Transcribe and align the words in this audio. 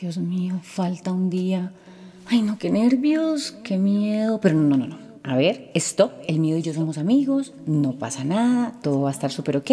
Dios 0.00 0.16
mío, 0.16 0.58
falta 0.62 1.12
un 1.12 1.28
día. 1.28 1.74
Ay, 2.24 2.40
no, 2.40 2.58
qué 2.58 2.70
nervios, 2.70 3.52
qué 3.62 3.76
miedo. 3.76 4.40
Pero 4.40 4.54
no, 4.54 4.78
no, 4.78 4.86
no. 4.86 4.98
A 5.22 5.36
ver, 5.36 5.70
stop. 5.74 6.12
El 6.26 6.38
miedo 6.38 6.56
y 6.56 6.62
yo 6.62 6.72
somos 6.72 6.96
amigos. 6.96 7.52
No 7.66 7.98
pasa 7.98 8.24
nada. 8.24 8.78
Todo 8.82 9.02
va 9.02 9.10
a 9.10 9.12
estar 9.12 9.30
súper 9.30 9.58
ok. 9.58 9.70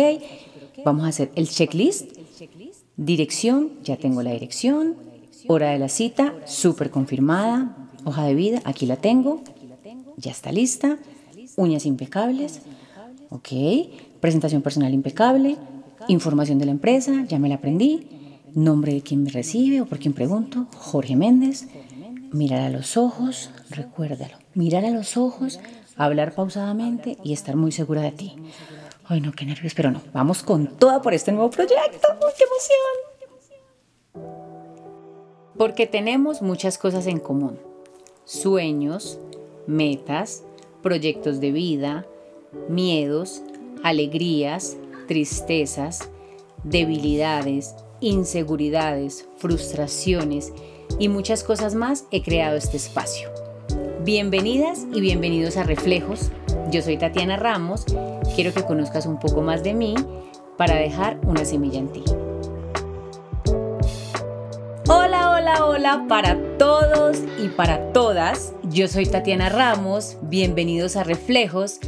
Vamos 0.84 1.05
a 1.05 1.10
hacer 1.10 1.32
el 1.36 1.48
checklist. 1.48 2.12
Dirección, 2.98 3.71
ya 3.86 3.96
tengo 3.96 4.21
la 4.21 4.32
dirección. 4.32 4.98
Hora 5.48 5.70
de 5.70 5.80
la 5.80 5.88
cita, 5.88 6.34
súper 6.46 6.91
confirmada. 6.91 7.89
Hoja 8.04 8.25
de 8.25 8.36
vida, 8.36 8.62
aquí 8.66 8.86
la 8.86 8.98
tengo. 8.98 9.44
Ya 10.18 10.32
está 10.32 10.52
lista. 10.52 10.98
Uñas 11.55 11.86
impecables. 11.86 12.59
Ok. 13.30 13.50
Presentación 14.20 14.62
personal 14.62 14.94
impecable. 14.94 15.55
Información 16.09 16.59
de 16.59 16.66
la 16.66 16.71
empresa, 16.71 17.23
ya 17.30 17.39
me 17.39 17.48
la 17.48 17.55
aprendí 17.55 18.16
nombre 18.64 18.94
de 18.94 19.02
quien 19.02 19.24
me 19.24 19.30
recibe 19.30 19.82
o 19.82 19.86
por 19.86 20.00
quien 20.00 20.14
pregunto, 20.14 20.68
Jorge 20.76 21.16
Méndez, 21.16 21.68
mirar 22.31 22.62
a 22.62 22.70
los 22.70 22.98
ojos, 22.98 23.52
recuérdalo, 23.70 24.38
mirar 24.54 24.84
a 24.86 24.90
los 24.90 25.16
ojos, 25.16 25.59
hablar 25.95 26.34
pausadamente 26.34 27.17
y 27.23 27.34
estar 27.34 27.55
muy 27.55 27.72
segura 27.72 28.02
de 28.02 28.12
ti. 28.12 28.36
Ay, 29.05 29.22
no, 29.22 29.31
qué 29.31 29.45
nervios, 29.45 29.73
pero 29.73 29.91
no, 29.91 30.02
vamos 30.12 30.44
con 30.44 30.67
toda 30.67 31.02
por 31.02 31.14
este 31.14 31.31
nuevo 31.31 31.50
proyecto, 31.50 32.08
¡qué 32.38 32.44
emoción! 32.44 34.28
Porque 35.58 35.88
tenemos 35.88 36.42
muchas 36.42 36.78
cosas 36.78 37.08
en 37.08 37.20
común, 37.20 37.59
sueños, 38.26 39.20
metas, 39.66 40.44
proyectos 40.81 41.39
de 41.39 41.52
vida, 41.52 42.05
miedos, 42.70 43.42
alegrías, 43.84 44.78
tristezas, 45.08 46.09
debilidades, 46.64 47.76
inseguridades, 48.00 49.28
frustraciones 49.38 50.54
y 51.00 51.10
muchas 51.10 51.44
cosas 51.44 51.76
más 51.76 52.06
he 52.12 52.22
creado 52.22 52.58
este 52.58 52.78
espacio. 52.78 53.30
Bienvenidas 54.04 54.86
y 54.94 55.02
bienvenidos 55.02 55.58
a 55.58 55.64
Reflejos. 55.64 56.31
Yo 56.72 56.81
soy 56.81 56.98
Tatiana 56.98 57.38
Ramos. 57.38 57.86
Quiero 58.36 58.54
que 58.54 58.64
conozcas 58.64 59.06
un 59.06 59.20
poco 59.20 59.42
más 59.42 59.64
de 59.64 59.73
mí 59.73 59.95
para 60.58 60.76
dejar 60.76 61.20
una 61.23 61.45
semilla 61.45 61.80
en 61.80 61.92
ti. 61.92 62.04
Hola, 64.89 65.32
hola, 65.32 65.66
hola 65.66 66.06
para 66.08 66.38
todos 66.58 67.17
y 67.44 67.50
para 67.50 67.92
todas. 67.92 68.54
Yo 68.64 68.88
soy 68.88 69.06
Tatiana 69.06 69.50
Ramos. 69.50 70.17
Bienvenidos 70.22 70.95
a 70.95 71.04
Reflejos, 71.04 71.80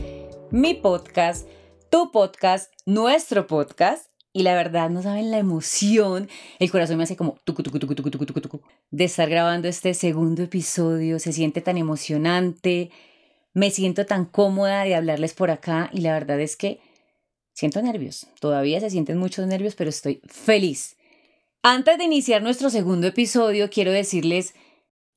mi 0.51 0.73
podcast, 0.73 1.47
tu 1.89 2.11
podcast, 2.11 2.73
nuestro 2.85 3.47
podcast 3.47 4.08
y 4.31 4.43
la 4.43 4.53
verdad, 4.53 4.89
no 4.89 5.01
saben 5.01 5.31
la 5.31 5.39
emoción. 5.39 6.29
El 6.59 6.69
corazón 6.69 6.97
me 6.97 7.03
hace 7.03 7.15
como 7.15 7.37
tucu, 7.45 7.63
tucu, 7.63 7.79
tucu, 7.79 7.95
tucu, 7.95 8.09
tucu, 8.11 8.41
tucu, 8.41 8.61
de 8.91 9.03
estar 9.05 9.27
grabando 9.29 9.67
este 9.67 9.93
segundo 9.95 10.43
episodio. 10.43 11.17
Se 11.19 11.33
siente 11.33 11.61
tan 11.61 11.77
emocionante. 11.77 12.91
Me 13.53 13.71
siento 13.71 14.05
tan 14.05 14.25
cómoda 14.25 14.83
de 14.83 14.93
hablarles 14.93 15.33
por 15.33 15.49
acá. 15.49 15.89
Y 15.93 16.01
la 16.01 16.13
verdad 16.13 16.39
es 16.39 16.55
que 16.55 16.79
siento 17.53 17.81
nervios. 17.81 18.27
Todavía 18.39 18.79
se 18.79 18.91
sienten 18.91 19.17
muchos 19.17 19.47
nervios, 19.47 19.73
pero 19.73 19.89
estoy 19.89 20.21
feliz. 20.27 20.95
Antes 21.63 21.97
de 21.97 22.03
iniciar 22.03 22.43
nuestro 22.43 22.69
segundo 22.69 23.07
episodio, 23.07 23.69
quiero 23.69 23.91
decirles 23.91 24.53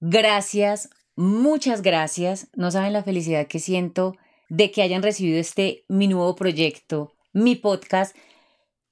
gracias, 0.00 0.88
muchas 1.16 1.82
gracias. 1.82 2.48
No 2.54 2.70
saben 2.70 2.94
la 2.94 3.04
felicidad 3.04 3.46
que 3.46 3.58
siento 3.58 4.16
de 4.48 4.70
que 4.70 4.82
hayan 4.82 5.02
recibido 5.02 5.38
este 5.38 5.84
mi 5.88 6.08
nuevo 6.08 6.34
proyecto, 6.34 7.14
mi 7.32 7.56
podcast 7.56 8.16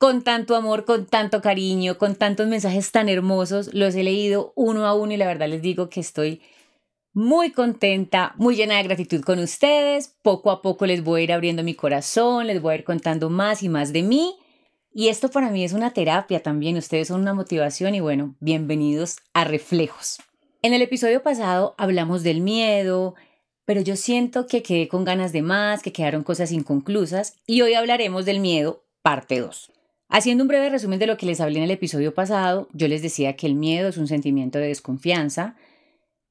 con 0.01 0.23
tanto 0.23 0.57
amor, 0.57 0.87
con 0.87 1.05
tanto 1.05 1.43
cariño, 1.43 1.99
con 1.99 2.17
tantos 2.17 2.49
mensajes 2.49 2.91
tan 2.91 3.11
hermosos. 3.11 3.75
Los 3.75 3.95
he 3.95 4.03
leído 4.03 4.55
uno 4.57 4.87
a 4.87 4.95
uno 4.95 5.13
y 5.13 5.19
la 5.19 5.27
verdad 5.27 5.47
les 5.47 5.61
digo 5.61 5.91
que 5.91 6.01
estoy 6.01 6.41
muy 7.13 7.53
contenta, 7.53 8.33
muy 8.39 8.57
llena 8.57 8.79
de 8.79 8.85
gratitud 8.85 9.21
con 9.21 9.39
ustedes. 9.41 10.17
Poco 10.23 10.53
a 10.53 10.63
poco 10.63 10.87
les 10.87 11.05
voy 11.05 11.21
a 11.21 11.25
ir 11.25 11.33
abriendo 11.35 11.63
mi 11.63 11.75
corazón, 11.75 12.47
les 12.47 12.63
voy 12.63 12.73
a 12.73 12.77
ir 12.79 12.85
contando 12.85 13.29
más 13.29 13.63
y 13.63 13.69
más 13.69 13.93
de 13.93 14.03
mí. 14.03 14.37
Y 14.91 15.09
esto 15.09 15.29
para 15.29 15.51
mí 15.51 15.65
es 15.65 15.75
una 15.75 15.93
terapia 15.93 16.43
también, 16.43 16.79
ustedes 16.79 17.09
son 17.09 17.21
una 17.21 17.35
motivación 17.35 17.95
y 17.95 18.01
bueno, 18.01 18.37
bienvenidos 18.41 19.19
a 19.35 19.45
Reflejos. 19.45 20.17
En 20.63 20.73
el 20.73 20.81
episodio 20.81 21.23
pasado 21.23 21.75
hablamos 21.77 22.23
del 22.23 22.41
miedo, 22.41 23.17
pero 23.67 23.83
yo 23.83 23.97
siento 23.97 24.47
que 24.47 24.63
quedé 24.63 24.89
con 24.89 25.05
ganas 25.05 25.33
de 25.33 25.43
más, 25.43 25.83
que 25.83 25.93
quedaron 25.93 26.23
cosas 26.23 26.53
inconclusas 26.53 27.35
y 27.47 27.61
hoy 27.61 27.75
hablaremos 27.75 28.25
del 28.25 28.41
miedo, 28.41 28.87
parte 29.03 29.41
2. 29.41 29.73
Haciendo 30.13 30.43
un 30.43 30.49
breve 30.49 30.71
resumen 30.71 30.99
de 30.99 31.07
lo 31.07 31.17
que 31.17 31.25
les 31.25 31.41
hablé 31.41 31.59
en 31.59 31.65
el 31.65 31.71
episodio 31.71 32.13
pasado, 32.13 32.69
yo 32.73 32.89
les 32.89 33.01
decía 33.01 33.37
que 33.37 33.47
el 33.47 33.55
miedo 33.55 33.89
es 33.89 33.97
un 33.97 34.09
sentimiento 34.09 34.59
de 34.59 34.67
desconfianza, 34.67 35.55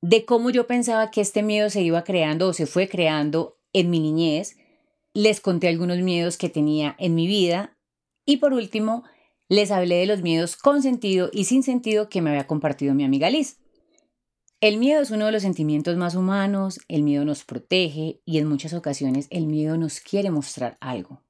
de 0.02 0.26
cómo 0.26 0.50
yo 0.50 0.68
pensaba 0.68 1.12
que 1.12 1.22
este 1.22 1.44
miedo 1.44 1.70
se 1.70 1.82
iba 1.82 2.04
creando 2.04 2.50
o 2.50 2.54
se 2.54 2.66
fue 2.66 2.90
creando 2.90 3.58
en 3.72 3.90
mi 3.90 4.02
niñez, 4.02 4.58
les 5.14 5.40
conté 5.40 5.70
algunos 5.70 6.00
miedos 6.00 6.38
que 6.38 6.50
tenía 6.50 6.98
en 7.00 7.16
mi 7.16 7.26
vida 7.26 7.78
y 8.26 8.38
por 8.38 8.52
último 8.52 9.06
les 9.48 9.72
hablé 9.72 9.96
de 9.96 10.08
los 10.08 10.22
miedos 10.22 10.58
con 10.58 10.82
sentido 10.82 11.30
y 11.32 11.46
sin 11.46 11.64
sentido 11.64 12.10
que 12.10 12.22
me 12.22 12.32
había 12.32 12.48
compartido 12.48 12.94
mi 12.94 13.06
amiga 13.06 13.30
Liz. 13.30 13.62
El 14.60 14.78
miedo 14.78 15.02
es 15.02 15.12
uno 15.12 15.26
de 15.26 15.32
los 15.32 15.44
sentimientos 15.44 15.96
más 15.96 16.16
humanos, 16.16 16.82
el 16.90 17.04
miedo 17.04 17.24
nos 17.24 17.46
protege 17.46 18.22
y 18.26 18.40
en 18.40 18.48
muchas 18.48 18.74
ocasiones 18.74 19.28
el 19.30 19.48
miedo 19.48 19.78
nos 19.78 20.02
quiere 20.02 20.32
mostrar 20.32 20.78
algo. 20.82 21.24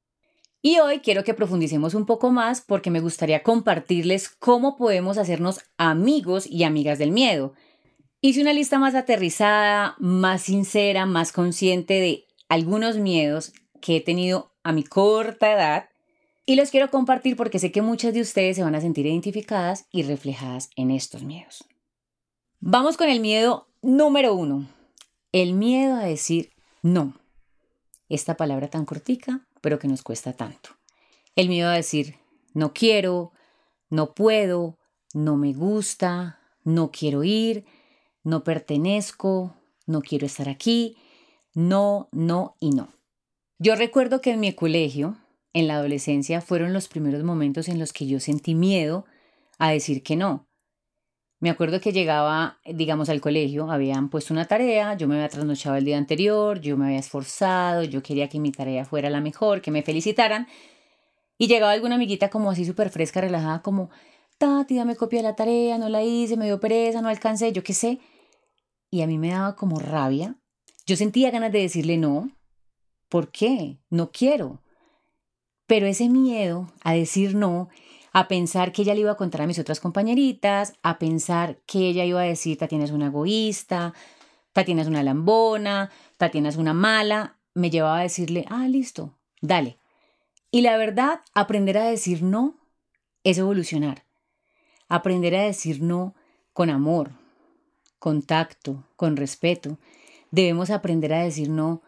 Y 0.62 0.80
hoy 0.80 1.00
quiero 1.00 1.24
que 1.24 1.34
profundicemos 1.34 1.94
un 1.94 2.06
poco 2.06 2.32
más 2.32 2.60
porque 2.60 2.92
me 2.92 3.00
gustaría 3.00 3.44
compartirles 3.44 4.28
cómo 4.28 4.76
podemos 4.76 5.18
hacernos 5.18 5.62
amigos 5.78 6.46
y 6.48 6.64
amigas 6.64 7.00
del 7.00 7.12
miedo. 7.12 7.54
Hice 8.20 8.42
una 8.42 8.52
lista 8.52 8.78
más 8.78 8.94
aterrizada, 8.94 9.96
más 10.00 10.42
sincera, 10.42 11.06
más 11.06 11.32
consciente 11.32 12.02
de 12.02 12.26
algunos 12.50 12.98
miedos 12.98 13.54
que 13.80 13.98
he 13.98 14.02
tenido 14.02 14.52
a 14.64 14.74
mi 14.74 14.84
corta 14.84 15.54
edad 15.54 15.90
y 16.46 16.56
los 16.56 16.72
quiero 16.72 16.90
compartir 16.90 17.38
porque 17.38 17.60
sé 17.60 17.72
que 17.72 17.82
muchas 17.82 18.14
de 18.14 18.22
ustedes 18.22 18.58
se 18.58 18.64
van 18.64 18.76
a 18.76 18.82
sentir 18.82 19.06
identificadas 19.06 19.86
y 19.92 20.04
reflejadas 20.04 20.72
en 20.76 20.92
estos 20.92 21.24
miedos. 21.24 21.64
Vamos 22.60 22.98
con 22.98 23.08
el 23.08 23.22
miedo 23.22 23.70
número 23.82 24.34
uno. 24.34 24.68
El 25.32 25.54
miedo 25.54 25.96
a 25.96 26.04
decir 26.04 26.50
no. 26.82 27.14
Esta 28.10 28.36
palabra 28.36 28.68
tan 28.68 28.84
cortica 28.84 29.48
pero 29.62 29.80
que 29.80 29.88
nos 29.88 30.02
cuesta 30.02 30.34
tanto. 30.34 30.72
El 31.36 31.50
miedo 31.50 31.70
a 31.70 31.74
decir, 31.74 32.16
no 32.54 32.74
quiero, 32.74 33.32
no 33.90 34.14
puedo, 34.14 34.78
no 35.14 35.38
me 35.38 35.54
gusta, 35.54 36.40
no 36.64 36.92
quiero 36.92 37.24
ir, 37.24 37.66
no 38.24 38.44
pertenezco, 38.44 39.56
no 39.86 40.02
quiero 40.02 40.26
estar 40.26 40.50
aquí, 40.50 40.98
no, 41.54 42.10
no 42.12 42.56
y 42.60 42.72
no. 42.72 42.90
Yo 43.58 43.76
recuerdo 43.76 44.22
que 44.22 44.32
en 44.32 44.40
mi 44.40 44.54
colegio, 44.54 45.18
en 45.54 45.68
la 45.68 45.76
adolescencia, 45.76 46.42
fueron 46.42 46.74
los 46.74 46.88
primeros 46.88 47.24
momentos 47.24 47.68
en 47.68 47.80
los 47.80 47.94
que 47.94 48.08
yo 48.08 48.20
sentí 48.20 48.56
miedo 48.56 49.06
a 49.58 49.72
decir 49.72 50.04
que 50.04 50.16
no. 50.16 50.49
Me 51.42 51.50
acuerdo 51.50 51.80
que 51.80 51.94
llegaba, 51.94 52.60
digamos, 52.66 53.08
al 53.08 53.22
colegio, 53.22 53.72
habían 53.72 54.10
puesto 54.10 54.34
una 54.34 54.46
tarea, 54.46 54.98
yo 54.98 55.08
me 55.08 55.16
había 55.16 55.30
trasnochado 55.30 55.78
el 55.78 55.86
día 55.86 55.98
anterior, 55.98 56.60
yo 56.60 56.76
me 56.76 56.88
había 56.88 57.00
esforzado, 57.00 57.84
yo 57.84 58.04
quería 58.04 58.28
que 58.28 58.40
mi 58.40 58.52
tarea 58.52 58.84
fuera 58.84 59.10
la 59.10 59.22
mejor, 59.22 59.62
que 59.62 59.72
me 59.72 59.82
felicitaran. 59.82 60.48
Y 61.38 61.48
llegaba 61.48 61.72
alguna 61.72 61.96
amiguita 61.96 62.30
como 62.30 62.52
así 62.52 62.66
súper 62.66 62.90
fresca, 62.90 63.22
relajada, 63.22 63.62
como, 63.62 63.90
Tati, 64.38 64.76
dame 64.76 64.98
copia 64.98 65.20
de 65.20 65.24
la 65.24 65.36
tarea, 65.36 65.78
no 65.78 65.88
la 65.88 66.04
hice, 66.04 66.36
me 66.36 66.46
dio 66.46 66.60
pereza, 66.60 67.02
no 67.02 67.08
alcancé, 67.08 67.54
yo 67.54 67.64
qué 67.64 67.74
sé. 67.74 68.00
Y 68.90 69.02
a 69.02 69.08
mí 69.08 69.18
me 69.18 69.30
daba 69.30 69.56
como 69.56 69.80
rabia. 69.80 70.36
Yo 70.86 70.98
sentía 70.98 71.32
ganas 71.32 71.52
de 71.52 71.60
decirle 71.60 71.98
no. 71.98 72.32
¿Por 73.08 73.32
qué? 73.32 73.80
No 73.90 74.12
quiero. 74.12 74.62
Pero 75.68 75.88
ese 75.88 76.10
miedo 76.10 76.72
a 76.84 76.94
decir 76.94 77.36
no 77.36 77.70
a 78.12 78.28
pensar 78.28 78.72
que 78.72 78.82
ella 78.82 78.94
le 78.94 79.02
iba 79.02 79.12
a 79.12 79.18
contar 79.18 79.42
a 79.42 79.48
mis 79.48 79.60
otras 79.60 79.80
compañeritas, 79.80 80.74
a 80.84 81.00
pensar 81.00 81.60
que 81.66 81.90
ella 81.90 82.06
iba 82.06 82.22
a 82.22 82.26
decir, 82.26 82.58
Tatiana 82.58 82.86
es 82.86 82.92
una 82.92 83.08
egoísta, 83.08 83.94
Tatiana 84.54 84.82
es 84.82 84.88
una 84.88 85.04
lambona, 85.04 85.92
Tatiana 86.18 86.50
es 86.50 86.58
una 86.58 86.74
mala, 86.74 87.38
me 87.54 87.70
llevaba 87.70 88.00
a 88.00 88.04
decirle, 88.04 88.46
ah, 88.50 88.68
listo, 88.68 89.14
dale. 89.42 89.78
Y 90.52 90.62
la 90.62 90.78
verdad, 90.78 91.22
aprender 91.34 91.78
a 91.78 91.86
decir 91.86 92.24
no 92.24 92.56
es 93.24 93.38
evolucionar. 93.38 94.04
Aprender 94.88 95.36
a 95.36 95.44
decir 95.44 95.82
no 95.82 96.16
con 96.54 96.70
amor, 96.70 97.12
con 98.00 98.24
tacto, 98.24 98.84
con 98.96 99.16
respeto. 99.16 99.78
Debemos 100.32 100.72
aprender 100.72 101.14
a 101.14 101.24
decir 101.24 101.50
no 101.50 101.82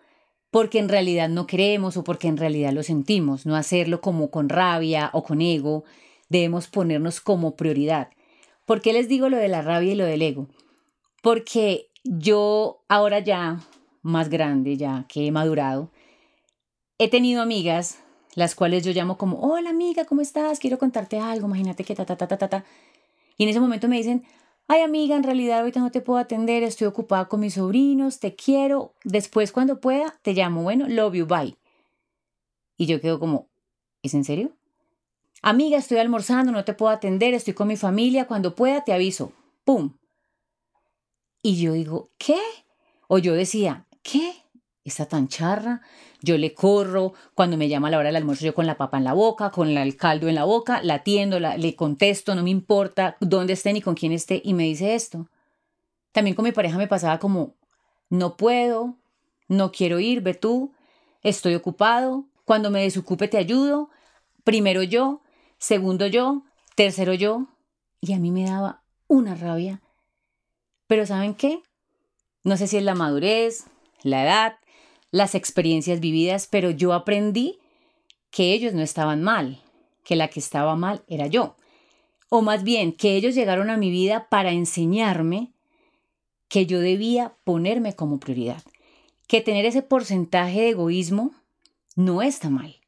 porque 0.52 0.80
en 0.80 0.90
realidad 0.90 1.30
no 1.30 1.48
queremos 1.48 1.98
o 1.98 2.04
porque 2.04 2.28
en 2.28 2.38
realidad 2.38 2.74
lo 2.74 2.84
sentimos, 2.84 3.46
no 3.46 3.56
hacerlo 3.56 4.02
como 4.02 4.30
con 4.30 4.50
rabia 4.50 5.10
o 5.14 5.24
con 5.24 5.42
ego, 5.42 5.86
debemos 6.32 6.68
ponernos 6.68 7.20
como 7.20 7.58
prioridad. 7.58 8.10
¿Por 8.66 8.82
qué 8.82 8.94
les 8.94 9.10
digo 9.10 9.28
lo 9.28 9.36
de 9.36 9.50
la 9.50 9.62
rabia 9.62 9.92
y 9.92 9.96
lo 9.96 10.06
del 10.06 10.22
ego? 10.22 10.48
Porque 11.22 11.90
yo 12.06 12.84
ahora 12.88 13.20
ya, 13.20 13.60
más 14.02 14.30
grande, 14.30 14.78
ya 14.78 15.06
que 15.10 15.28
he 15.28 15.32
madurado, 15.32 15.92
he 16.98 17.10
tenido 17.10 17.42
amigas 17.42 18.00
las 18.34 18.56
cuales 18.56 18.86
yo 18.86 18.94
llamo 18.94 19.18
como, 19.18 19.42
hola 19.42 19.72
amiga, 19.72 20.06
¿cómo 20.06 20.22
estás? 20.22 20.60
Quiero 20.60 20.80
contarte 20.80 21.20
algo, 21.20 21.48
imagínate 21.48 21.84
que 21.84 21.96
ta, 21.96 22.06
ta, 22.06 22.16
ta, 22.16 22.28
ta, 22.30 22.38
ta, 22.38 22.48
ta. 22.48 22.66
Y 23.38 23.44
en 23.44 23.50
ese 23.50 23.60
momento 23.60 23.90
me 23.90 23.98
dicen, 23.98 24.24
ay 24.70 24.84
amiga, 24.84 25.18
en 25.18 25.24
realidad 25.24 25.60
ahorita 25.60 25.82
no 25.82 25.92
te 25.92 26.00
puedo 26.00 26.18
atender, 26.18 26.64
estoy 26.64 26.88
ocupada 26.88 27.28
con 27.28 27.42
mis 27.42 27.56
sobrinos, 27.56 28.22
te 28.22 28.36
quiero, 28.36 28.94
después 29.04 29.52
cuando 29.52 29.82
pueda 29.82 30.18
te 30.22 30.32
llamo, 30.34 30.64
bueno, 30.64 30.88
love 30.88 31.14
you, 31.14 31.26
bye. 31.26 31.58
Y 32.78 32.86
yo 32.86 33.02
quedo 33.02 33.20
como, 33.20 33.50
¿es 34.02 34.14
en 34.14 34.24
serio? 34.24 34.56
Amiga, 35.44 35.80
estoy 35.80 35.98
almorzando, 35.98 36.52
no 36.52 36.64
te 36.64 36.76
puedo 36.76 36.92
atender, 36.92 37.34
estoy 37.34 37.56
con 37.56 37.68
mi 37.68 37.76
familia, 37.76 38.28
cuando 38.28 38.54
pueda 38.54 38.84
te 38.84 38.94
aviso. 38.94 39.34
¡Pum! 39.66 39.98
Y 41.42 41.60
yo 41.60 41.74
digo, 41.74 42.12
¿qué? 42.20 42.40
O 43.08 43.18
yo 43.18 43.34
decía, 43.34 43.88
¿qué? 44.04 44.34
Está 44.84 45.08
tan 45.08 45.28
charra. 45.28 45.82
Yo 46.22 46.38
le 46.38 46.54
corro, 46.54 47.14
cuando 47.34 47.58
me 47.58 47.70
llama 47.70 47.88
a 47.88 47.92
la 47.92 47.98
hora 47.98 48.10
del 48.10 48.18
almuerzo, 48.18 48.46
yo 48.46 48.54
con 48.54 48.68
la 48.68 48.78
papa 48.78 49.00
en 49.00 49.04
la 49.04 49.14
boca, 49.14 49.50
con 49.50 49.70
el 49.70 49.98
caldo 49.98 50.28
en 50.28 50.36
la 50.36 50.44
boca, 50.44 50.84
la 50.84 50.96
atiendo, 50.96 51.40
le 51.40 51.76
contesto, 51.76 52.36
no 52.36 52.44
me 52.44 52.52
importa 52.52 53.18
dónde 53.20 53.54
esté 53.54 53.74
ni 53.74 53.82
con 53.82 53.96
quién 53.96 54.12
esté, 54.12 54.42
y 54.44 54.54
me 54.54 54.64
dice 54.64 54.94
esto. 54.94 55.28
También 56.12 56.36
con 56.36 56.46
mi 56.46 56.52
pareja 56.52 56.78
me 56.78 56.88
pasaba 56.88 57.18
como, 57.18 57.56
no 58.10 58.38
puedo, 58.38 58.98
no 59.48 59.72
quiero 59.72 60.00
ir, 60.00 60.22
ve 60.22 60.36
tú, 60.36 60.74
estoy 61.24 61.56
ocupado, 61.56 62.28
cuando 62.46 62.70
me 62.70 62.84
desocupe 62.84 63.28
te 63.28 63.38
ayudo, 63.38 63.90
primero 64.44 64.84
yo, 64.84 65.22
segundo 65.62 66.08
yo, 66.08 66.44
tercero 66.76 67.14
yo, 67.14 67.46
y 68.02 68.14
a 68.14 68.20
mí 68.20 68.32
me 68.32 68.46
daba 68.46 68.82
una 69.08 69.36
rabia. 69.36 69.80
Pero 70.88 71.06
¿saben 71.06 71.36
qué? 71.36 71.62
No 72.44 72.58
sé 72.58 72.66
si 72.66 72.78
es 72.78 72.84
la 72.84 72.96
madurez, 72.96 73.66
la 74.02 74.24
edad, 74.24 74.56
las 75.12 75.36
experiencias 75.36 76.00
vividas, 76.00 76.48
pero 76.48 76.72
yo 76.72 76.94
aprendí 76.94 77.60
que 78.32 78.54
ellos 78.54 78.74
no 78.74 78.82
estaban 78.82 79.22
mal, 79.22 79.62
que 80.04 80.16
la 80.16 80.30
que 80.30 80.40
estaba 80.40 80.76
mal 80.76 81.04
era 81.08 81.28
yo. 81.28 81.56
O 82.30 82.42
más 82.42 82.64
bien, 82.64 82.92
que 82.92 83.16
ellos 83.16 83.36
llegaron 83.36 83.70
a 83.70 83.78
mi 83.78 83.92
vida 83.92 84.30
para 84.30 84.52
enseñarme 84.52 85.54
que 86.48 86.66
yo 86.66 86.80
debía 86.80 87.38
ponerme 87.44 87.96
como 87.96 88.20
prioridad, 88.20 88.64
que 89.28 89.42
tener 89.42 89.66
ese 89.66 89.84
porcentaje 89.84 90.62
de 90.62 90.70
egoísmo 90.70 91.32
no 91.96 92.24
está 92.24 92.50
mal, 92.50 92.81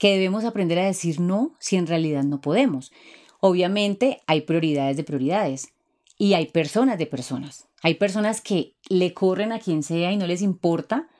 que 0.00 0.12
debemos 0.12 0.46
aprender 0.46 0.78
a 0.78 0.86
decir 0.86 1.20
no 1.20 1.54
si 1.60 1.76
en 1.76 1.86
realidad 1.86 2.24
no 2.24 2.40
podemos. 2.40 2.90
Obviamente 3.38 4.22
hay 4.26 4.40
prioridades 4.40 4.96
de 4.96 5.04
prioridades 5.04 5.68
y 6.16 6.32
hay 6.32 6.46
personas 6.46 6.98
de 6.98 7.04
personas. 7.04 7.68
Hay 7.82 7.94
personas 7.94 8.40
que 8.40 8.76
le 8.88 9.12
corren 9.12 9.52
a 9.52 9.58
quien 9.58 9.82
sea 9.82 10.10
y 10.10 10.16
no 10.16 10.26
les 10.26 10.40
importa. 10.40 11.10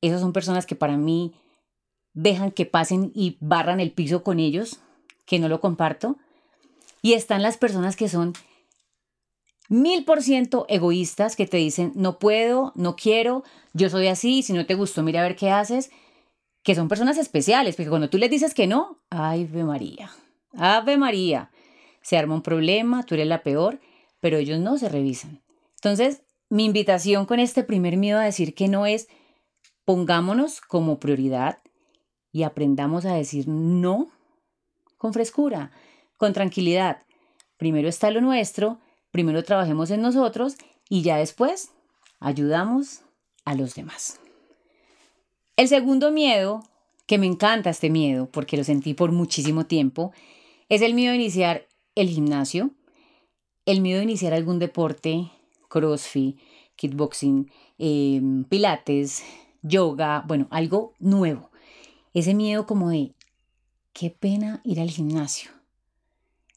Esas 0.00 0.22
son 0.22 0.32
personas 0.32 0.64
que 0.64 0.74
para 0.74 0.96
mí 0.96 1.34
dejan 2.14 2.52
que 2.52 2.64
pasen 2.64 3.12
y 3.14 3.36
barran 3.38 3.80
el 3.80 3.92
piso 3.92 4.24
con 4.24 4.40
ellos, 4.40 4.80
que 5.26 5.38
no 5.38 5.50
lo 5.50 5.60
comparto. 5.60 6.16
Y 7.02 7.12
están 7.12 7.42
las 7.42 7.58
personas 7.58 7.96
que 7.96 8.08
son 8.08 8.32
mil 9.68 10.06
por 10.06 10.22
ciento 10.22 10.64
egoístas, 10.70 11.36
que 11.36 11.46
te 11.46 11.58
dicen, 11.58 11.92
no 11.94 12.18
puedo, 12.18 12.72
no 12.76 12.96
quiero, 12.96 13.44
yo 13.74 13.90
soy 13.90 14.06
así, 14.06 14.42
si 14.42 14.54
no 14.54 14.64
te 14.64 14.74
gustó, 14.74 15.02
mira 15.02 15.20
a 15.20 15.24
ver 15.24 15.36
qué 15.36 15.50
haces. 15.50 15.90
Que 16.62 16.74
son 16.74 16.88
personas 16.88 17.18
especiales, 17.18 17.76
porque 17.76 17.88
cuando 17.88 18.10
tú 18.10 18.18
les 18.18 18.30
dices 18.30 18.54
que 18.54 18.66
no, 18.66 18.98
Ave 19.10 19.64
María, 19.64 20.10
Ave 20.52 20.96
María, 20.96 21.50
se 22.02 22.18
arma 22.18 22.34
un 22.34 22.42
problema, 22.42 23.04
tú 23.04 23.14
eres 23.14 23.26
la 23.26 23.42
peor, 23.42 23.80
pero 24.20 24.36
ellos 24.36 24.58
no 24.58 24.76
se 24.78 24.88
revisan. 24.88 25.40
Entonces, 25.76 26.22
mi 26.50 26.64
invitación 26.64 27.26
con 27.26 27.40
este 27.40 27.62
primer 27.62 27.96
miedo 27.96 28.18
a 28.18 28.24
decir 28.24 28.54
que 28.54 28.68
no 28.68 28.84
es 28.86 29.08
pongámonos 29.84 30.60
como 30.60 31.00
prioridad 31.00 31.58
y 32.32 32.42
aprendamos 32.42 33.06
a 33.06 33.14
decir 33.14 33.48
no 33.48 34.08
con 34.98 35.12
frescura, 35.12 35.72
con 36.16 36.32
tranquilidad. 36.32 37.02
Primero 37.56 37.88
está 37.88 38.10
lo 38.10 38.20
nuestro, 38.20 38.78
primero 39.10 39.42
trabajemos 39.42 39.90
en 39.90 40.02
nosotros 40.02 40.56
y 40.88 41.02
ya 41.02 41.16
después 41.16 41.70
ayudamos 42.20 43.00
a 43.44 43.54
los 43.54 43.74
demás. 43.74 44.20
El 45.60 45.68
segundo 45.68 46.10
miedo, 46.10 46.62
que 47.04 47.18
me 47.18 47.26
encanta 47.26 47.68
este 47.68 47.90
miedo 47.90 48.30
porque 48.32 48.56
lo 48.56 48.64
sentí 48.64 48.94
por 48.94 49.12
muchísimo 49.12 49.66
tiempo, 49.66 50.10
es 50.70 50.80
el 50.80 50.94
miedo 50.94 51.12
a 51.12 51.16
iniciar 51.16 51.66
el 51.94 52.08
gimnasio, 52.08 52.70
el 53.66 53.82
miedo 53.82 54.00
a 54.00 54.04
iniciar 54.04 54.32
algún 54.32 54.58
deporte, 54.58 55.30
crossfit, 55.68 56.38
kickboxing, 56.76 57.50
em, 57.76 58.44
pilates, 58.44 59.22
yoga, 59.60 60.24
bueno, 60.26 60.48
algo 60.50 60.94
nuevo. 60.98 61.50
Ese 62.14 62.32
miedo 62.32 62.64
como 62.64 62.88
de, 62.88 63.12
qué 63.92 64.08
pena 64.08 64.62
ir 64.64 64.80
al 64.80 64.88
gimnasio. 64.88 65.50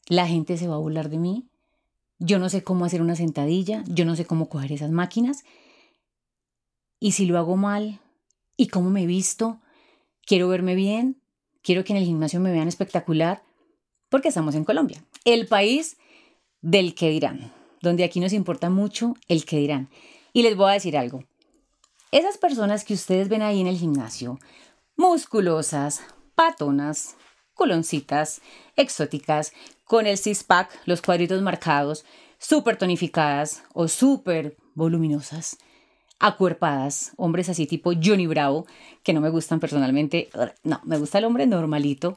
La 0.08 0.26
gente 0.26 0.56
se 0.56 0.66
va 0.66 0.76
a 0.76 0.78
burlar 0.78 1.10
de 1.10 1.18
mí. 1.18 1.44
Yo 2.20 2.38
no 2.38 2.48
sé 2.48 2.64
cómo 2.64 2.86
hacer 2.86 3.02
una 3.02 3.16
sentadilla, 3.16 3.84
yo 3.86 4.06
no 4.06 4.16
sé 4.16 4.24
cómo 4.24 4.48
coger 4.48 4.72
esas 4.72 4.92
máquinas. 4.92 5.44
Y 7.00 7.12
si 7.12 7.26
lo 7.26 7.36
hago 7.36 7.58
mal, 7.58 8.00
¿y 8.56 8.68
cómo 8.68 8.90
me 8.90 9.02
he 9.02 9.06
visto? 9.06 9.60
Quiero 10.26 10.48
verme 10.48 10.74
bien, 10.74 11.20
quiero 11.62 11.84
que 11.84 11.92
en 11.92 11.98
el 11.98 12.04
gimnasio 12.04 12.40
me 12.40 12.52
vean 12.52 12.68
espectacular, 12.68 13.42
porque 14.08 14.28
estamos 14.28 14.54
en 14.54 14.64
Colombia, 14.64 15.04
el 15.24 15.46
país 15.46 15.96
del 16.60 16.94
que 16.94 17.10
dirán 17.10 17.52
donde 17.84 18.02
aquí 18.02 18.18
nos 18.18 18.32
importa 18.32 18.68
mucho 18.70 19.14
el 19.28 19.44
que 19.44 19.58
dirán. 19.58 19.88
Y 20.32 20.42
les 20.42 20.56
voy 20.56 20.70
a 20.70 20.74
decir 20.74 20.96
algo. 20.96 21.22
Esas 22.10 22.38
personas 22.38 22.84
que 22.84 22.94
ustedes 22.94 23.28
ven 23.28 23.42
ahí 23.42 23.60
en 23.60 23.68
el 23.68 23.78
gimnasio, 23.78 24.40
musculosas, 24.96 26.02
patonas, 26.34 27.16
coloncitas, 27.54 28.40
exóticas, 28.74 29.52
con 29.84 30.06
el 30.06 30.16
six-pack, 30.16 30.80
los 30.86 31.02
cuadritos 31.02 31.42
marcados, 31.42 32.04
súper 32.38 32.76
tonificadas 32.76 33.62
o 33.74 33.86
súper 33.86 34.56
voluminosas, 34.74 35.58
acuerpadas, 36.26 37.12
hombres 37.18 37.50
así 37.50 37.66
tipo 37.66 37.92
Johnny 38.02 38.26
Bravo, 38.26 38.66
que 39.02 39.12
no 39.12 39.20
me 39.20 39.28
gustan 39.28 39.60
personalmente, 39.60 40.30
no, 40.62 40.80
me 40.84 40.96
gusta 40.96 41.18
el 41.18 41.26
hombre 41.26 41.46
normalito, 41.46 42.16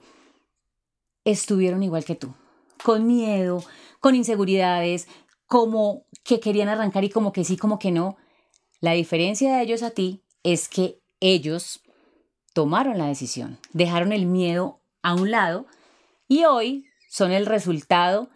estuvieron 1.25 1.83
igual 1.83 2.05
que 2.05 2.15
tú, 2.15 2.33
con 2.81 3.05
miedo, 3.05 3.61
con 3.99 4.15
inseguridades, 4.15 5.09
como 5.45 6.05
que 6.23 6.39
querían 6.39 6.69
arrancar 6.69 7.03
y 7.03 7.09
como 7.09 7.33
que 7.33 7.43
sí, 7.43 7.57
como 7.57 7.79
que 7.79 7.91
no. 7.91 8.15
La 8.79 8.93
diferencia 8.93 9.57
de 9.57 9.63
ellos 9.63 9.83
a 9.83 9.91
ti 9.91 10.23
es 10.41 10.69
que 10.69 11.01
ellos 11.19 11.81
tomaron 12.53 12.97
la 12.97 13.07
decisión, 13.07 13.59
dejaron 13.73 14.13
el 14.13 14.25
miedo 14.25 14.79
a 15.01 15.15
un 15.15 15.31
lado 15.31 15.65
y 16.29 16.45
hoy 16.45 16.85
son 17.09 17.33
el 17.33 17.45
resultado 17.45 18.29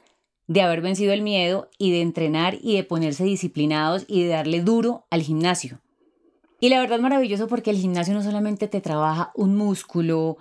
de 0.51 0.62
haber 0.62 0.81
vencido 0.81 1.13
el 1.13 1.21
miedo 1.21 1.69
y 1.77 1.92
de 1.92 2.01
entrenar 2.01 2.57
y 2.62 2.75
de 2.75 2.83
ponerse 2.83 3.24
disciplinados 3.24 4.04
y 4.09 4.23
de 4.23 4.28
darle 4.31 4.61
duro 4.61 5.06
al 5.09 5.21
gimnasio. 5.21 5.80
Y 6.59 6.68
la 6.68 6.81
verdad 6.81 6.97
es 6.97 7.02
maravilloso 7.02 7.47
porque 7.47 7.69
el 7.69 7.78
gimnasio 7.78 8.14
no 8.14 8.21
solamente 8.21 8.68
te 8.68 8.81
trabaja 8.81 9.31
un 9.33 9.56
músculo, 9.56 10.35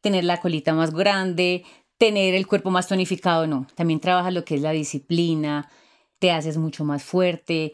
tener 0.00 0.24
la 0.24 0.40
colita 0.40 0.74
más 0.74 0.92
grande, 0.92 1.62
tener 1.96 2.34
el 2.34 2.48
cuerpo 2.48 2.72
más 2.72 2.88
tonificado, 2.88 3.46
no, 3.46 3.68
también 3.76 4.00
trabaja 4.00 4.32
lo 4.32 4.44
que 4.44 4.56
es 4.56 4.62
la 4.62 4.72
disciplina, 4.72 5.70
te 6.18 6.32
haces 6.32 6.58
mucho 6.58 6.84
más 6.84 7.04
fuerte, 7.04 7.70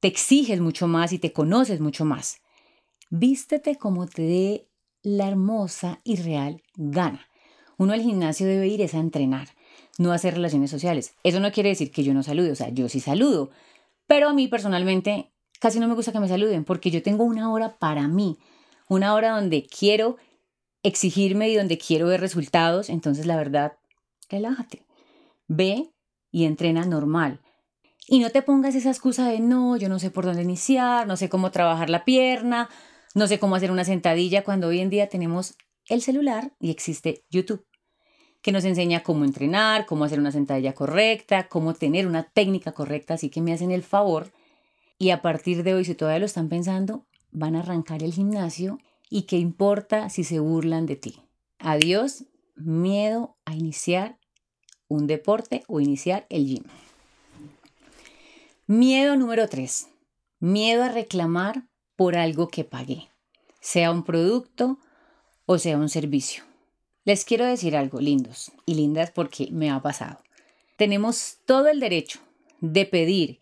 te 0.00 0.08
exiges 0.08 0.62
mucho 0.62 0.88
más 0.88 1.12
y 1.12 1.18
te 1.18 1.34
conoces 1.34 1.80
mucho 1.80 2.06
más. 2.06 2.40
Vístete 3.10 3.76
como 3.76 4.06
te 4.06 4.22
dé 4.22 4.68
la 5.02 5.28
hermosa 5.28 6.00
y 6.02 6.16
real 6.16 6.62
gana. 6.76 7.28
Uno 7.76 7.92
al 7.92 8.00
gimnasio 8.00 8.46
debe 8.46 8.68
ir 8.68 8.80
es 8.80 8.94
a 8.94 9.00
entrenar, 9.00 9.48
no 9.98 10.12
hacer 10.12 10.34
relaciones 10.34 10.70
sociales. 10.70 11.14
Eso 11.22 11.40
no 11.40 11.52
quiere 11.52 11.70
decir 11.70 11.90
que 11.90 12.04
yo 12.04 12.14
no 12.14 12.22
salude, 12.22 12.52
o 12.52 12.56
sea, 12.56 12.68
yo 12.68 12.88
sí 12.88 13.00
saludo, 13.00 13.50
pero 14.06 14.28
a 14.28 14.34
mí 14.34 14.48
personalmente 14.48 15.32
casi 15.60 15.80
no 15.80 15.88
me 15.88 15.94
gusta 15.94 16.12
que 16.12 16.20
me 16.20 16.28
saluden 16.28 16.64
porque 16.64 16.90
yo 16.90 17.02
tengo 17.02 17.24
una 17.24 17.52
hora 17.52 17.78
para 17.78 18.08
mí, 18.08 18.38
una 18.88 19.14
hora 19.14 19.30
donde 19.30 19.66
quiero 19.66 20.16
exigirme 20.82 21.48
y 21.48 21.56
donde 21.56 21.78
quiero 21.78 22.06
ver 22.06 22.20
resultados, 22.20 22.90
entonces 22.90 23.26
la 23.26 23.36
verdad, 23.36 23.72
relájate, 24.28 24.86
ve 25.48 25.90
y 26.30 26.44
entrena 26.44 26.84
normal. 26.84 27.40
Y 28.08 28.20
no 28.20 28.30
te 28.30 28.42
pongas 28.42 28.76
esa 28.76 28.90
excusa 28.90 29.28
de 29.28 29.40
no, 29.40 29.76
yo 29.76 29.88
no 29.88 29.98
sé 29.98 30.10
por 30.10 30.24
dónde 30.24 30.42
iniciar, 30.42 31.06
no 31.08 31.16
sé 31.16 31.28
cómo 31.28 31.50
trabajar 31.50 31.90
la 31.90 32.04
pierna, 32.04 32.68
no 33.14 33.26
sé 33.26 33.40
cómo 33.40 33.56
hacer 33.56 33.72
una 33.72 33.84
sentadilla, 33.84 34.44
cuando 34.44 34.68
hoy 34.68 34.80
en 34.80 34.90
día 34.90 35.08
tenemos 35.08 35.56
el 35.88 36.02
celular 36.02 36.52
y 36.60 36.70
existe 36.70 37.24
YouTube, 37.30 37.64
que 38.46 38.52
nos 38.52 38.64
enseña 38.64 39.02
cómo 39.02 39.24
entrenar, 39.24 39.86
cómo 39.86 40.04
hacer 40.04 40.20
una 40.20 40.30
sentadilla 40.30 40.72
correcta, 40.72 41.48
cómo 41.48 41.74
tener 41.74 42.06
una 42.06 42.22
técnica 42.22 42.70
correcta. 42.70 43.14
Así 43.14 43.28
que 43.28 43.40
me 43.40 43.52
hacen 43.52 43.72
el 43.72 43.82
favor 43.82 44.30
y 45.00 45.10
a 45.10 45.20
partir 45.20 45.64
de 45.64 45.74
hoy, 45.74 45.84
si 45.84 45.96
todavía 45.96 46.20
lo 46.20 46.26
están 46.26 46.48
pensando, 46.48 47.04
van 47.32 47.56
a 47.56 47.58
arrancar 47.58 48.04
el 48.04 48.12
gimnasio 48.12 48.78
y 49.10 49.22
qué 49.22 49.36
importa 49.36 50.10
si 50.10 50.22
se 50.22 50.38
burlan 50.38 50.86
de 50.86 50.94
ti. 50.94 51.16
Adiós, 51.58 52.26
miedo 52.54 53.36
a 53.46 53.56
iniciar 53.56 54.16
un 54.86 55.08
deporte 55.08 55.64
o 55.66 55.80
iniciar 55.80 56.24
el 56.30 56.46
gym. 56.46 56.62
Miedo 58.68 59.16
número 59.16 59.48
3. 59.48 59.88
Miedo 60.38 60.84
a 60.84 60.88
reclamar 60.88 61.64
por 61.96 62.16
algo 62.16 62.46
que 62.46 62.62
pagué, 62.62 63.08
sea 63.58 63.90
un 63.90 64.04
producto 64.04 64.78
o 65.46 65.58
sea 65.58 65.78
un 65.78 65.88
servicio. 65.88 66.44
Les 67.06 67.24
quiero 67.24 67.46
decir 67.46 67.76
algo, 67.76 68.00
lindos 68.00 68.50
y 68.66 68.74
lindas, 68.74 69.12
porque 69.12 69.48
me 69.52 69.70
ha 69.70 69.80
pasado. 69.80 70.18
Tenemos 70.76 71.36
todo 71.46 71.68
el 71.68 71.78
derecho 71.78 72.18
de 72.60 72.84
pedir 72.84 73.38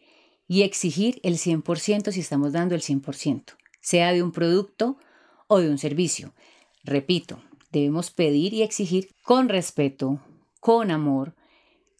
y 0.47 0.64
exigir 0.64 1.18
el 1.23 1.38
100% 1.38 2.12
si 2.12 2.21
estamos 2.21 2.52
dando 2.52 2.75
el 2.75 2.83
100%, 2.83 3.54
sea 3.80 4.12
de 4.12 4.23
un 4.23 4.33
producto 4.33 4.99
o 5.47 5.61
de 5.61 5.71
un 5.71 5.78
servicio. 5.78 6.35
Repito, 6.83 7.42
debemos 7.73 8.11
pedir 8.11 8.52
y 8.52 8.62
exigir 8.62 9.09
con 9.23 9.49
respeto, 9.49 10.21
con 10.61 10.90
amor, 10.90 11.35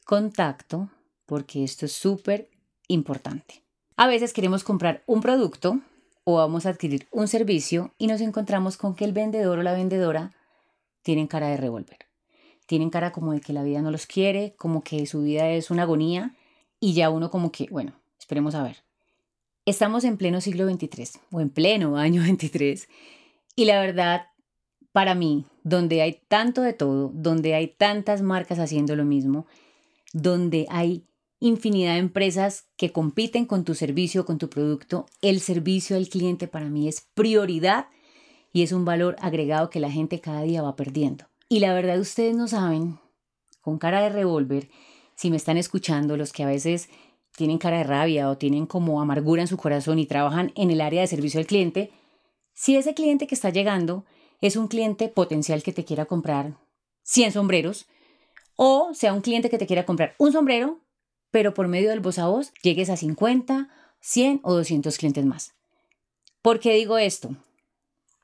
con 0.05 0.33
tacto, 0.33 0.91
porque 1.25 1.65
esto 1.65 1.87
es 1.87 1.93
súper 1.93 2.51
importante. 2.89 3.63
A 3.97 4.07
veces 4.07 4.35
queremos 4.35 4.65
comprar 4.65 5.03
un 5.07 5.23
producto 5.23 5.81
o 6.25 6.35
vamos 6.35 6.67
a 6.67 6.69
adquirir 6.69 7.09
un 7.11 7.27
servicio 7.27 7.95
y 7.97 8.07
nos 8.07 8.21
encontramos 8.21 8.77
con 8.77 8.95
que 8.95 9.07
el 9.07 9.15
vendedor 9.15 9.61
o 9.61 9.63
la 9.63 9.73
vendedora 9.73 10.35
tienen 11.05 11.29
cara 11.29 11.49
de 11.49 11.57
revólver. 11.57 11.99
Tienen 12.67 12.91
cara 12.91 13.13
como 13.13 13.33
de 13.33 13.41
que 13.41 13.53
la 13.53 13.63
vida 13.63 13.83
no 13.83 13.93
los 13.93 14.07
quiere, 14.07 14.57
como 14.57 14.83
que 14.83 15.07
su 15.07 15.23
vida 15.23 15.51
es 15.51 15.71
una 15.71 15.83
agonía 15.83 16.35
y 16.81 16.95
ya 16.95 17.11
uno 17.11 17.31
como 17.31 17.53
que, 17.53 17.69
bueno, 17.71 17.93
esperemos 18.19 18.57
a 18.57 18.63
ver. 18.65 18.79
Estamos 19.67 20.03
en 20.05 20.17
pleno 20.17 20.41
siglo 20.41 20.69
XXIII 20.69 21.21
o 21.31 21.41
en 21.41 21.51
pleno 21.51 21.97
año 21.99 22.23
23 22.23 22.89
y 23.55 23.67
la 23.67 23.81
verdad, 23.81 24.29
para 24.93 25.15
mí, 25.15 25.45
donde 25.63 26.03
hay 26.03 26.23
tanto 26.27 26.63
de 26.63 26.73
todo, 26.73 27.11
donde 27.15 27.55
hay 27.55 27.69
tantas 27.69 28.23
marcas 28.23 28.59
haciendo 28.59 28.97
lo 28.97 29.05
mismo, 29.05 29.47
donde 30.13 30.67
hay 30.71 31.07
infinidad 31.39 31.95
de 31.95 31.99
empresas 31.99 32.67
que 32.77 32.93
compiten 32.93 33.45
con 33.45 33.65
tu 33.65 33.75
servicio, 33.75 34.25
con 34.25 34.39
tu 34.39 34.49
producto. 34.49 35.07
El 35.21 35.41
servicio 35.41 35.97
al 35.97 36.09
cliente 36.09 36.49
para 36.49 36.71
mí 36.71 36.89
es 36.89 37.03
prioridad 37.15 37.89
y 38.55 38.63
es 38.63 38.71
un 38.71 38.85
valor 38.85 39.17
agregado 39.21 39.69
que 39.69 39.81
la 39.81 39.91
gente 39.91 40.21
cada 40.21 40.43
día 40.43 40.63
va 40.63 40.77
perdiendo. 40.77 41.27
Y 41.49 41.59
la 41.59 41.75
verdad 41.75 41.99
ustedes 41.99 42.37
no 42.37 42.47
saben, 42.47 43.01
con 43.61 43.79
cara 43.79 44.01
de 44.01 44.11
revólver, 44.11 44.71
si 45.17 45.29
me 45.29 45.37
están 45.37 45.59
escuchando, 45.59 46.17
los 46.17 46.33
que 46.33 46.45
a 46.45 46.47
veces 46.47 46.89
tienen 47.37 47.59
cara 47.59 47.79
de 47.79 47.85
rabia 47.85 48.31
o 48.31 48.39
tienen 48.39 48.67
como 48.67 49.03
amargura 49.03 49.43
en 49.43 49.49
su 49.49 49.57
corazón 49.57 49.99
y 49.99 50.07
trabajan 50.07 50.53
en 50.55 50.71
el 50.71 50.81
área 50.81 51.01
de 51.01 51.09
servicio 51.09 51.41
al 51.41 51.47
cliente, 51.47 51.91
si 52.53 52.77
ese 52.77 52.95
cliente 52.95 53.27
que 53.27 53.35
está 53.35 53.51
llegando 53.51 54.05
es 54.41 54.55
un 54.55 54.69
cliente 54.69 55.09
potencial 55.09 55.65
que 55.65 55.73
te 55.73 55.85
quiera 55.85 56.07
comprar 56.07 56.57
100 57.03 57.33
sombreros, 57.33 57.87
o 58.55 58.95
sea 58.95 59.15
un 59.15 59.21
cliente 59.21 59.51
que 59.51 59.59
te 59.59 59.67
quiera 59.67 59.85
comprar 59.85 60.15
un 60.17 60.31
sombrero, 60.31 60.79
pero 61.33 61.55
por 61.55 61.67
medio 61.67 61.91
del 61.91 61.99
voz 61.99 62.21
a 62.21 62.29
voz 62.29 62.53
llegues 62.63 62.89
a 62.89 62.97
50, 62.97 63.69
100 63.99 64.41
o 64.45 64.55
200 64.55 64.97
clientes 64.97 65.25
más. 65.25 65.55
¿Por 66.41 66.61
qué 66.61 66.75
digo 66.75 66.99
esto? 66.99 67.35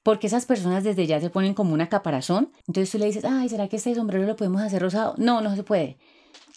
Porque 0.03 0.27
esas 0.27 0.47
personas 0.47 0.85
desde 0.85 1.07
ya 1.07 1.21
se 1.21 1.31
ponen 1.31 1.55
como 1.55 1.75
una 1.75 1.89
caparazón. 1.89 2.51
Entonces 2.67 2.91
tú 2.91 2.99
le 2.99 3.07
dices, 3.07 3.25
ay, 3.25 3.49
¿será 3.49 3.69
que 3.69 3.77
este 3.77 3.95
sombrero 3.95 4.27
lo 4.27 4.37
podemos 4.37 4.63
hacer 4.63 4.83
rosado? 4.83 5.15
No, 5.19 5.41
no 5.41 5.55
se 5.55 5.63
puede. 5.63 5.99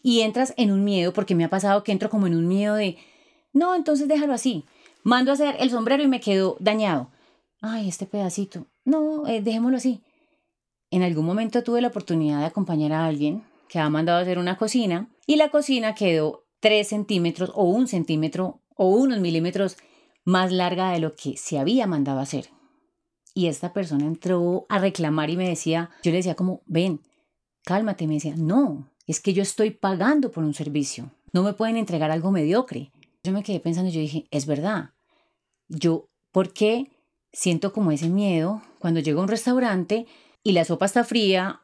Y 0.01 0.21
entras 0.21 0.53
en 0.57 0.71
un 0.71 0.83
miedo, 0.83 1.13
porque 1.13 1.35
me 1.35 1.43
ha 1.43 1.49
pasado 1.49 1.83
que 1.83 1.91
entro 1.91 2.09
como 2.09 2.27
en 2.27 2.35
un 2.35 2.47
miedo 2.47 2.75
de, 2.75 2.97
no, 3.53 3.75
entonces 3.75 4.07
déjalo 4.07 4.33
así. 4.33 4.65
Mando 5.03 5.31
a 5.31 5.33
hacer 5.35 5.55
el 5.59 5.69
sombrero 5.69 6.03
y 6.03 6.07
me 6.07 6.19
quedo 6.19 6.57
dañado. 6.59 7.09
Ay, 7.61 7.87
este 7.87 8.05
pedacito. 8.05 8.67
No, 8.83 9.27
eh, 9.27 9.41
dejémoslo 9.41 9.77
así. 9.77 10.01
En 10.91 11.03
algún 11.03 11.25
momento 11.25 11.63
tuve 11.63 11.81
la 11.81 11.87
oportunidad 11.87 12.39
de 12.39 12.45
acompañar 12.45 12.91
a 12.91 13.05
alguien 13.05 13.43
que 13.67 13.79
ha 13.79 13.89
mandado 13.89 14.19
a 14.19 14.21
hacer 14.21 14.37
una 14.37 14.57
cocina 14.57 15.09
y 15.25 15.37
la 15.37 15.49
cocina 15.49 15.95
quedó 15.95 16.45
3 16.59 16.87
centímetros 16.87 17.51
o 17.55 17.63
un 17.63 17.87
centímetro 17.87 18.59
o 18.75 18.87
unos 18.87 19.19
milímetros 19.19 19.77
más 20.23 20.51
larga 20.51 20.91
de 20.91 20.99
lo 20.99 21.15
que 21.15 21.37
se 21.37 21.57
había 21.57 21.87
mandado 21.87 22.19
a 22.19 22.23
hacer. 22.23 22.49
Y 23.33 23.47
esta 23.47 23.73
persona 23.73 24.05
entró 24.05 24.65
a 24.69 24.79
reclamar 24.79 25.29
y 25.29 25.37
me 25.37 25.49
decía, 25.49 25.89
yo 26.03 26.11
le 26.11 26.17
decía 26.17 26.35
como, 26.35 26.61
ven, 26.65 27.01
cálmate, 27.65 28.07
me 28.07 28.15
decía, 28.15 28.35
no, 28.37 28.87
es 29.07 29.19
que 29.19 29.33
yo 29.33 29.41
estoy 29.41 29.71
pagando 29.71 30.31
por 30.31 30.43
un 30.43 30.53
servicio, 30.53 31.11
no 31.31 31.43
me 31.43 31.53
pueden 31.53 31.77
entregar 31.77 32.11
algo 32.11 32.31
mediocre. 32.31 32.91
Yo 33.23 33.31
me 33.31 33.43
quedé 33.43 33.59
pensando, 33.59 33.89
yo 33.89 33.99
dije, 33.99 34.27
es 34.31 34.45
verdad, 34.45 34.91
yo, 35.67 36.07
¿por 36.31 36.53
qué 36.53 36.91
siento 37.31 37.73
como 37.73 37.91
ese 37.91 38.09
miedo 38.09 38.61
cuando 38.79 38.99
llego 38.99 39.21
a 39.21 39.23
un 39.23 39.29
restaurante 39.29 40.05
y 40.43 40.51
la 40.51 40.65
sopa 40.65 40.85
está 40.85 41.03
fría 41.03 41.61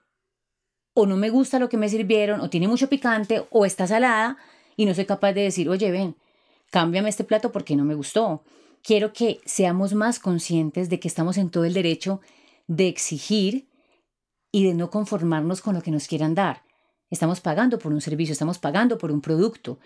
o 0.93 1.05
no 1.05 1.17
me 1.17 1.29
gusta 1.29 1.59
lo 1.59 1.69
que 1.69 1.77
me 1.77 1.89
sirvieron 1.89 2.41
o 2.41 2.49
tiene 2.49 2.67
mucho 2.67 2.89
picante 2.89 3.45
o 3.51 3.65
está 3.65 3.85
salada? 3.85 4.38
y 4.79 4.85
no 4.85 4.93
soy 4.93 5.03
capaz 5.03 5.33
de 5.33 5.41
decir, 5.41 5.67
oye, 5.67 5.91
ven, 5.91 6.15
cámbiame 6.71 7.09
este 7.09 7.25
plato 7.25 7.51
porque 7.51 7.75
no 7.75 7.83
me 7.83 7.95
gustó. 7.95 8.45
Quiero 8.83 9.13
que 9.13 9.41
seamos 9.45 9.93
más 9.93 10.19
conscientes 10.19 10.89
de 10.89 11.00
que 11.00 11.07
estamos 11.07 11.38
en 11.38 11.50
todo 11.50 11.65
el 11.65 11.74
derecho 11.74 12.21
de 12.67 12.88
exigir 12.88 13.67
y 14.51 14.65
de 14.65 14.74
no 14.74 14.89
conformarnos 14.89 15.62
con 15.62 15.75
lo 15.75 15.81
que 15.81 15.91
nos 15.91 16.07
quieran 16.07 16.36
dar. 16.36 16.63
Estamos 17.09 17.41
pagando 17.41 17.79
por 17.79 17.91
un 17.91 18.01
servicio, 18.01 18.33
estamos 18.33 18.59
pagando 18.59 18.98
por 18.98 19.12
un 19.12 19.21
producto. 19.21 19.79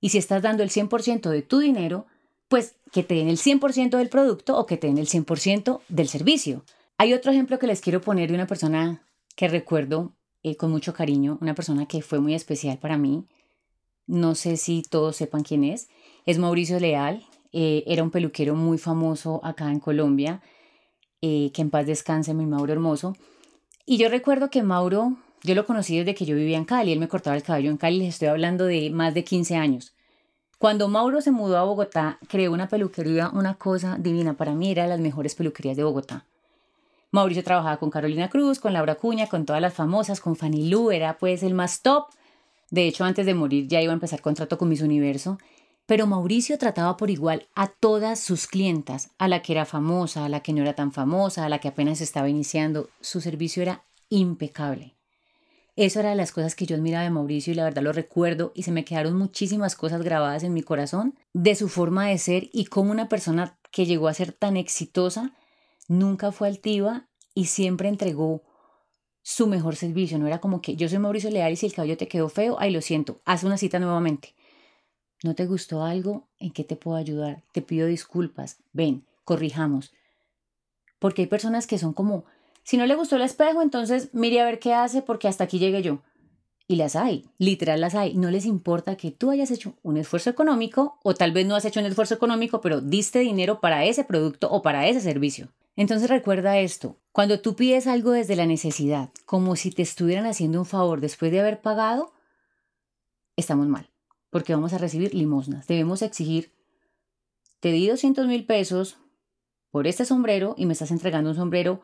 Y 0.00 0.10
si 0.10 0.18
estás 0.18 0.42
dando 0.42 0.62
el 0.62 0.70
100% 0.70 1.30
de 1.30 1.42
tu 1.42 1.58
dinero, 1.58 2.06
pues 2.48 2.76
que 2.92 3.02
te 3.02 3.14
den 3.14 3.28
el 3.28 3.38
100% 3.38 3.96
del 3.96 4.08
producto 4.08 4.56
o 4.58 4.66
que 4.66 4.76
te 4.76 4.86
den 4.86 4.98
el 4.98 5.08
100% 5.08 5.80
del 5.88 6.08
servicio. 6.08 6.64
Hay 6.98 7.12
otro 7.12 7.32
ejemplo 7.32 7.58
que 7.58 7.66
les 7.66 7.80
quiero 7.80 8.00
poner 8.00 8.28
de 8.28 8.34
una 8.34 8.46
persona 8.46 9.02
que 9.34 9.48
recuerdo 9.48 10.12
eh, 10.42 10.56
con 10.56 10.70
mucho 10.70 10.94
cariño, 10.94 11.38
una 11.40 11.54
persona 11.54 11.86
que 11.86 12.02
fue 12.02 12.20
muy 12.20 12.34
especial 12.34 12.78
para 12.78 12.96
mí 12.96 13.26
no 14.06 14.34
sé 14.34 14.56
si 14.56 14.82
todos 14.82 15.16
sepan 15.16 15.42
quién 15.42 15.64
es, 15.64 15.88
es 16.26 16.38
Mauricio 16.38 16.78
Leal, 16.78 17.26
eh, 17.58 17.84
era 17.86 18.02
un 18.02 18.10
peluquero 18.10 18.54
muy 18.54 18.76
famoso 18.76 19.40
acá 19.42 19.70
en 19.72 19.80
Colombia, 19.80 20.42
eh, 21.22 21.50
que 21.54 21.62
en 21.62 21.70
paz 21.70 21.86
descanse 21.86 22.34
mi 22.34 22.44
Mauro 22.44 22.70
hermoso. 22.70 23.16
Y 23.86 23.96
yo 23.96 24.10
recuerdo 24.10 24.50
que 24.50 24.62
Mauro, 24.62 25.16
yo 25.42 25.54
lo 25.54 25.64
conocí 25.64 25.96
desde 25.96 26.14
que 26.14 26.26
yo 26.26 26.36
vivía 26.36 26.58
en 26.58 26.66
Cali, 26.66 26.92
él 26.92 27.00
me 27.00 27.08
cortaba 27.08 27.34
el 27.34 27.42
cabello 27.42 27.70
en 27.70 27.78
Cali, 27.78 27.96
les 27.96 28.08
estoy 28.10 28.28
hablando 28.28 28.66
de 28.66 28.90
más 28.90 29.14
de 29.14 29.24
15 29.24 29.56
años. 29.56 29.94
Cuando 30.58 30.88
Mauro 30.88 31.22
se 31.22 31.30
mudó 31.30 31.56
a 31.56 31.64
Bogotá, 31.64 32.18
creó 32.28 32.52
una 32.52 32.68
peluquería, 32.68 33.30
una 33.30 33.54
cosa 33.54 33.96
divina, 33.98 34.34
para 34.34 34.52
mí 34.52 34.70
era 34.70 34.82
de 34.82 34.90
las 34.90 35.00
mejores 35.00 35.34
peluquerías 35.34 35.78
de 35.78 35.84
Bogotá. 35.84 36.26
Mauricio 37.10 37.42
trabajaba 37.42 37.78
con 37.78 37.88
Carolina 37.88 38.28
Cruz, 38.28 38.58
con 38.60 38.74
Laura 38.74 38.96
Cuña, 38.96 39.28
con 39.28 39.46
todas 39.46 39.62
las 39.62 39.72
famosas, 39.72 40.20
con 40.20 40.36
Fanny 40.36 40.68
Lu, 40.68 40.90
era 40.90 41.16
pues 41.16 41.42
el 41.42 41.54
más 41.54 41.80
top 41.80 42.08
de 42.70 42.86
hecho, 42.86 43.04
antes 43.04 43.26
de 43.26 43.34
morir 43.34 43.68
ya 43.68 43.80
iba 43.80 43.92
a 43.92 43.94
empezar 43.94 44.20
contrato 44.20 44.58
con 44.58 44.68
Miss 44.68 44.82
Universo. 44.82 45.38
Pero 45.86 46.08
Mauricio 46.08 46.58
trataba 46.58 46.96
por 46.96 47.10
igual 47.10 47.48
a 47.54 47.68
todas 47.68 48.18
sus 48.18 48.48
clientas, 48.48 49.10
a 49.18 49.28
la 49.28 49.40
que 49.40 49.52
era 49.52 49.64
famosa, 49.64 50.24
a 50.24 50.28
la 50.28 50.40
que 50.40 50.52
no 50.52 50.62
era 50.62 50.74
tan 50.74 50.92
famosa, 50.92 51.44
a 51.44 51.48
la 51.48 51.60
que 51.60 51.68
apenas 51.68 52.00
estaba 52.00 52.28
iniciando. 52.28 52.90
Su 53.00 53.20
servicio 53.20 53.62
era 53.62 53.84
impecable. 54.08 54.96
Eso 55.76 56.00
era 56.00 56.10
de 56.10 56.16
las 56.16 56.32
cosas 56.32 56.54
que 56.54 56.64
yo 56.64 56.74
admiraba 56.74 57.04
de 57.04 57.10
Mauricio 57.10 57.52
y 57.52 57.56
la 57.56 57.64
verdad 57.64 57.82
lo 57.82 57.92
recuerdo 57.92 58.50
y 58.54 58.62
se 58.62 58.72
me 58.72 58.84
quedaron 58.84 59.14
muchísimas 59.14 59.76
cosas 59.76 60.02
grabadas 60.02 60.42
en 60.42 60.54
mi 60.54 60.62
corazón 60.62 61.14
de 61.34 61.54
su 61.54 61.68
forma 61.68 62.06
de 62.06 62.16
ser 62.16 62.48
y 62.52 62.64
cómo 62.64 62.90
una 62.90 63.10
persona 63.10 63.58
que 63.70 63.84
llegó 63.84 64.08
a 64.08 64.14
ser 64.14 64.32
tan 64.32 64.56
exitosa 64.56 65.34
nunca 65.86 66.32
fue 66.32 66.48
altiva 66.48 67.08
y 67.34 67.44
siempre 67.44 67.90
entregó 67.90 68.42
su 69.20 69.46
mejor 69.48 69.76
servicio. 69.76 70.18
No 70.18 70.26
era 70.26 70.40
como 70.40 70.62
que 70.62 70.76
yo 70.76 70.88
soy 70.88 70.98
Mauricio 70.98 71.30
Leal 71.30 71.52
y 71.52 71.56
si 71.56 71.66
el 71.66 71.74
cabello 71.74 71.98
te 71.98 72.08
quedó 72.08 72.30
feo, 72.30 72.56
ay, 72.58 72.70
lo 72.70 72.80
siento, 72.80 73.20
haz 73.26 73.44
una 73.44 73.58
cita 73.58 73.78
nuevamente. 73.78 74.35
¿No 75.22 75.34
te 75.34 75.46
gustó 75.46 75.82
algo? 75.82 76.28
¿En 76.38 76.50
qué 76.50 76.64
te 76.64 76.76
puedo 76.76 76.96
ayudar? 76.96 77.42
Te 77.52 77.62
pido 77.62 77.86
disculpas. 77.86 78.58
Ven, 78.72 79.04
corrijamos. 79.24 79.92
Porque 80.98 81.22
hay 81.22 81.28
personas 81.28 81.66
que 81.66 81.78
son 81.78 81.92
como, 81.92 82.24
si 82.62 82.76
no 82.76 82.86
le 82.86 82.94
gustó 82.94 83.16
el 83.16 83.22
espejo, 83.22 83.62
entonces 83.62 84.10
mire 84.12 84.40
a 84.40 84.44
ver 84.44 84.58
qué 84.58 84.74
hace 84.74 85.02
porque 85.02 85.28
hasta 85.28 85.44
aquí 85.44 85.58
llegué 85.58 85.82
yo. 85.82 86.02
Y 86.68 86.76
las 86.76 86.96
hay, 86.96 87.24
literal 87.38 87.80
las 87.80 87.94
hay. 87.94 88.14
No 88.14 88.30
les 88.30 88.44
importa 88.44 88.96
que 88.96 89.12
tú 89.12 89.30
hayas 89.30 89.50
hecho 89.50 89.74
un 89.82 89.96
esfuerzo 89.96 90.30
económico 90.30 90.98
o 91.04 91.14
tal 91.14 91.30
vez 91.32 91.46
no 91.46 91.54
has 91.54 91.64
hecho 91.64 91.80
un 91.80 91.86
esfuerzo 91.86 92.14
económico, 92.14 92.60
pero 92.60 92.80
diste 92.80 93.20
dinero 93.20 93.60
para 93.60 93.84
ese 93.84 94.04
producto 94.04 94.50
o 94.50 94.62
para 94.62 94.88
ese 94.88 95.00
servicio. 95.00 95.48
Entonces 95.76 96.08
recuerda 96.08 96.58
esto, 96.58 96.96
cuando 97.12 97.40
tú 97.40 97.54
pides 97.54 97.86
algo 97.86 98.12
desde 98.12 98.34
la 98.34 98.46
necesidad, 98.46 99.10
como 99.26 99.56
si 99.56 99.70
te 99.70 99.82
estuvieran 99.82 100.24
haciendo 100.24 100.58
un 100.58 100.66
favor 100.66 101.00
después 101.00 101.30
de 101.30 101.40
haber 101.40 101.60
pagado, 101.60 102.12
estamos 103.36 103.68
mal, 103.68 103.90
porque 104.36 104.52
vamos 104.52 104.74
a 104.74 104.78
recibir 104.78 105.14
limosnas. 105.14 105.66
Debemos 105.66 106.02
exigir, 106.02 106.52
te 107.60 107.72
di 107.72 107.88
200 107.88 108.26
mil 108.26 108.44
pesos 108.44 108.98
por 109.70 109.86
este 109.86 110.04
sombrero 110.04 110.54
y 110.58 110.66
me 110.66 110.74
estás 110.74 110.90
entregando 110.90 111.30
un 111.30 111.36
sombrero 111.36 111.80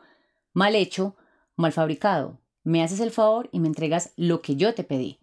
mal 0.53 0.75
hecho, 0.75 1.15
mal 1.55 1.71
fabricado. 1.71 2.37
Me 2.63 2.83
haces 2.83 2.99
el 2.99 3.09
favor 3.09 3.49
y 3.51 3.59
me 3.59 3.67
entregas 3.67 4.11
lo 4.17 4.43
que 4.43 4.55
yo 4.55 4.75
te 4.75 4.83
pedí. 4.83 5.17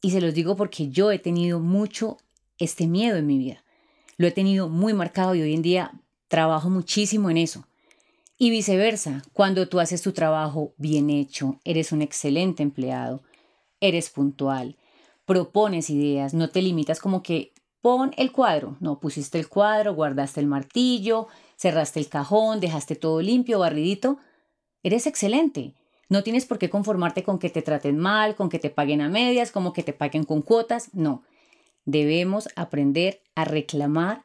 Y 0.00 0.12
se 0.12 0.22
los 0.22 0.32
digo 0.32 0.56
porque 0.56 0.88
yo 0.88 1.12
he 1.12 1.18
tenido 1.18 1.60
mucho 1.60 2.16
este 2.56 2.86
miedo 2.86 3.18
en 3.18 3.26
mi 3.26 3.36
vida. 3.36 3.62
Lo 4.16 4.26
he 4.26 4.32
tenido 4.32 4.70
muy 4.70 4.94
marcado 4.94 5.34
y 5.34 5.42
hoy 5.42 5.52
en 5.52 5.60
día 5.60 6.00
Trabajo 6.28 6.70
muchísimo 6.70 7.28
en 7.28 7.36
eso. 7.36 7.66
Y 8.38 8.48
viceversa, 8.48 9.22
cuando 9.34 9.68
tú 9.68 9.80
haces 9.80 10.00
tu 10.00 10.12
trabajo 10.12 10.72
bien 10.78 11.10
hecho, 11.10 11.60
eres 11.62 11.92
un 11.92 12.00
excelente 12.00 12.62
empleado, 12.62 13.22
eres 13.80 14.08
puntual, 14.08 14.78
propones 15.26 15.90
ideas, 15.90 16.32
no 16.32 16.48
te 16.48 16.62
limitas 16.62 17.00
como 17.00 17.22
que 17.22 17.52
pon 17.82 18.12
el 18.16 18.32
cuadro, 18.32 18.76
no 18.80 19.00
pusiste 19.00 19.38
el 19.38 19.48
cuadro, 19.48 19.94
guardaste 19.94 20.40
el 20.40 20.46
martillo, 20.46 21.26
cerraste 21.56 22.00
el 22.00 22.08
cajón, 22.08 22.60
dejaste 22.60 22.96
todo 22.96 23.20
limpio, 23.20 23.58
barridito, 23.58 24.18
eres 24.82 25.06
excelente. 25.06 25.74
No 26.08 26.22
tienes 26.22 26.46
por 26.46 26.58
qué 26.58 26.70
conformarte 26.70 27.24
con 27.24 27.40
que 27.40 27.50
te 27.50 27.62
traten 27.62 27.98
mal, 27.98 28.36
con 28.36 28.48
que 28.48 28.60
te 28.60 28.70
paguen 28.70 29.00
a 29.00 29.08
medias, 29.08 29.50
como 29.50 29.72
que 29.72 29.82
te 29.82 29.92
paguen 29.92 30.24
con 30.24 30.40
cuotas, 30.42 30.94
no. 30.94 31.24
Debemos 31.84 32.48
aprender 32.54 33.22
a 33.34 33.44
reclamar 33.44 34.24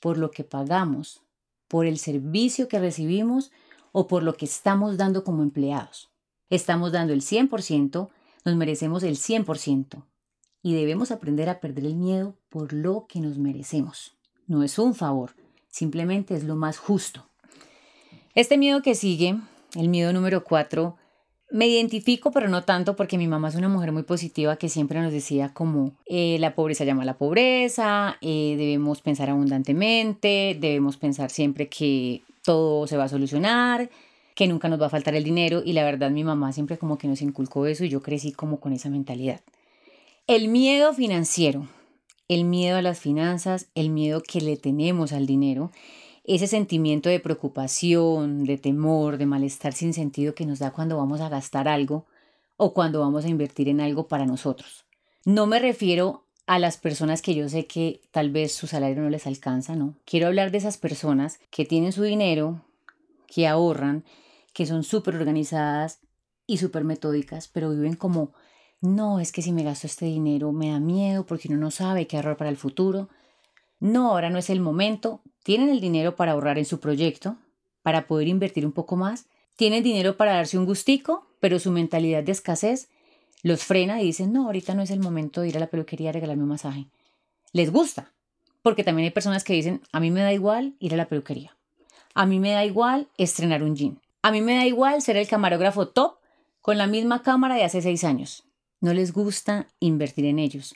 por 0.00 0.16
lo 0.16 0.30
que 0.30 0.44
pagamos, 0.44 1.22
por 1.68 1.84
el 1.84 1.98
servicio 1.98 2.68
que 2.68 2.78
recibimos 2.78 3.52
o 3.92 4.06
por 4.06 4.22
lo 4.22 4.34
que 4.34 4.46
estamos 4.46 4.96
dando 4.96 5.22
como 5.22 5.42
empleados. 5.42 6.10
Estamos 6.48 6.92
dando 6.92 7.12
el 7.12 7.20
100%, 7.20 8.08
nos 8.44 8.56
merecemos 8.56 9.02
el 9.02 9.16
100% 9.16 10.04
y 10.62 10.74
debemos 10.74 11.10
aprender 11.10 11.48
a 11.48 11.60
perder 11.60 11.86
el 11.86 11.96
miedo 11.96 12.34
por 12.48 12.72
lo 12.72 13.06
que 13.08 13.20
nos 13.20 13.38
merecemos. 13.38 14.14
No 14.46 14.62
es 14.62 14.78
un 14.78 14.94
favor, 14.94 15.32
simplemente 15.68 16.34
es 16.34 16.44
lo 16.44 16.56
más 16.56 16.78
justo. 16.78 17.26
Este 18.34 18.58
miedo 18.58 18.82
que 18.82 18.94
sigue, 18.94 19.36
el 19.74 19.88
miedo 19.88 20.12
número 20.12 20.44
4, 20.44 20.96
me 21.52 21.66
identifico, 21.66 22.30
pero 22.30 22.48
no 22.48 22.62
tanto 22.62 22.94
porque 22.94 23.18
mi 23.18 23.26
mamá 23.26 23.48
es 23.48 23.56
una 23.56 23.68
mujer 23.68 23.90
muy 23.90 24.04
positiva 24.04 24.56
que 24.56 24.68
siempre 24.68 25.00
nos 25.00 25.12
decía 25.12 25.52
como 25.52 25.92
eh, 26.06 26.36
la 26.38 26.54
pobreza 26.54 26.84
llama 26.84 27.02
a 27.02 27.06
la 27.06 27.18
pobreza, 27.18 28.16
eh, 28.20 28.54
debemos 28.56 29.02
pensar 29.02 29.30
abundantemente, 29.30 30.56
debemos 30.60 30.96
pensar 30.96 31.30
siempre 31.30 31.68
que 31.68 32.22
todo 32.44 32.86
se 32.86 32.96
va 32.96 33.04
a 33.04 33.08
solucionar, 33.08 33.90
que 34.34 34.46
nunca 34.46 34.68
nos 34.68 34.80
va 34.80 34.86
a 34.86 34.90
faltar 34.90 35.14
el 35.16 35.24
dinero 35.24 35.62
y 35.64 35.72
la 35.72 35.84
verdad 35.84 36.10
mi 36.10 36.22
mamá 36.22 36.52
siempre 36.52 36.78
como 36.78 36.98
que 36.98 37.08
nos 37.08 37.20
inculcó 37.20 37.66
eso 37.66 37.84
y 37.84 37.88
yo 37.88 38.00
crecí 38.00 38.32
como 38.32 38.60
con 38.60 38.72
esa 38.72 38.88
mentalidad. 38.88 39.40
El 40.30 40.46
miedo 40.46 40.94
financiero, 40.94 41.66
el 42.28 42.44
miedo 42.44 42.76
a 42.76 42.82
las 42.82 43.00
finanzas, 43.00 43.66
el 43.74 43.90
miedo 43.90 44.22
que 44.22 44.40
le 44.40 44.56
tenemos 44.56 45.12
al 45.12 45.26
dinero 45.26 45.72
ese 46.22 46.46
sentimiento 46.46 47.08
de 47.08 47.18
preocupación, 47.18 48.44
de 48.44 48.56
temor, 48.56 49.18
de 49.18 49.26
malestar 49.26 49.72
sin 49.72 49.92
sentido 49.92 50.36
que 50.36 50.46
nos 50.46 50.60
da 50.60 50.70
cuando 50.70 50.98
vamos 50.98 51.20
a 51.20 51.28
gastar 51.28 51.66
algo 51.66 52.06
o 52.56 52.74
cuando 52.74 53.00
vamos 53.00 53.24
a 53.24 53.28
invertir 53.28 53.68
en 53.68 53.80
algo 53.80 54.06
para 54.06 54.24
nosotros. 54.24 54.84
No 55.24 55.48
me 55.48 55.58
refiero 55.58 56.22
a 56.46 56.60
las 56.60 56.76
personas 56.76 57.22
que 57.22 57.34
yo 57.34 57.48
sé 57.48 57.66
que 57.66 58.00
tal 58.12 58.30
vez 58.30 58.52
su 58.52 58.68
salario 58.68 59.02
no 59.02 59.10
les 59.10 59.26
alcanza, 59.26 59.74
no. 59.74 59.96
Quiero 60.04 60.28
hablar 60.28 60.52
de 60.52 60.58
esas 60.58 60.78
personas 60.78 61.40
que 61.50 61.64
tienen 61.64 61.90
su 61.90 62.04
dinero, 62.04 62.62
que 63.26 63.48
ahorran, 63.48 64.04
que 64.52 64.64
son 64.64 64.84
súper 64.84 65.16
organizadas 65.16 65.98
y 66.46 66.58
súper 66.58 66.84
metódicas, 66.84 67.48
pero 67.48 67.70
viven 67.70 67.96
como, 67.96 68.32
no, 68.80 69.20
es 69.20 69.30
que 69.32 69.42
si 69.42 69.52
me 69.52 69.62
gasto 69.62 69.86
este 69.86 70.06
dinero 70.06 70.52
me 70.52 70.70
da 70.70 70.80
miedo 70.80 71.26
porque 71.26 71.48
uno 71.48 71.58
no 71.58 71.70
sabe 71.70 72.06
qué 72.06 72.16
ahorrar 72.16 72.36
para 72.36 72.50
el 72.50 72.56
futuro. 72.56 73.08
No, 73.78 74.10
ahora 74.10 74.30
no 74.30 74.38
es 74.38 74.50
el 74.50 74.60
momento, 74.60 75.20
tienen 75.42 75.68
el 75.68 75.80
dinero 75.80 76.16
para 76.16 76.32
ahorrar 76.32 76.58
en 76.58 76.64
su 76.64 76.80
proyecto, 76.80 77.36
para 77.82 78.06
poder 78.06 78.28
invertir 78.28 78.64
un 78.64 78.72
poco 78.72 78.96
más, 78.96 79.26
tienen 79.56 79.82
dinero 79.82 80.16
para 80.16 80.34
darse 80.34 80.58
un 80.58 80.66
gustico, 80.66 81.26
pero 81.40 81.58
su 81.58 81.70
mentalidad 81.70 82.22
de 82.22 82.32
escasez 82.32 82.88
los 83.42 83.64
frena 83.64 84.00
y 84.00 84.06
dicen, 84.06 84.32
no, 84.32 84.46
ahorita 84.46 84.74
no 84.74 84.82
es 84.82 84.90
el 84.90 85.00
momento 85.00 85.40
de 85.40 85.48
ir 85.48 85.56
a 85.56 85.60
la 85.60 85.68
peluquería 85.68 86.10
a 86.10 86.12
regalarme 86.12 86.42
un 86.42 86.50
masaje. 86.50 86.86
Les 87.52 87.70
gusta, 87.70 88.12
porque 88.62 88.84
también 88.84 89.04
hay 89.04 89.10
personas 89.10 89.44
que 89.44 89.54
dicen, 89.54 89.82
a 89.92 90.00
mí 90.00 90.10
me 90.10 90.20
da 90.20 90.32
igual 90.32 90.74
ir 90.78 90.94
a 90.94 90.96
la 90.96 91.08
peluquería. 91.08 91.56
A 92.14 92.26
mí 92.26 92.40
me 92.40 92.52
da 92.52 92.64
igual 92.64 93.08
estrenar 93.16 93.62
un 93.62 93.76
jean. 93.76 94.00
A 94.22 94.30
mí 94.30 94.40
me 94.40 94.56
da 94.56 94.66
igual 94.66 95.00
ser 95.00 95.16
el 95.16 95.28
camarógrafo 95.28 95.88
top 95.88 96.16
con 96.60 96.76
la 96.76 96.86
misma 96.86 97.22
cámara 97.22 97.54
de 97.54 97.64
hace 97.64 97.80
seis 97.80 98.04
años. 98.04 98.44
No 98.80 98.94
les 98.94 99.12
gusta 99.12 99.68
invertir 99.78 100.24
en 100.24 100.38
ellos. 100.38 100.74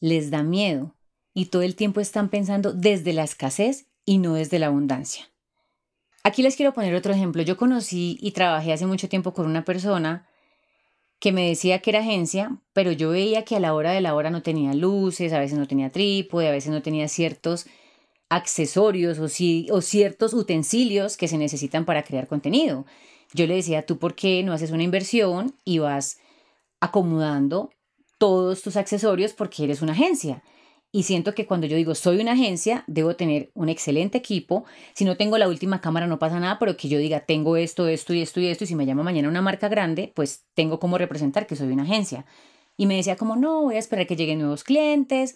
Les 0.00 0.30
da 0.30 0.42
miedo 0.42 0.94
y 1.34 1.46
todo 1.46 1.62
el 1.62 1.76
tiempo 1.76 2.00
están 2.00 2.28
pensando 2.28 2.72
desde 2.72 3.12
la 3.12 3.24
escasez 3.24 3.86
y 4.04 4.18
no 4.18 4.34
desde 4.34 4.58
la 4.58 4.66
abundancia. 4.66 5.30
Aquí 6.24 6.42
les 6.42 6.56
quiero 6.56 6.72
poner 6.72 6.94
otro 6.94 7.12
ejemplo. 7.12 7.42
Yo 7.42 7.56
conocí 7.56 8.18
y 8.20 8.32
trabajé 8.32 8.72
hace 8.72 8.86
mucho 8.86 9.08
tiempo 9.08 9.32
con 9.32 9.46
una 9.46 9.64
persona 9.64 10.28
que 11.18 11.32
me 11.32 11.48
decía 11.48 11.78
que 11.80 11.90
era 11.90 12.00
agencia, 12.00 12.58
pero 12.72 12.92
yo 12.92 13.10
veía 13.10 13.44
que 13.44 13.56
a 13.56 13.60
la 13.60 13.74
hora 13.74 13.92
de 13.92 14.00
la 14.00 14.14
hora 14.14 14.30
no 14.30 14.42
tenía 14.42 14.74
luces, 14.74 15.32
a 15.32 15.38
veces 15.38 15.56
no 15.56 15.68
tenía 15.68 15.90
trípode, 15.90 16.48
a 16.48 16.52
veces 16.52 16.72
no 16.72 16.82
tenía 16.82 17.08
ciertos 17.08 17.66
accesorios 18.28 19.18
o, 19.18 19.28
ciertos 19.80 20.34
utensilios 20.34 21.16
que 21.16 21.28
se 21.28 21.38
necesitan 21.38 21.84
para 21.84 22.02
crear 22.02 22.26
contenido. 22.26 22.86
Yo 23.34 23.46
le 23.46 23.54
decía, 23.54 23.86
¿tú 23.86 23.98
por 23.98 24.14
qué 24.14 24.42
no 24.42 24.52
haces 24.52 24.70
una 24.70 24.82
inversión 24.82 25.54
y 25.64 25.78
vas 25.78 26.18
acomodando 26.82 27.70
todos 28.18 28.60
tus 28.60 28.76
accesorios 28.76 29.32
porque 29.32 29.64
eres 29.64 29.80
una 29.80 29.92
agencia? 29.92 30.42
Y 30.94 31.04
siento 31.04 31.34
que 31.34 31.46
cuando 31.46 31.66
yo 31.66 31.76
digo 31.76 31.94
soy 31.94 32.20
una 32.20 32.32
agencia, 32.32 32.84
debo 32.86 33.16
tener 33.16 33.50
un 33.54 33.70
excelente 33.70 34.18
equipo. 34.18 34.66
Si 34.92 35.06
no 35.06 35.16
tengo 35.16 35.38
la 35.38 35.48
última 35.48 35.80
cámara 35.80 36.06
no 36.06 36.18
pasa 36.18 36.38
nada, 36.38 36.58
pero 36.58 36.76
que 36.76 36.88
yo 36.88 36.98
diga 36.98 37.20
tengo 37.20 37.56
esto, 37.56 37.88
esto 37.88 38.12
y 38.12 38.20
esto 38.20 38.40
y 38.40 38.48
esto. 38.48 38.64
Y 38.64 38.66
si 38.66 38.74
me 38.74 38.84
llama 38.84 39.02
mañana 39.02 39.30
una 39.30 39.40
marca 39.40 39.68
grande, 39.68 40.12
pues 40.14 40.44
tengo 40.54 40.78
como 40.78 40.98
representar 40.98 41.46
que 41.46 41.56
soy 41.56 41.68
una 41.68 41.84
agencia. 41.84 42.26
Y 42.76 42.84
me 42.84 42.96
decía 42.96 43.16
como 43.16 43.36
no, 43.36 43.62
voy 43.62 43.76
a 43.76 43.78
esperar 43.78 44.06
que 44.06 44.16
lleguen 44.16 44.40
nuevos 44.40 44.64
clientes, 44.64 45.34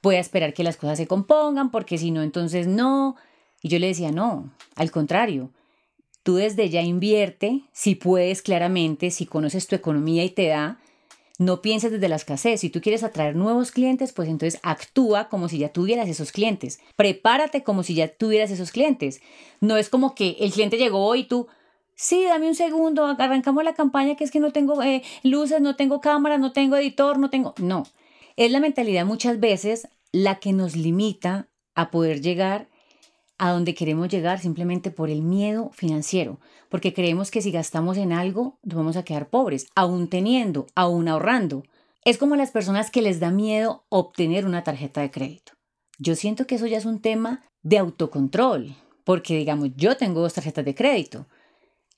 voy 0.00 0.14
a 0.14 0.20
esperar 0.20 0.54
que 0.54 0.62
las 0.62 0.76
cosas 0.76 0.96
se 0.98 1.08
compongan, 1.08 1.72
porque 1.72 1.98
si 1.98 2.12
no, 2.12 2.22
entonces 2.22 2.68
no. 2.68 3.16
Y 3.62 3.68
yo 3.70 3.80
le 3.80 3.88
decía 3.88 4.12
no, 4.12 4.52
al 4.76 4.92
contrario. 4.92 5.50
Tú 6.24 6.36
desde 6.36 6.70
ya 6.70 6.80
invierte, 6.80 7.64
si 7.72 7.94
puedes 7.94 8.40
claramente, 8.42 9.10
si 9.10 9.26
conoces 9.26 9.66
tu 9.66 9.76
economía 9.76 10.24
y 10.24 10.30
te 10.30 10.48
da, 10.48 10.80
no 11.38 11.60
pienses 11.60 11.92
desde 11.92 12.08
la 12.08 12.16
escasez. 12.16 12.60
Si 12.60 12.70
tú 12.70 12.80
quieres 12.80 13.02
atraer 13.02 13.36
nuevos 13.36 13.70
clientes, 13.70 14.12
pues 14.12 14.30
entonces 14.30 14.58
actúa 14.62 15.28
como 15.28 15.50
si 15.50 15.58
ya 15.58 15.68
tuvieras 15.68 16.08
esos 16.08 16.32
clientes. 16.32 16.80
Prepárate 16.96 17.62
como 17.62 17.82
si 17.82 17.94
ya 17.94 18.08
tuvieras 18.08 18.50
esos 18.50 18.72
clientes. 18.72 19.20
No 19.60 19.76
es 19.76 19.90
como 19.90 20.14
que 20.14 20.36
el 20.40 20.50
cliente 20.50 20.78
llegó 20.78 21.14
y 21.14 21.24
tú, 21.24 21.46
sí, 21.94 22.24
dame 22.24 22.48
un 22.48 22.54
segundo, 22.54 23.04
arrancamos 23.04 23.62
la 23.62 23.74
campaña 23.74 24.16
que 24.16 24.24
es 24.24 24.30
que 24.30 24.40
no 24.40 24.50
tengo 24.50 24.82
eh, 24.82 25.02
luces, 25.24 25.60
no 25.60 25.76
tengo 25.76 26.00
cámara, 26.00 26.38
no 26.38 26.52
tengo 26.52 26.76
editor, 26.76 27.18
no 27.18 27.28
tengo... 27.28 27.54
No, 27.58 27.84
es 28.36 28.50
la 28.50 28.60
mentalidad 28.60 29.04
muchas 29.04 29.40
veces 29.40 29.88
la 30.10 30.36
que 30.36 30.54
nos 30.54 30.74
limita 30.74 31.48
a 31.74 31.90
poder 31.90 32.22
llegar 32.22 32.68
a 33.38 33.50
donde 33.50 33.74
queremos 33.74 34.08
llegar 34.08 34.38
simplemente 34.38 34.90
por 34.90 35.10
el 35.10 35.22
miedo 35.22 35.70
financiero, 35.72 36.38
porque 36.68 36.92
creemos 36.92 37.30
que 37.30 37.42
si 37.42 37.50
gastamos 37.50 37.96
en 37.96 38.12
algo 38.12 38.58
nos 38.62 38.76
vamos 38.76 38.96
a 38.96 39.04
quedar 39.04 39.28
pobres, 39.28 39.66
aún 39.74 40.08
teniendo, 40.08 40.66
aún 40.74 41.08
ahorrando. 41.08 41.64
Es 42.04 42.18
como 42.18 42.36
las 42.36 42.50
personas 42.50 42.90
que 42.90 43.02
les 43.02 43.20
da 43.20 43.30
miedo 43.30 43.84
obtener 43.88 44.46
una 44.46 44.62
tarjeta 44.62 45.00
de 45.00 45.10
crédito. 45.10 45.52
Yo 45.98 46.14
siento 46.16 46.46
que 46.46 46.56
eso 46.56 46.66
ya 46.66 46.78
es 46.78 46.84
un 46.84 47.00
tema 47.00 47.42
de 47.62 47.78
autocontrol, 47.78 48.76
porque 49.04 49.36
digamos, 49.36 49.70
yo 49.76 49.96
tengo 49.96 50.20
dos 50.20 50.34
tarjetas 50.34 50.64
de 50.64 50.74
crédito 50.74 51.26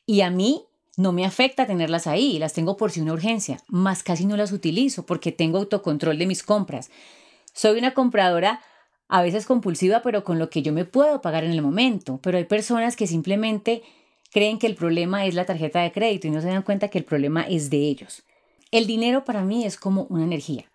y 0.07 0.21
a 0.21 0.31
mí 0.31 0.65
no 0.97 1.13
me 1.13 1.27
afecta 1.27 1.67
tenerlas 1.67 2.07
ahí, 2.07 2.39
las 2.39 2.55
tengo 2.55 2.77
por 2.77 2.91
si 2.91 3.01
una 3.01 3.13
urgencia, 3.13 3.59
más 3.69 4.03
casi 4.03 4.25
no 4.25 4.37
las 4.37 4.53
utilizo 4.53 5.05
porque 5.05 5.33
tengo 5.33 5.59
autocontrol 5.59 6.19
de 6.19 6.27
mis 6.27 6.43
compras. 6.43 6.91
Soy 7.53 7.79
una 7.79 7.95
compradora 7.95 8.61
a 9.09 9.23
veces 9.23 9.47
compulsiva, 9.47 10.03
pero 10.03 10.25
con 10.25 10.39
lo 10.39 10.51
que 10.51 10.63
yo 10.63 10.73
me 10.73 10.85
puedo 10.85 11.21
pagar 11.21 11.45
en 11.45 11.53
el 11.53 11.63
momento. 11.63 12.19
Pero 12.23 12.39
hay 12.39 12.45
personas 12.45 12.97
que 12.97 13.07
simplemente 13.07 13.83
creen 14.33 14.59
que 14.59 14.67
el 14.67 14.75
problema 14.75 15.25
es 15.27 15.35
la 15.35 15.45
tarjeta 15.45 15.81
de 15.81 15.93
crédito 15.93 16.27
y 16.27 16.31
no 16.31 16.41
se 16.41 16.49
dan 16.49 16.63
cuenta 16.63 16.89
que 16.89 16.99
el 16.99 17.05
problema 17.05 17.43
es 17.43 17.71
de 17.71 17.79
ellos. 17.79 18.25
El 18.71 18.87
dinero 18.87 19.25
para 19.25 19.43
mí 19.43 19.65
es 19.65 19.77
como 19.77 20.03
una 20.11 20.25
energía, 20.25 20.71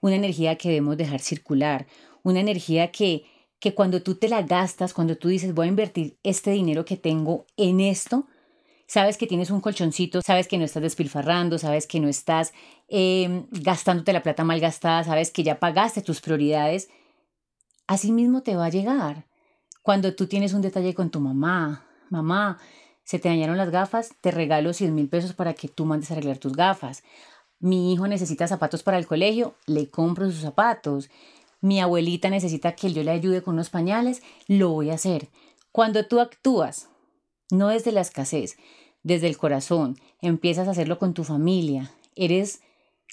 una 0.00 0.16
energía 0.16 0.56
que 0.56 0.68
debemos 0.70 0.96
dejar 0.96 1.20
circular, 1.20 1.86
una 2.22 2.40
energía 2.40 2.90
que, 2.90 3.24
que 3.58 3.74
cuando 3.74 4.02
tú 4.02 4.14
te 4.14 4.28
la 4.28 4.42
gastas, 4.42 4.94
cuando 4.94 5.16
tú 5.16 5.28
dices 5.28 5.54
voy 5.54 5.66
a 5.66 5.68
invertir 5.68 6.16
este 6.22 6.50
dinero 6.50 6.86
que 6.86 6.96
tengo 6.96 7.46
en 7.58 7.80
esto, 7.80 8.26
sabes 8.86 9.18
que 9.18 9.26
tienes 9.26 9.50
un 9.50 9.60
colchoncito, 9.60 10.22
sabes 10.22 10.48
que 10.48 10.56
no 10.56 10.64
estás 10.64 10.82
despilfarrando, 10.82 11.58
sabes 11.58 11.86
que 11.86 12.00
no 12.00 12.08
estás 12.08 12.54
eh, 12.88 13.44
gastándote 13.50 14.14
la 14.14 14.22
plata 14.22 14.44
mal 14.44 14.60
gastada, 14.60 15.04
sabes 15.04 15.30
que 15.30 15.42
ya 15.42 15.60
pagaste 15.60 16.00
tus 16.00 16.22
prioridades 16.22 16.88
Así 17.90 18.12
mismo 18.12 18.42
te 18.42 18.54
va 18.54 18.66
a 18.66 18.68
llegar. 18.68 19.26
Cuando 19.82 20.14
tú 20.14 20.28
tienes 20.28 20.52
un 20.52 20.62
detalle 20.62 20.94
con 20.94 21.10
tu 21.10 21.18
mamá, 21.18 21.88
mamá, 22.08 22.60
se 23.02 23.18
te 23.18 23.28
dañaron 23.28 23.56
las 23.56 23.72
gafas, 23.72 24.14
te 24.20 24.30
regalo 24.30 24.72
100 24.72 24.94
mil 24.94 25.08
pesos 25.08 25.32
para 25.32 25.54
que 25.54 25.66
tú 25.66 25.86
mandes 25.86 26.08
a 26.08 26.14
arreglar 26.14 26.38
tus 26.38 26.52
gafas. 26.52 27.02
Mi 27.58 27.92
hijo 27.92 28.06
necesita 28.06 28.46
zapatos 28.46 28.84
para 28.84 28.96
el 28.96 29.08
colegio, 29.08 29.56
le 29.66 29.90
compro 29.90 30.26
sus 30.26 30.42
zapatos. 30.42 31.10
Mi 31.60 31.80
abuelita 31.80 32.30
necesita 32.30 32.76
que 32.76 32.92
yo 32.92 33.02
le 33.02 33.10
ayude 33.10 33.42
con 33.42 33.54
unos 33.54 33.70
pañales, 33.70 34.22
lo 34.46 34.70
voy 34.70 34.90
a 34.90 34.94
hacer. 34.94 35.28
Cuando 35.72 36.06
tú 36.06 36.20
actúas, 36.20 36.90
no 37.50 37.70
desde 37.70 37.90
la 37.90 38.02
escasez, 38.02 38.56
desde 39.02 39.26
el 39.26 39.36
corazón, 39.36 39.98
empiezas 40.20 40.68
a 40.68 40.70
hacerlo 40.70 41.00
con 41.00 41.12
tu 41.12 41.24
familia, 41.24 41.90
eres 42.14 42.60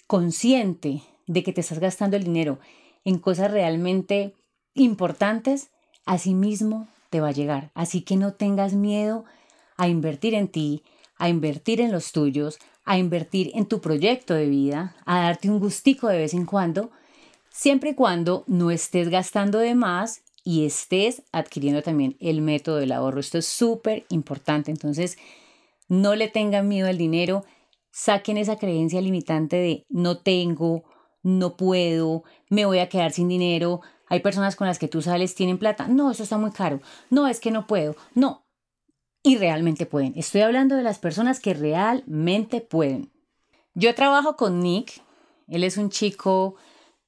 consciente 0.05 1.01
de 1.25 1.41
que 1.41 1.51
te 1.51 1.61
estás 1.61 1.79
gastando 1.79 2.15
el 2.15 2.25
dinero 2.25 2.59
en 3.05 3.17
cosas 3.17 3.49
realmente 3.49 4.35
importantes, 4.77 5.69
mismo 6.25 6.87
te 7.09 7.21
va 7.21 7.29
a 7.29 7.33
llegar. 7.33 7.71
Así 7.73 8.01
que 8.01 8.15
no 8.15 8.33
tengas 8.33 8.73
miedo 8.73 9.25
a 9.77 9.87
invertir 9.87 10.33
en 10.33 10.47
ti, 10.47 10.83
a 11.17 11.29
invertir 11.29 11.81
en 11.81 11.91
los 11.91 12.11
tuyos, 12.11 12.59
a 12.85 12.97
invertir 12.97 13.51
en 13.53 13.65
tu 13.65 13.81
proyecto 13.81 14.33
de 14.33 14.47
vida, 14.47 14.95
a 15.05 15.21
darte 15.21 15.49
un 15.49 15.59
gustico 15.59 16.07
de 16.07 16.17
vez 16.17 16.33
en 16.33 16.45
cuando, 16.45 16.91
siempre 17.51 17.91
y 17.91 17.95
cuando 17.95 18.43
no 18.47 18.71
estés 18.71 19.09
gastando 19.09 19.59
de 19.59 19.75
más 19.75 20.21
y 20.43 20.65
estés 20.65 21.23
adquiriendo 21.33 21.81
también 21.81 22.15
el 22.19 22.41
método 22.41 22.77
del 22.77 22.93
ahorro. 22.93 23.19
Esto 23.19 23.37
es 23.37 23.45
súper 23.45 24.05
importante. 24.09 24.71
Entonces, 24.71 25.17
no 25.89 26.15
le 26.15 26.29
tengan 26.29 26.67
miedo 26.67 26.87
al 26.87 26.97
dinero, 26.97 27.43
saquen 27.91 28.37
esa 28.37 28.57
creencia 28.57 29.01
limitante 29.01 29.57
de 29.57 29.85
no 29.89 30.19
tengo, 30.19 30.83
no 31.23 31.57
puedo, 31.57 32.23
me 32.49 32.65
voy 32.65 32.79
a 32.79 32.89
quedar 32.89 33.11
sin 33.11 33.27
dinero, 33.27 33.81
hay 34.07 34.21
personas 34.21 34.55
con 34.55 34.67
las 34.67 34.79
que 34.79 34.87
tú 34.87 35.01
sales, 35.01 35.35
tienen 35.35 35.57
plata, 35.57 35.87
no, 35.87 36.11
eso 36.11 36.23
está 36.23 36.37
muy 36.37 36.51
caro, 36.51 36.81
no, 37.09 37.27
es 37.27 37.39
que 37.39 37.51
no 37.51 37.67
puedo, 37.67 37.95
no. 38.13 38.45
Y 39.23 39.37
realmente 39.37 39.85
pueden. 39.85 40.13
Estoy 40.15 40.41
hablando 40.41 40.75
de 40.75 40.83
las 40.83 40.99
personas 40.99 41.39
que 41.39 41.53
realmente 41.53 42.61
pueden. 42.61 43.11
Yo 43.73 43.93
trabajo 43.93 44.37
con 44.37 44.59
Nick, 44.61 45.01
él 45.47 45.63
es 45.63 45.77
un 45.77 45.89
chico, 45.89 46.55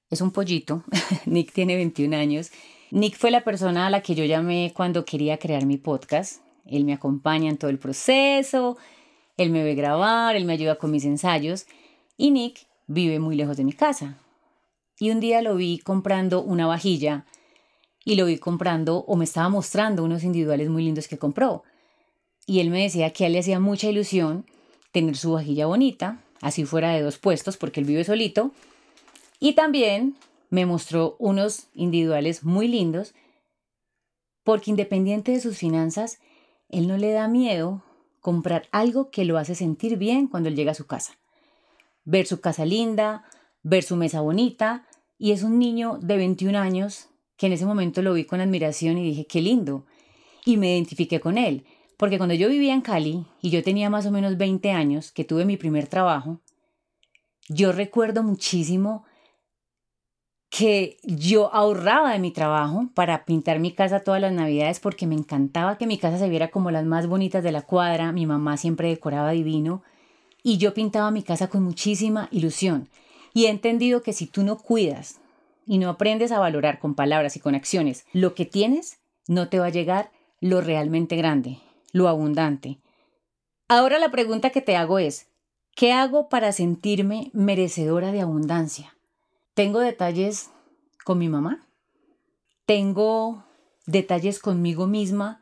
es 0.10 0.22
un 0.22 0.32
pollito, 0.32 0.84
Nick 1.26 1.54
tiene 1.54 1.76
21 1.76 2.16
años. 2.16 2.52
Nick 2.92 3.18
fue 3.18 3.32
la 3.32 3.44
persona 3.44 3.88
a 3.88 3.90
la 3.90 4.02
que 4.02 4.16
yo 4.16 4.26
llamé 4.26 4.74
cuando 4.76 5.06
quería 5.06 5.38
crear 5.38 5.66
mi 5.66 5.78
podcast. 5.78 6.42
Él 6.66 6.86
me 6.86 6.94
acompaña 6.94 7.50
en 7.50 7.58
todo 7.58 7.70
el 7.72 7.80
proceso, 7.80 8.78
él 9.38 9.52
me 9.52 9.64
ve 9.64 9.76
grabar, 9.76 10.36
él 10.36 10.46
me 10.46 10.54
ayuda 10.54 10.76
con 10.76 10.92
mis 10.92 11.06
ensayos 11.06 11.66
y 12.18 12.32
Nick 12.32 12.68
vive 12.88 13.20
muy 13.20 13.36
lejos 13.36 13.58
de 13.58 13.64
mi 13.64 13.74
casa. 13.74 14.18
Y 15.00 15.12
un 15.12 15.22
día 15.22 15.42
lo 15.42 15.56
vi 15.56 15.80
comprando 15.80 16.44
una 16.44 16.68
vajilla 16.68 17.26
y 18.04 18.16
lo 18.16 18.26
vi 18.26 18.38
comprando 18.38 18.98
o 18.98 19.16
me 19.16 19.24
estaba 19.24 19.48
mostrando 19.48 20.04
unos 20.04 20.24
individuales 20.24 20.70
muy 20.70 20.84
lindos 20.84 21.08
que 21.08 21.18
compró. 21.18 21.64
Y 22.46 22.60
él 22.60 22.70
me 22.70 22.84
decía 22.84 23.12
que 23.14 23.24
a 23.24 23.28
él 23.28 23.34
le 23.34 23.40
hacía 23.40 23.60
mucha 23.60 23.88
ilusión 23.88 24.46
tener 24.92 25.16
su 25.16 25.32
vajilla 25.32 25.68
bonita, 25.68 26.22
así 26.42 26.66
fuera 26.66 26.92
de 26.92 27.02
dos 27.02 27.18
puestos 27.18 27.56
porque 27.56 27.80
él 27.80 27.86
vive 27.86 28.04
solito. 28.04 28.52
Y 29.40 29.54
también 29.54 30.16
me 30.50 30.66
mostró 30.66 31.16
unos 31.20 31.68
individuales 31.74 32.44
muy 32.44 32.68
lindos 32.68 33.14
porque 34.44 34.72
independiente 34.72 35.32
de 35.32 35.40
sus 35.40 35.58
finanzas, 35.58 36.20
él 36.70 36.88
no 36.88 36.98
le 36.98 37.12
da 37.12 37.28
miedo 37.28 37.84
comprar 38.20 38.68
algo 38.72 39.12
que 39.12 39.24
lo 39.24 39.38
hace 39.38 39.56
sentir 39.56 39.98
bien 39.98 40.28
cuando 40.28 40.50
él 40.50 40.56
llega 40.56 40.72
a 40.72 40.76
su 40.76 40.88
casa. 40.88 41.18
Ver 42.04 42.26
su 42.26 42.42
casa 42.42 42.66
linda, 42.66 43.24
ver 43.64 43.84
su 43.84 43.96
mesa 43.96 44.22
bonita, 44.22 44.88
y 45.20 45.34
es 45.34 45.44
un 45.44 45.60
niño 45.60 46.00
de 46.02 46.18
21 46.18 46.58
años 46.58 47.10
que 47.38 47.48
en 47.48 47.54
ese 47.54 47.66
momento 47.66 48.02
lo 48.02 48.14
vi 48.14 48.26
con 48.26 48.42
admiración 48.42 48.98
y 48.98 49.04
dije, 49.04 49.28
qué 49.28 49.42
lindo. 49.42 49.86
Y 50.46 50.58
me 50.58 50.74
identifiqué 50.74 51.20
con 51.20 51.38
él, 51.38 51.66
porque 51.98 52.18
cuando 52.18 52.34
yo 52.34 52.50
vivía 52.50 52.74
en 52.74 52.82
Cali 52.82 53.26
y 53.42 53.50
yo 53.50 53.62
tenía 53.62 53.90
más 53.90 54.06
o 54.06 54.12
menos 54.12 54.38
20 54.38 54.72
años, 54.72 55.12
que 55.12 55.26
tuve 55.26 55.46
mi 55.46 55.58
primer 55.58 55.88
trabajo, 55.88 56.40
yo 57.50 57.72
recuerdo 57.72 58.24
muchísimo 58.24 59.04
que 60.50 60.98
yo 61.04 61.54
ahorraba 61.54 62.14
de 62.14 62.20
mi 62.20 62.32
trabajo 62.32 62.90
para 62.96 63.26
pintar 63.26 63.60
mi 63.60 63.74
casa 63.74 64.00
todas 64.00 64.22
las 64.22 64.34
navidades 64.34 64.80
porque 64.80 65.06
me 65.06 65.16
encantaba 65.16 65.78
que 65.78 65.86
mi 65.86 65.98
casa 65.98 66.18
se 66.18 66.30
viera 66.30 66.50
como 66.50 66.72
las 66.72 66.86
más 66.86 67.08
bonitas 67.08 67.44
de 67.44 67.52
la 67.52 67.62
cuadra, 67.62 68.12
mi 68.12 68.26
mamá 68.26 68.58
siempre 68.58 68.88
decoraba 68.88 69.32
divino 69.32 69.84
y 70.42 70.58
yo 70.58 70.74
pintaba 70.74 71.12
mi 71.12 71.24
casa 71.24 71.50
con 71.50 71.64
muchísima 71.64 72.30
ilusión. 72.32 72.90
Y 73.39 73.45
he 73.45 73.49
entendido 73.52 74.04
que 74.04 74.12
si 74.12 74.28
tú 74.28 74.43
no 74.43 74.58
cuidas 74.58 75.21
y 75.65 75.78
no 75.78 75.88
aprendes 75.88 76.34
a 76.34 76.39
valorar 76.39 76.78
con 76.78 76.93
palabras 76.93 77.38
y 77.38 77.39
con 77.39 77.56
acciones 77.56 78.06
lo 78.12 78.36
que 78.36 78.45
tienes, 78.45 78.99
no 79.30 79.47
te 79.47 79.60
va 79.60 79.67
a 79.67 79.69
llegar 79.69 80.12
lo 80.41 80.60
realmente 80.60 81.15
grande, 81.15 81.60
lo 81.93 82.10
abundante. 82.10 82.82
Ahora 83.69 83.97
la 83.97 84.12
pregunta 84.12 84.49
que 84.49 84.60
te 84.60 84.75
hago 84.75 84.99
es, 84.99 85.30
¿qué 85.73 85.93
hago 85.93 86.28
para 86.28 86.52
sentirme 86.52 87.32
merecedora 87.34 88.12
de 88.12 88.19
abundancia? 88.19 88.97
Tengo 89.54 89.80
detalles 89.80 90.49
con 91.06 91.17
mi 91.17 91.30
mamá. 91.30 91.65
Tengo 92.65 93.45
detalles 93.86 94.39
conmigo 94.39 94.86
misma 94.86 95.41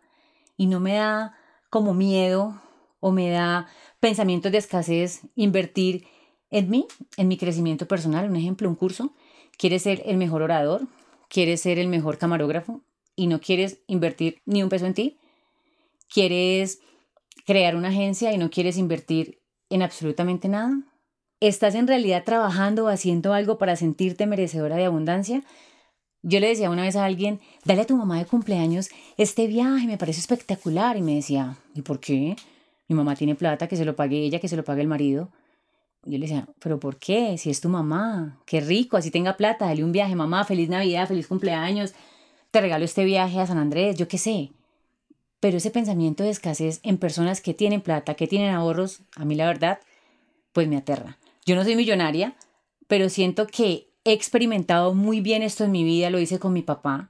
y 0.56 0.68
no 0.68 0.80
me 0.80 0.98
da 0.98 1.36
como 1.72 1.96
miedo 1.96 2.62
o 3.00 3.12
me 3.12 3.32
da 3.32 3.66
pensamientos 4.00 4.52
de 4.52 4.60
escasez 4.60 5.22
invertir 5.34 6.06
en 6.52 6.70
mí, 6.70 6.86
en 7.18 7.28
mi 7.28 7.38
crecimiento 7.38 7.88
personal. 7.88 8.30
Un 8.30 8.36
ejemplo, 8.36 8.70
un 8.70 8.76
curso. 8.76 9.14
Quieres 9.58 9.84
ser 9.84 10.04
el 10.06 10.18
mejor 10.18 10.42
orador, 10.42 10.88
quieres 11.30 11.62
ser 11.62 11.80
el 11.80 11.88
mejor 11.88 12.18
camarógrafo 12.18 12.82
y 13.16 13.28
no 13.28 13.42
quieres 13.42 13.80
invertir 13.88 14.42
ni 14.46 14.64
un 14.64 14.70
peso 14.70 14.86
en 14.86 14.94
ti. 14.94 15.18
Quieres 16.14 16.80
crear 17.46 17.76
una 17.76 17.90
agencia 17.90 18.32
y 18.34 18.38
no 18.38 18.50
quieres 18.50 18.78
invertir 18.78 19.40
en 19.70 19.82
absolutamente 19.82 20.48
nada. 20.48 20.80
¿Estás 21.40 21.76
en 21.76 21.88
realidad 21.88 22.24
trabajando 22.24 22.86
o 22.86 22.88
haciendo 22.88 23.34
algo 23.34 23.58
para 23.58 23.76
sentirte 23.76 24.26
merecedora 24.26 24.76
de 24.76 24.86
abundancia? 24.86 25.44
Yo 26.24 26.40
le 26.40 26.48
decía 26.48 26.70
una 26.70 26.82
vez 26.82 26.96
a 26.96 27.06
alguien, 27.06 27.40
dale 27.64 27.82
a 27.82 27.86
tu 27.86 27.96
mamá 27.96 28.18
de 28.18 28.26
cumpleaños 28.26 28.90
este 29.18 29.48
viaje, 29.48 29.88
me 29.88 29.98
parece 29.98 30.20
espectacular. 30.20 30.98
Y 30.98 31.02
me 31.02 31.16
decía, 31.16 31.58
¿y 31.74 31.82
por 31.82 32.00
qué? 32.00 32.36
Mi 32.88 32.96
mamá 32.96 33.16
tiene 33.16 33.36
plata, 33.36 33.68
que 33.68 33.76
se 33.76 33.86
lo 33.86 33.96
pague 33.96 34.18
ella, 34.18 34.40
que 34.40 34.48
se 34.48 34.58
lo 34.58 34.64
pague 34.64 34.82
el 34.82 34.88
marido. 34.88 35.30
Yo 36.08 36.18
le 36.18 36.26
decía, 36.26 36.48
¿pero 36.60 36.80
por 36.80 36.98
qué? 36.98 37.38
Si 37.38 37.50
es 37.50 37.60
tu 37.60 37.68
mamá, 37.68 38.40
qué 38.46 38.62
rico, 38.62 38.96
así 38.96 39.12
tenga 39.12 39.36
plata, 39.36 39.66
dale 39.66 39.84
un 39.84 39.92
viaje, 39.92 40.16
mamá, 40.16 40.46
feliz 40.46 40.70
Navidad, 40.70 41.08
feliz 41.08 41.28
cumpleaños, 41.28 41.94
te 42.52 42.62
regalo 42.62 42.86
este 42.86 43.04
viaje 43.04 43.40
a 43.42 43.46
San 43.46 43.58
Andrés, 43.58 43.98
yo 43.98 44.08
qué 44.08 44.18
sé. 44.18 44.52
Pero 45.42 45.58
ese 45.58 45.70
pensamiento 45.70 46.24
de 46.24 46.30
escasez 46.30 46.80
en 46.84 46.98
personas 46.98 47.42
que 47.42 47.54
tienen 47.54 47.82
plata, 47.82 48.16
que 48.16 48.26
tienen 48.26 48.54
ahorros, 48.54 49.02
a 49.18 49.26
mí 49.26 49.36
la 49.36 49.48
verdad, 49.48 49.80
pues 50.54 50.68
me 50.70 50.78
aterra. 50.78 51.18
Yo 51.46 51.56
no 51.56 51.64
soy 51.66 51.76
millonaria, 51.76 52.36
pero 52.88 53.10
siento 53.10 53.46
que 53.46 53.90
he 54.06 54.14
experimentado 54.14 54.94
muy 54.94 55.20
bien 55.20 55.44
esto 55.44 55.66
en 55.66 55.72
mi 55.72 55.84
vida, 55.84 56.10
lo 56.10 56.20
hice 56.20 56.40
con 56.40 56.54
mi 56.54 56.62
papá, 56.62 57.10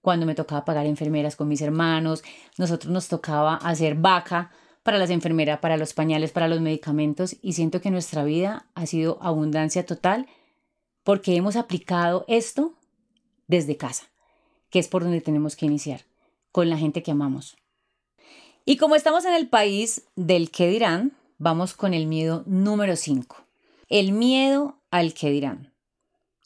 cuando 0.00 0.26
me 0.26 0.34
tocaba 0.34 0.64
pagar 0.64 0.86
enfermeras 0.86 1.36
con 1.36 1.48
mis 1.48 1.62
hermanos, 1.62 2.22
nosotros 2.58 2.92
nos 2.92 3.08
tocaba 3.08 3.56
hacer 3.56 3.94
vaca 3.94 4.50
para 4.84 4.98
las 4.98 5.10
enfermeras, 5.10 5.58
para 5.58 5.76
los 5.76 5.94
pañales, 5.94 6.30
para 6.30 6.46
los 6.46 6.60
medicamentos 6.60 7.36
y 7.42 7.54
siento 7.54 7.80
que 7.80 7.90
nuestra 7.90 8.22
vida 8.22 8.66
ha 8.74 8.86
sido 8.86 9.18
abundancia 9.20 9.84
total 9.84 10.28
porque 11.02 11.34
hemos 11.34 11.56
aplicado 11.56 12.24
esto 12.28 12.74
desde 13.48 13.76
casa, 13.76 14.04
que 14.70 14.78
es 14.78 14.86
por 14.86 15.02
donde 15.02 15.22
tenemos 15.22 15.56
que 15.56 15.66
iniciar, 15.66 16.02
con 16.52 16.68
la 16.68 16.76
gente 16.76 17.02
que 17.02 17.10
amamos. 17.10 17.56
Y 18.66 18.76
como 18.76 18.94
estamos 18.94 19.24
en 19.24 19.34
el 19.34 19.48
país 19.48 20.02
del 20.16 20.50
qué 20.50 20.68
dirán, 20.68 21.12
vamos 21.38 21.74
con 21.74 21.94
el 21.94 22.06
miedo 22.06 22.42
número 22.46 22.94
5. 22.94 23.36
El 23.88 24.12
miedo 24.12 24.78
al 24.90 25.14
que 25.14 25.30
dirán. 25.30 25.72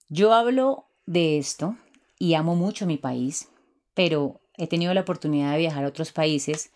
Yo 0.09 0.33
hablo 0.33 0.87
de 1.07 1.39
esto 1.39 1.77
y 2.21 2.35
amo 2.35 2.55
mucho 2.55 2.87
mi 2.87 2.99
país, 2.99 3.49
pero 3.95 4.41
he 4.57 4.69
tenido 4.69 4.95
la 4.95 5.01
oportunidad 5.01 5.53
de 5.53 5.59
viajar 5.59 5.85
a 5.85 5.89
otros 5.89 6.13
países 6.13 6.71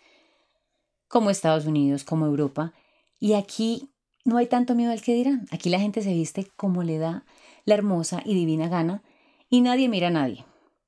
como 1.13 1.29
Estados 1.29 1.67
Unidos, 1.67 2.03
como 2.03 2.25
Europa, 2.25 2.73
y 3.19 3.33
aquí 3.33 3.91
no 4.25 4.37
hay 4.37 4.47
tanto 4.47 4.73
miedo 4.73 4.91
al 4.91 5.03
que 5.03 5.13
dirán. 5.13 5.45
Aquí 5.51 5.69
la 5.69 5.79
gente 5.79 6.01
se 6.01 6.11
viste 6.11 6.47
como 6.55 6.81
le 6.81 6.97
da 6.97 7.23
la 7.65 7.75
hermosa 7.75 8.23
y 8.25 8.33
divina 8.33 8.67
gana 8.67 9.03
y 9.47 9.61
nadie 9.61 9.89
mira 9.89 10.07
a 10.07 10.09
nadie. 10.09 10.43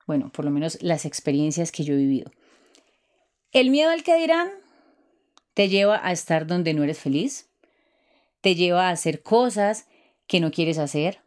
Bueno, 0.08 0.32
por 0.32 0.44
lo 0.44 0.50
menos 0.50 0.82
las 0.82 1.06
experiencias 1.06 1.72
que 1.72 1.84
yo 1.84 1.94
he 1.94 1.98
vivido. 1.98 2.32
El 3.52 3.70
miedo 3.70 3.92
al 3.92 4.02
que 4.02 4.18
dirán 4.18 4.50
te 5.54 5.70
lleva 5.70 6.02
a 6.04 6.12
estar 6.12 6.48
donde 6.48 6.74
no 6.74 6.84
eres 6.84 6.98
feliz, 6.98 7.48
te 8.42 8.56
lleva 8.56 8.88
a 8.90 8.94
hacer 8.94 9.22
cosas 9.22 9.86
que 10.26 10.40
no 10.40 10.50
quieres 10.50 10.80
hacer, 10.80 11.20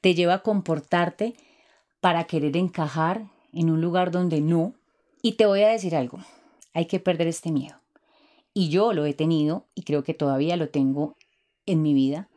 te 0.00 0.16
lleva 0.16 0.34
a 0.34 0.42
comportarte 0.42 1.36
para 2.00 2.24
querer 2.24 2.56
encajar 2.56 3.26
en 3.52 3.70
un 3.70 3.80
lugar 3.80 4.10
donde 4.10 4.40
no. 4.40 4.74
Y 5.22 5.34
te 5.34 5.46
voy 5.46 5.62
a 5.62 5.68
decir 5.68 5.94
algo, 5.94 6.18
hay 6.72 6.86
que 6.86 6.98
perder 6.98 7.28
este 7.28 7.52
miedo. 7.52 7.83
Y 8.54 8.68
yo 8.70 8.92
lo 8.92 9.04
he 9.04 9.12
tenido 9.12 9.66
y 9.74 9.82
creo 9.82 10.04
que 10.04 10.14
todavía 10.14 10.56
lo 10.56 10.70
tengo 10.70 11.16
en 11.66 11.82
mi 11.82 11.92
vida. 11.92 12.28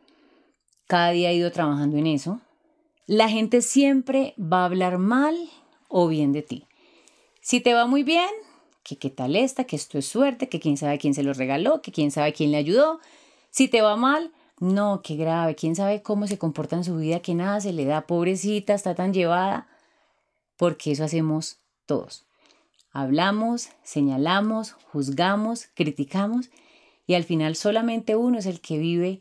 Cada 0.86 1.10
día 1.10 1.30
he 1.30 1.36
ido 1.36 1.52
trabajando 1.52 1.96
en 1.96 2.08
eso. 2.08 2.40
La 3.06 3.28
gente 3.28 3.62
siempre 3.62 4.34
va 4.38 4.62
a 4.62 4.64
hablar 4.66 4.98
mal 4.98 5.36
o 5.88 6.08
bien 6.08 6.32
de 6.32 6.42
ti. 6.42 6.66
Si 7.40 7.60
te 7.60 7.72
va 7.72 7.86
muy 7.86 8.02
bien, 8.02 8.28
que 8.82 8.96
qué 8.96 9.10
tal 9.10 9.36
esta, 9.36 9.64
que 9.64 9.76
esto 9.76 9.96
es 9.96 10.06
suerte, 10.06 10.48
que 10.48 10.60
quién 10.60 10.76
sabe 10.76 10.98
quién 10.98 11.14
se 11.14 11.22
lo 11.22 11.32
regaló, 11.32 11.82
que 11.82 11.92
quién 11.92 12.10
sabe 12.10 12.32
quién 12.32 12.50
le 12.50 12.58
ayudó, 12.58 13.00
si 13.50 13.68
te 13.68 13.80
va 13.80 13.96
mal, 13.96 14.32
no, 14.60 15.02
qué 15.02 15.16
grave, 15.16 15.54
quién 15.54 15.76
sabe 15.76 16.02
cómo 16.02 16.26
se 16.26 16.38
comporta 16.38 16.76
en 16.76 16.84
su 16.84 16.96
vida, 16.96 17.20
que 17.20 17.34
nada 17.34 17.60
se 17.60 17.72
le 17.72 17.84
da, 17.84 18.06
pobrecita, 18.06 18.74
está 18.74 18.94
tan 18.94 19.14
llevada, 19.14 19.68
porque 20.56 20.92
eso 20.92 21.04
hacemos 21.04 21.58
todos. 21.86 22.27
Hablamos, 22.98 23.68
señalamos, 23.84 24.72
juzgamos, 24.72 25.68
criticamos 25.74 26.50
y 27.06 27.14
al 27.14 27.22
final 27.22 27.54
solamente 27.54 28.16
uno 28.16 28.40
es 28.40 28.46
el 28.46 28.60
que 28.60 28.76
vive 28.76 29.20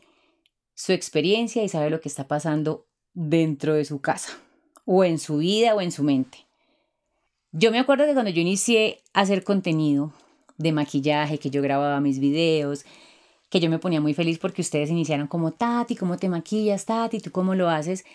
su 0.74 0.94
experiencia 0.94 1.64
y 1.64 1.70
sabe 1.70 1.92
lo 1.92 2.02
que 2.02 2.10
está 2.10 2.28
pasando 2.28 2.88
dentro 3.14 3.76
de 3.76 3.86
su 3.86 4.02
casa 4.02 4.32
o 4.86 5.04
en 5.04 5.20
su 5.20 5.38
vida 5.38 5.76
o 5.76 5.82
en 5.82 5.92
su 5.92 6.04
mente. 6.04 6.48
Yo 7.52 7.70
me 7.70 7.78
acuerdo 7.78 8.08
que 8.08 8.14
cuando 8.14 8.32
yo 8.32 8.42
inicié 8.42 9.04
a 9.14 9.22
hacer 9.22 9.44
contenido 9.44 10.12
de 10.58 10.72
maquillaje, 10.72 11.38
que 11.38 11.52
yo 11.52 11.62
grababa 11.62 12.00
mis 12.00 12.18
videos, 12.18 12.84
que 13.52 13.60
yo 13.60 13.70
me 13.70 13.78
ponía 13.78 14.02
muy 14.02 14.16
feliz 14.16 14.40
porque 14.40 14.64
ustedes 14.64 14.90
iniciaron 14.90 15.28
como 15.28 15.52
Tati, 15.52 15.96
¿cómo 15.96 16.18
te 16.18 16.30
maquillas, 16.30 16.86
Tati? 16.86 17.20
¿Tú 17.20 17.32
cómo 17.32 17.54
lo 17.54 17.70
haces? 17.70 18.06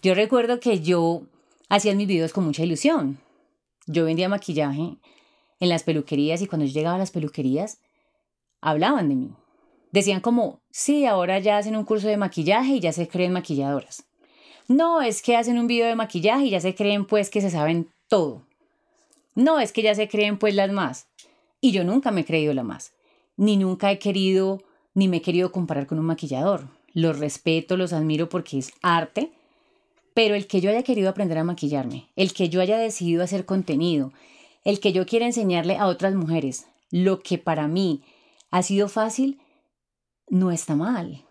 Yo 0.00 0.14
recuerdo 0.14 0.60
que 0.60 0.80
yo 0.80 1.24
hacía 1.68 1.94
mis 1.94 2.08
videos 2.08 2.32
con 2.32 2.46
mucha 2.46 2.64
ilusión. 2.64 3.18
Yo 3.90 4.04
vendía 4.04 4.28
maquillaje 4.28 4.98
en 5.58 5.68
las 5.68 5.82
peluquerías 5.82 6.40
y 6.42 6.46
cuando 6.46 6.64
yo 6.64 6.72
llegaba 6.72 6.94
a 6.94 7.00
las 7.00 7.10
peluquerías, 7.10 7.78
hablaban 8.60 9.08
de 9.08 9.16
mí. 9.16 9.30
Decían 9.90 10.20
como, 10.20 10.60
sí, 10.70 11.06
ahora 11.06 11.40
ya 11.40 11.58
hacen 11.58 11.74
un 11.74 11.84
curso 11.84 12.06
de 12.06 12.16
maquillaje 12.16 12.74
y 12.74 12.80
ya 12.80 12.92
se 12.92 13.08
creen 13.08 13.32
maquilladoras. 13.32 14.04
No, 14.68 15.02
es 15.02 15.22
que 15.22 15.36
hacen 15.36 15.58
un 15.58 15.66
video 15.66 15.88
de 15.88 15.96
maquillaje 15.96 16.44
y 16.44 16.50
ya 16.50 16.60
se 16.60 16.76
creen 16.76 17.04
pues 17.04 17.30
que 17.30 17.40
se 17.40 17.50
saben 17.50 17.88
todo. 18.08 18.46
No, 19.34 19.58
es 19.58 19.72
que 19.72 19.82
ya 19.82 19.96
se 19.96 20.08
creen 20.08 20.38
pues 20.38 20.54
las 20.54 20.70
más. 20.70 21.08
Y 21.60 21.72
yo 21.72 21.82
nunca 21.82 22.12
me 22.12 22.20
he 22.20 22.24
creído 22.24 22.54
la 22.54 22.62
más. 22.62 22.92
Ni 23.36 23.56
nunca 23.56 23.90
he 23.90 23.98
querido, 23.98 24.62
ni 24.94 25.08
me 25.08 25.16
he 25.16 25.22
querido 25.22 25.50
comparar 25.50 25.88
con 25.88 25.98
un 25.98 26.06
maquillador. 26.06 26.68
Los 26.92 27.18
respeto, 27.18 27.76
los 27.76 27.92
admiro 27.92 28.28
porque 28.28 28.58
es 28.58 28.72
arte. 28.82 29.32
Pero 30.14 30.34
el 30.34 30.46
que 30.46 30.60
yo 30.60 30.70
haya 30.70 30.82
querido 30.82 31.08
aprender 31.08 31.38
a 31.38 31.44
maquillarme, 31.44 32.08
el 32.16 32.32
que 32.32 32.48
yo 32.48 32.60
haya 32.60 32.78
decidido 32.78 33.22
hacer 33.22 33.44
contenido, 33.44 34.12
el 34.64 34.80
que 34.80 34.92
yo 34.92 35.06
quiera 35.06 35.26
enseñarle 35.26 35.76
a 35.76 35.86
otras 35.86 36.14
mujeres 36.14 36.66
lo 36.90 37.20
que 37.20 37.38
para 37.38 37.68
mí 37.68 38.02
ha 38.50 38.62
sido 38.62 38.88
fácil, 38.88 39.40
no 40.28 40.50
está 40.50 40.74
mal. 40.74 41.24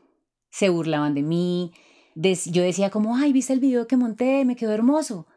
Se 0.50 0.70
burlaban 0.70 1.14
de 1.14 1.22
mí. 1.22 1.74
yo 2.16 2.64
decía 2.64 2.90
como, 2.90 3.16
ay, 3.16 3.34
¿viste 3.34 3.54
el 3.54 3.60
video 3.60 3.88
que 3.88 3.98
monté? 3.98 4.46
Me 4.46 4.56
quedó 4.56 4.72
hermoso. 4.72 5.28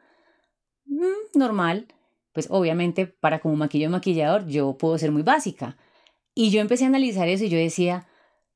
Mm, 0.87 1.39
normal. 1.39 1.87
Pues 2.33 2.47
obviamente 2.51 3.07
para 3.07 3.41
como 3.41 3.57
maquillo 3.57 3.91
maquillador 3.91 4.47
yo 4.47 4.77
puedo 4.79 4.97
ser 4.99 5.13
muy 5.13 5.23
básica. 5.23 5.77
Y 6.35 6.51
yo 6.51 6.61
empecé 6.61 6.85
a 6.85 6.89
analizar 6.89 7.29
eso 7.29 7.45
y 7.45 7.51
yo 7.51 7.59
decía, 7.59 8.07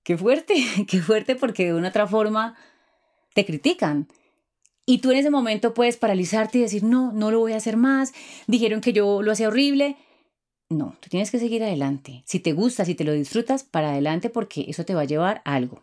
qué 0.03 0.17
fuerte, 0.17 0.55
qué 0.89 1.01
fuerte 1.01 1.37
porque 1.37 1.67
de 1.67 1.75
una 1.75 1.89
otra 1.89 2.07
forma 2.07 2.57
te 3.35 3.45
critican. 3.45 4.09
Y 4.87 4.99
tú 4.99 5.11
en 5.11 5.19
ese 5.19 5.31
momento 5.31 5.75
puedes 5.75 5.97
paralizarte 5.97 6.59
y 6.59 6.63
decir, 6.63 6.85
no, 6.85 7.13
no 7.13 7.33
lo 7.33 7.41
voy 7.41 7.53
a 7.53 7.57
hacer 7.57 7.77
más. 7.77 8.15
Dijeron 8.47 8.81
que 8.81 8.93
yo 8.93 9.21
lo 9.21 9.33
hacía 9.33 9.49
horrible. 9.49 9.97
No, 10.69 10.97
tú 11.01 11.11
tienes 11.11 11.33
que 11.33 11.41
seguir 11.41 11.65
adelante. 11.65 12.23
Si 12.25 12.39
te 12.39 12.53
gusta, 12.53 12.85
si 12.85 12.95
te 12.95 13.05
lo 13.05 13.13
disfrutas, 13.13 13.65
para 13.65 13.91
adelante 13.91 14.31
porque 14.31 14.65
eso 14.69 14.85
te 14.85 14.95
va 14.95 15.03
a 15.03 15.07
llevar 15.07 15.43
a 15.45 15.55
algo. 15.55 15.83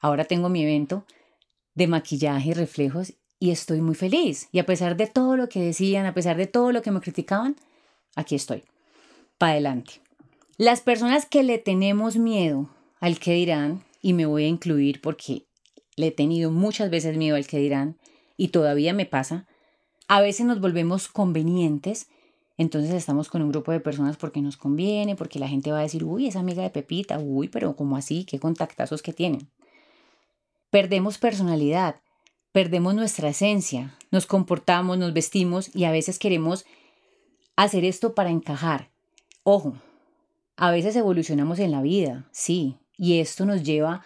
Ahora 0.00 0.24
tengo 0.24 0.48
mi 0.48 0.62
evento 0.62 1.06
de 1.74 1.86
maquillaje 1.86 2.50
y 2.50 2.54
reflejos 2.54 3.14
y 3.38 3.50
estoy 3.50 3.80
muy 3.80 3.94
feliz. 3.94 4.48
Y 4.50 4.58
a 4.58 4.66
pesar 4.66 4.96
de 4.96 5.06
todo 5.06 5.36
lo 5.36 5.48
que 5.48 5.60
decían, 5.60 6.06
a 6.06 6.14
pesar 6.14 6.36
de 6.36 6.46
todo 6.46 6.72
lo 6.72 6.82
que 6.82 6.90
me 6.90 7.00
criticaban, 7.00 7.56
aquí 8.16 8.34
estoy. 8.34 8.64
Para 9.38 9.52
adelante. 9.52 9.94
Las 10.58 10.80
personas 10.80 11.26
que 11.26 11.42
le 11.42 11.58
tenemos 11.58 12.16
miedo 12.16 12.70
al 12.98 13.18
que 13.18 13.34
dirán, 13.34 13.84
y 14.00 14.14
me 14.14 14.26
voy 14.26 14.44
a 14.44 14.48
incluir 14.48 15.00
porque 15.00 15.46
le 15.96 16.08
he 16.08 16.10
tenido 16.10 16.50
muchas 16.50 16.90
veces 16.90 17.16
miedo 17.16 17.36
al 17.36 17.46
que 17.46 17.58
dirán, 17.58 17.98
y 18.36 18.48
todavía 18.48 18.92
me 18.92 19.06
pasa, 19.06 19.46
a 20.08 20.20
veces 20.20 20.46
nos 20.46 20.60
volvemos 20.60 21.08
convenientes 21.08 22.08
entonces 22.58 22.92
estamos 22.92 23.28
con 23.28 23.42
un 23.42 23.50
grupo 23.50 23.72
de 23.72 23.80
personas 23.80 24.16
porque 24.16 24.40
nos 24.40 24.56
conviene, 24.56 25.14
porque 25.14 25.38
la 25.38 25.48
gente 25.48 25.72
va 25.72 25.80
a 25.80 25.82
decir, 25.82 26.04
uy, 26.04 26.26
es 26.26 26.36
amiga 26.36 26.62
de 26.62 26.70
Pepita, 26.70 27.18
uy, 27.18 27.48
pero 27.48 27.76
¿cómo 27.76 27.96
así? 27.96 28.24
¿Qué 28.24 28.38
contactazos 28.38 29.02
que 29.02 29.12
tienen? 29.12 29.48
Perdemos 30.70 31.18
personalidad, 31.18 31.96
perdemos 32.52 32.94
nuestra 32.94 33.28
esencia, 33.28 33.96
nos 34.10 34.26
comportamos, 34.26 34.96
nos 34.96 35.12
vestimos 35.12 35.74
y 35.74 35.84
a 35.84 35.90
veces 35.90 36.18
queremos 36.18 36.64
hacer 37.56 37.84
esto 37.84 38.14
para 38.14 38.30
encajar. 38.30 38.90
Ojo, 39.42 39.76
a 40.56 40.70
veces 40.70 40.96
evolucionamos 40.96 41.58
en 41.58 41.70
la 41.70 41.82
vida, 41.82 42.26
sí, 42.32 42.78
y 42.96 43.20
esto 43.20 43.44
nos 43.44 43.64
lleva 43.64 43.96
a 43.96 44.02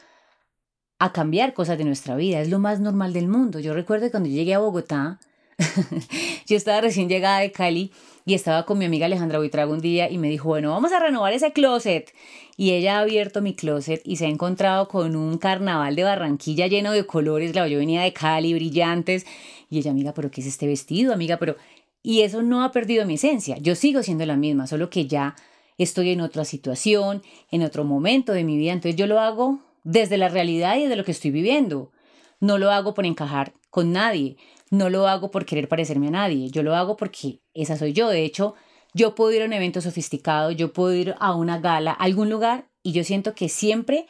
cambiar 1.13 1.55
cosas 1.55 1.79
de 1.79 1.85
nuestra 1.85 2.15
vida, 2.15 2.41
es 2.41 2.51
lo 2.51 2.59
más 2.59 2.79
normal 2.79 3.13
del 3.13 3.27
mundo. 3.27 3.59
Yo 3.59 3.73
recuerdo 3.73 4.07
que 4.07 4.11
cuando 4.11 4.29
llegué 4.29 4.55
a 4.55 4.59
Bogotá, 4.59 5.19
yo 6.47 6.57
estaba 6.57 6.81
recién 6.81 7.09
llegada 7.09 7.41
de 7.41 7.53
Cali 7.53 7.91
y 8.25 8.35
estaba 8.35 8.65
con 8.67 8.79
mi 8.79 8.85
amiga 8.85 9.07
Alejandra 9.07 9.39
Buitrago 9.39 9.73
un 9.73 9.81
día 9.81 10.11
y 10.11 10.19
me 10.19 10.29
dijo, 10.29 10.49
bueno, 10.49 10.71
vamos 10.71 10.93
a 10.93 11.01
renovar 11.01 11.33
ese 11.33 11.53
closet. 11.53 12.13
Y 12.57 12.73
ella 12.73 12.99
ha 12.99 13.01
abierto 13.01 13.41
mi 13.41 13.55
closet 13.55 14.03
y 14.05 14.17
se 14.17 14.27
ha 14.27 14.29
encontrado 14.29 14.89
con 14.89 15.17
un 15.17 15.39
carnaval 15.39 15.97
de 15.97 16.05
Barranquilla 16.05 16.67
lleno 16.67 16.93
de 16.93 17.07
colores. 17.07 17.53
Claro, 17.53 17.69
yo 17.69 17.79
venía 17.79 18.03
de 18.03 18.13
Cali, 18.13 18.53
brillantes. 18.53 19.27
Y 19.71 19.79
ella, 19.79 19.91
amiga, 19.93 20.13
pero 20.13 20.31
¿qué 20.31 20.43
es 20.43 20.47
este 20.47 20.67
vestido, 20.67 21.13
amiga? 21.13 21.39
Pero... 21.39 21.57
Y 22.03 22.23
eso 22.23 22.43
no 22.43 22.65
ha 22.65 22.73
perdido 22.73 23.05
mi 23.05 23.15
esencia. 23.15 23.59
Yo 23.59 23.75
sigo 23.75 24.03
siendo 24.03 24.25
la 24.25 24.37
misma, 24.37 24.67
solo 24.67 24.89
que 24.89 25.07
ya 25.07 25.37
estoy 25.77 26.11
en 26.11 26.23
otra 26.23 26.45
situación, 26.45 27.23
en 27.51 27.63
otro 27.63 27.85
momento 27.85 28.33
de 28.33 28.45
mi 28.45 28.57
vida. 28.57 28.73
Entonces 28.73 28.97
yo 28.97 29.07
lo 29.07 29.21
hago 29.21 29.61
desde 29.85 30.17
la 30.17 30.29
realidad 30.29 30.77
y 30.77 30.83
desde 30.83 30.97
lo 30.97 31.05
que 31.05 31.13
estoy 31.13 31.31
viviendo. 31.31 31.93
No 32.41 32.59
lo 32.59 32.71
hago 32.71 32.95
por 32.95 33.07
encajar 33.07 33.53
con 33.71 33.93
nadie. 33.93 34.37
No 34.71 34.89
lo 34.89 35.09
hago 35.09 35.31
por 35.33 35.47
querer 35.47 35.69
parecerme 35.69 36.09
a 36.09 36.13
nadie, 36.13 36.49
yo 36.51 36.63
lo 36.63 36.77
hago 36.77 36.97
porque 36.97 37.41
esa 37.55 37.77
soy 37.77 37.93
yo. 37.93 38.09
De 38.09 38.25
hecho, 38.25 38.55
yo 38.95 39.17
puedo 39.17 39.33
ir 39.33 39.43
a 39.43 39.47
un 39.47 39.53
evento 39.53 39.81
sofisticado, 39.81 40.53
yo 40.53 40.73
puedo 40.73 40.95
ir 40.95 41.15
a 41.19 41.35
una 41.35 41.59
gala, 41.59 41.91
a 41.91 42.05
algún 42.05 42.31
lugar, 42.31 42.69
y 42.83 42.93
yo 42.93 43.03
siento 43.03 43.35
que 43.35 43.49
siempre 43.49 44.07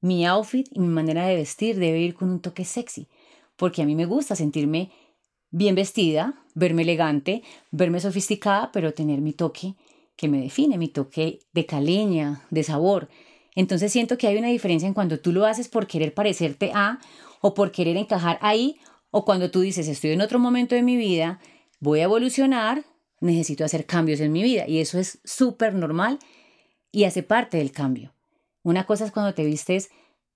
mi 0.00 0.24
outfit 0.24 0.68
y 0.72 0.78
mi 0.78 0.86
manera 0.86 1.26
de 1.26 1.34
vestir 1.34 1.78
debe 1.78 1.98
ir 1.98 2.14
con 2.14 2.30
un 2.30 2.40
toque 2.40 2.64
sexy, 2.64 3.08
porque 3.56 3.82
a 3.82 3.86
mí 3.86 3.96
me 3.96 4.06
gusta 4.06 4.36
sentirme 4.36 4.92
bien 5.50 5.74
vestida, 5.74 6.44
verme 6.54 6.82
elegante, 6.82 7.42
verme 7.72 7.98
sofisticada, 7.98 8.70
pero 8.72 8.94
tener 8.94 9.20
mi 9.20 9.32
toque 9.32 9.74
que 10.14 10.28
me 10.28 10.40
define, 10.40 10.78
mi 10.78 10.88
toque 10.88 11.40
de 11.52 11.66
caleña, 11.66 12.46
de 12.50 12.62
sabor. 12.62 13.08
Entonces 13.58 13.90
siento 13.90 14.16
que 14.18 14.28
hay 14.28 14.36
una 14.36 14.46
diferencia 14.46 14.86
en 14.86 14.94
cuando 14.94 15.18
tú 15.18 15.32
lo 15.32 15.44
haces 15.44 15.66
por 15.66 15.88
querer 15.88 16.14
parecerte 16.14 16.70
a 16.76 17.00
o 17.40 17.54
por 17.54 17.72
querer 17.72 17.96
encajar 17.96 18.38
ahí 18.40 18.78
o 19.10 19.24
cuando 19.24 19.50
tú 19.50 19.62
dices, 19.62 19.88
estoy 19.88 20.12
en 20.12 20.20
otro 20.20 20.38
momento 20.38 20.76
de 20.76 20.84
mi 20.84 20.96
vida, 20.96 21.40
voy 21.80 21.98
a 21.98 22.04
evolucionar, 22.04 22.84
necesito 23.20 23.64
hacer 23.64 23.84
cambios 23.84 24.20
en 24.20 24.30
mi 24.30 24.44
vida. 24.44 24.68
Y 24.68 24.78
eso 24.78 25.00
es 25.00 25.18
súper 25.24 25.74
normal 25.74 26.20
y 26.92 27.02
hace 27.02 27.24
parte 27.24 27.56
del 27.56 27.72
cambio. 27.72 28.14
Una 28.62 28.86
cosa 28.86 29.04
es 29.04 29.10
cuando 29.10 29.34
te 29.34 29.44
vistes 29.44 29.90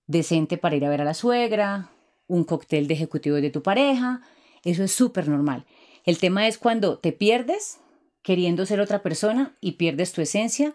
decente 0.09 0.59
para 0.59 0.75
ir 0.75 0.85
a 0.85 0.91
ver 0.91 1.03
a 1.03 1.05
la 1.05 1.15
suegra, 1.15 1.93
un 2.27 2.43
cóctel 2.43 2.89
de 2.89 2.95
ejecutivos 2.95 3.41
de 3.41 3.51
tu 3.51 3.63
pareja, 3.63 4.23
eso 4.65 4.83
es 4.83 4.91
súper 4.91 5.29
normal. 5.29 5.65
El 6.05 6.19
tema 6.19 6.49
es 6.49 6.59
cuando 6.59 6.99
te 6.99 7.13
pierdes 7.13 7.79
queriendo 8.23 8.67
ser 8.67 8.81
otra 8.81 9.01
persona 9.01 9.57
y 9.61 9.73
pierdes 9.73 10.13
tu 10.13 10.23
esencia 10.23 10.75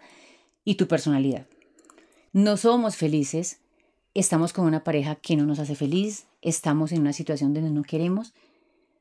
y 0.64 0.76
tu 0.76 0.88
personalidad. 0.88 1.46
No 2.38 2.56
somos 2.56 2.94
felices, 2.94 3.58
estamos 4.14 4.52
con 4.52 4.64
una 4.64 4.84
pareja 4.84 5.16
que 5.16 5.34
no 5.34 5.44
nos 5.44 5.58
hace 5.58 5.74
feliz, 5.74 6.28
estamos 6.40 6.92
en 6.92 7.00
una 7.00 7.12
situación 7.12 7.52
donde 7.52 7.70
no 7.70 7.82
queremos, 7.82 8.32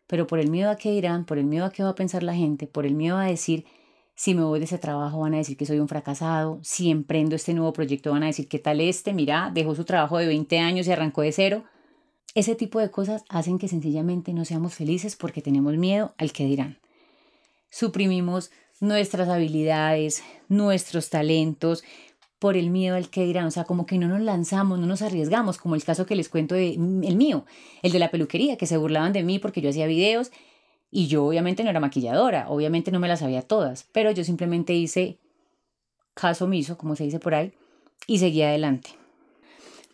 pero 0.07 0.25
por 0.25 0.39
el 0.39 0.49
miedo 0.49 0.71
a 0.71 0.75
qué 0.75 0.89
dirán, 0.89 1.23
por 1.23 1.37
el 1.37 1.45
miedo 1.45 1.63
a 1.63 1.71
qué 1.71 1.83
va 1.83 1.89
a 1.89 1.95
pensar 1.95 2.23
la 2.23 2.33
gente, 2.33 2.65
por 2.65 2.87
el 2.87 2.95
miedo 2.95 3.15
a 3.15 3.25
decir, 3.25 3.65
si 4.15 4.33
me 4.33 4.41
voy 4.43 4.57
de 4.57 4.65
ese 4.65 4.79
trabajo 4.79 5.19
van 5.19 5.35
a 5.35 5.37
decir 5.37 5.55
que 5.55 5.67
soy 5.67 5.77
un 5.77 5.87
fracasado, 5.87 6.57
si 6.63 6.89
emprendo 6.89 7.35
este 7.35 7.53
nuevo 7.53 7.73
proyecto 7.73 8.09
van 8.09 8.23
a 8.23 8.25
decir, 8.25 8.47
¿qué 8.47 8.57
tal 8.57 8.81
este? 8.81 9.13
Mira, 9.13 9.51
dejó 9.53 9.75
su 9.75 9.85
trabajo 9.85 10.17
de 10.17 10.25
20 10.25 10.57
años 10.57 10.87
y 10.87 10.91
arrancó 10.91 11.21
de 11.21 11.31
cero. 11.31 11.63
Ese 12.33 12.55
tipo 12.55 12.79
de 12.79 12.89
cosas 12.89 13.23
hacen 13.29 13.59
que 13.59 13.67
sencillamente 13.67 14.33
no 14.33 14.45
seamos 14.45 14.73
felices 14.73 15.15
porque 15.15 15.43
tenemos 15.43 15.77
miedo 15.77 16.15
al 16.17 16.33
que 16.33 16.45
dirán. 16.45 16.79
Suprimimos 17.69 18.49
nuestras 18.79 19.29
habilidades, 19.29 20.23
nuestros 20.49 21.11
talentos, 21.11 21.83
por 22.39 22.55
el 22.55 22.69
miedo 22.69 22.95
al 22.95 23.09
que 23.09 23.25
dirán, 23.25 23.45
o 23.45 23.51
sea, 23.51 23.63
como 23.63 23.85
que 23.85 23.97
no 23.97 24.07
nos 24.07 24.21
lanzamos, 24.21 24.79
no 24.79 24.85
nos 24.85 25.01
arriesgamos, 25.01 25.57
como 25.57 25.75
el 25.75 25.83
caso 25.83 26.05
que 26.05 26.15
les 26.15 26.29
cuento 26.29 26.55
de 26.55 26.73
el 26.73 27.15
mío, 27.15 27.45
el 27.81 27.91
de 27.91 27.99
la 27.99 28.11
peluquería, 28.11 28.57
que 28.57 28.67
se 28.67 28.77
burlaban 28.77 29.13
de 29.13 29.23
mí 29.23 29.39
porque 29.39 29.61
yo 29.61 29.69
hacía 29.69 29.87
videos 29.87 30.31
y 30.91 31.07
yo 31.07 31.25
obviamente 31.25 31.63
no 31.63 31.69
era 31.69 31.79
maquilladora, 31.79 32.49
obviamente 32.49 32.91
no 32.91 32.99
me 32.99 33.07
las 33.07 33.19
sabía 33.19 33.41
todas, 33.41 33.87
pero 33.91 34.11
yo 34.11 34.23
simplemente 34.23 34.73
hice 34.73 35.17
caso 36.13 36.45
omiso, 36.45 36.77
como 36.77 36.95
se 36.95 37.03
dice 37.03 37.19
por 37.19 37.35
ahí, 37.35 37.53
y 38.05 38.19
seguí 38.19 38.41
adelante. 38.41 38.91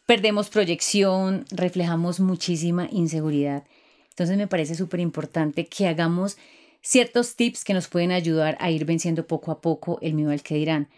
Perdemos 0.06 0.50
proyección, 0.50 1.46
reflejamos 1.50 2.20
muchísima 2.20 2.90
inseguridad. 2.92 3.64
Entonces 4.10 4.38
me 4.38 4.48
parece 4.48 4.76
súper 4.76 5.00
importante 5.00 5.66
que 5.66 5.88
hagamos 5.88 6.38
ciertos 6.82 7.36
tips 7.36 7.64
que 7.64 7.74
nos 7.74 7.88
pueden 7.88 8.12
ayudar 8.12 8.58
a 8.60 8.70
ir 8.70 8.86
venciendo 8.86 9.26
poco 9.26 9.52
a 9.52 9.62
poco 9.62 9.98
el 10.02 10.14
miedo 10.14 10.32
al 10.32 10.44
que 10.44 10.56
dirán. 10.56 10.90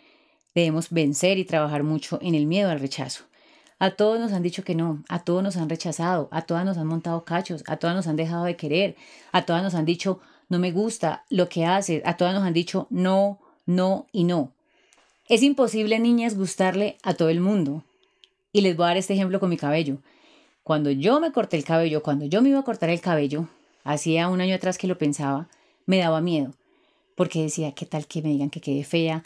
Debemos 0.56 0.90
vencer 0.90 1.38
y 1.38 1.46
trabajar 1.46 1.84
mucho 1.84 2.18
en 2.22 2.34
el 2.34 2.48
miedo 2.48 2.72
al 2.72 2.80
rechazo. 2.80 3.26
A 3.78 3.92
todos 3.92 4.20
nos 4.20 4.32
han 4.32 4.42
dicho 4.42 4.64
que 4.64 4.74
no, 4.74 5.04
a 5.10 5.24
todos 5.24 5.44
nos 5.44 5.58
han 5.58 5.70
rechazado, 5.70 6.30
a 6.32 6.44
todas 6.44 6.64
nos 6.64 6.78
han 6.78 6.88
montado 6.88 7.26
cachos, 7.26 7.64
a 7.68 7.76
todas 7.76 7.96
nos 7.96 8.08
han 8.08 8.16
dejado 8.16 8.46
de 8.46 8.56
querer, 8.56 8.96
a 9.34 9.46
todas 9.46 9.62
nos 9.62 9.76
han 9.76 9.86
dicho 9.86 10.22
no 10.48 10.60
me 10.60 10.72
gusta 10.72 11.26
lo 11.30 11.50
que 11.50 11.66
haces, 11.66 12.02
a 12.06 12.18
todas 12.18 12.34
nos 12.34 12.44
han 12.44 12.54
dicho 12.54 12.88
no, 12.90 13.40
no 13.66 14.08
y 14.12 14.24
no. 14.24 14.54
Es 15.28 15.44
imposible, 15.44 16.00
niñas, 16.00 16.38
gustarle 16.38 16.98
a 17.04 17.16
todo 17.16 17.30
el 17.30 17.42
mundo. 17.42 17.84
Y 18.54 18.62
les 18.62 18.78
voy 18.78 18.86
a 18.86 18.88
dar 18.88 18.98
este 18.98 19.14
ejemplo 19.14 19.40
con 19.40 19.50
mi 19.50 19.58
cabello. 19.58 19.98
Cuando 20.64 20.92
yo 20.92 21.20
me 21.20 21.32
corté 21.32 21.58
el 21.58 21.66
cabello, 21.66 22.02
cuando 22.02 22.26
yo 22.26 22.42
me 22.42 22.50
iba 22.50 22.60
a 22.60 22.64
cortar 22.64 22.90
el 22.90 23.02
cabello, 23.02 23.50
hacía 23.84 24.30
un 24.30 24.40
año 24.40 24.56
atrás 24.56 24.78
que 24.78 24.88
lo 24.88 24.98
pensaba, 24.98 25.50
me 25.86 25.98
daba 25.98 26.22
miedo. 26.22 26.54
Porque 27.16 27.42
decía, 27.42 27.74
¿qué 27.74 27.86
tal 27.86 28.08
que 28.08 28.22
me 28.22 28.30
digan 28.30 28.50
que 28.50 28.62
quede 28.62 28.84
fea? 28.84 29.24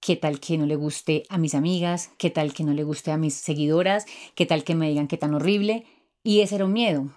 Qué 0.00 0.16
tal 0.16 0.40
que 0.40 0.58
no 0.58 0.66
le 0.66 0.76
guste 0.76 1.24
a 1.28 1.38
mis 1.38 1.54
amigas, 1.54 2.10
qué 2.18 2.30
tal 2.30 2.52
que 2.52 2.64
no 2.64 2.72
le 2.72 2.84
guste 2.84 3.12
a 3.12 3.16
mis 3.16 3.34
seguidoras, 3.34 4.06
qué 4.34 4.46
tal 4.46 4.64
que 4.64 4.74
me 4.74 4.88
digan 4.88 5.06
que 5.08 5.18
tan 5.18 5.34
horrible. 5.34 5.84
Y 6.24 6.40
ese 6.40 6.56
era 6.56 6.64
un 6.64 6.72
miedo. 6.72 7.10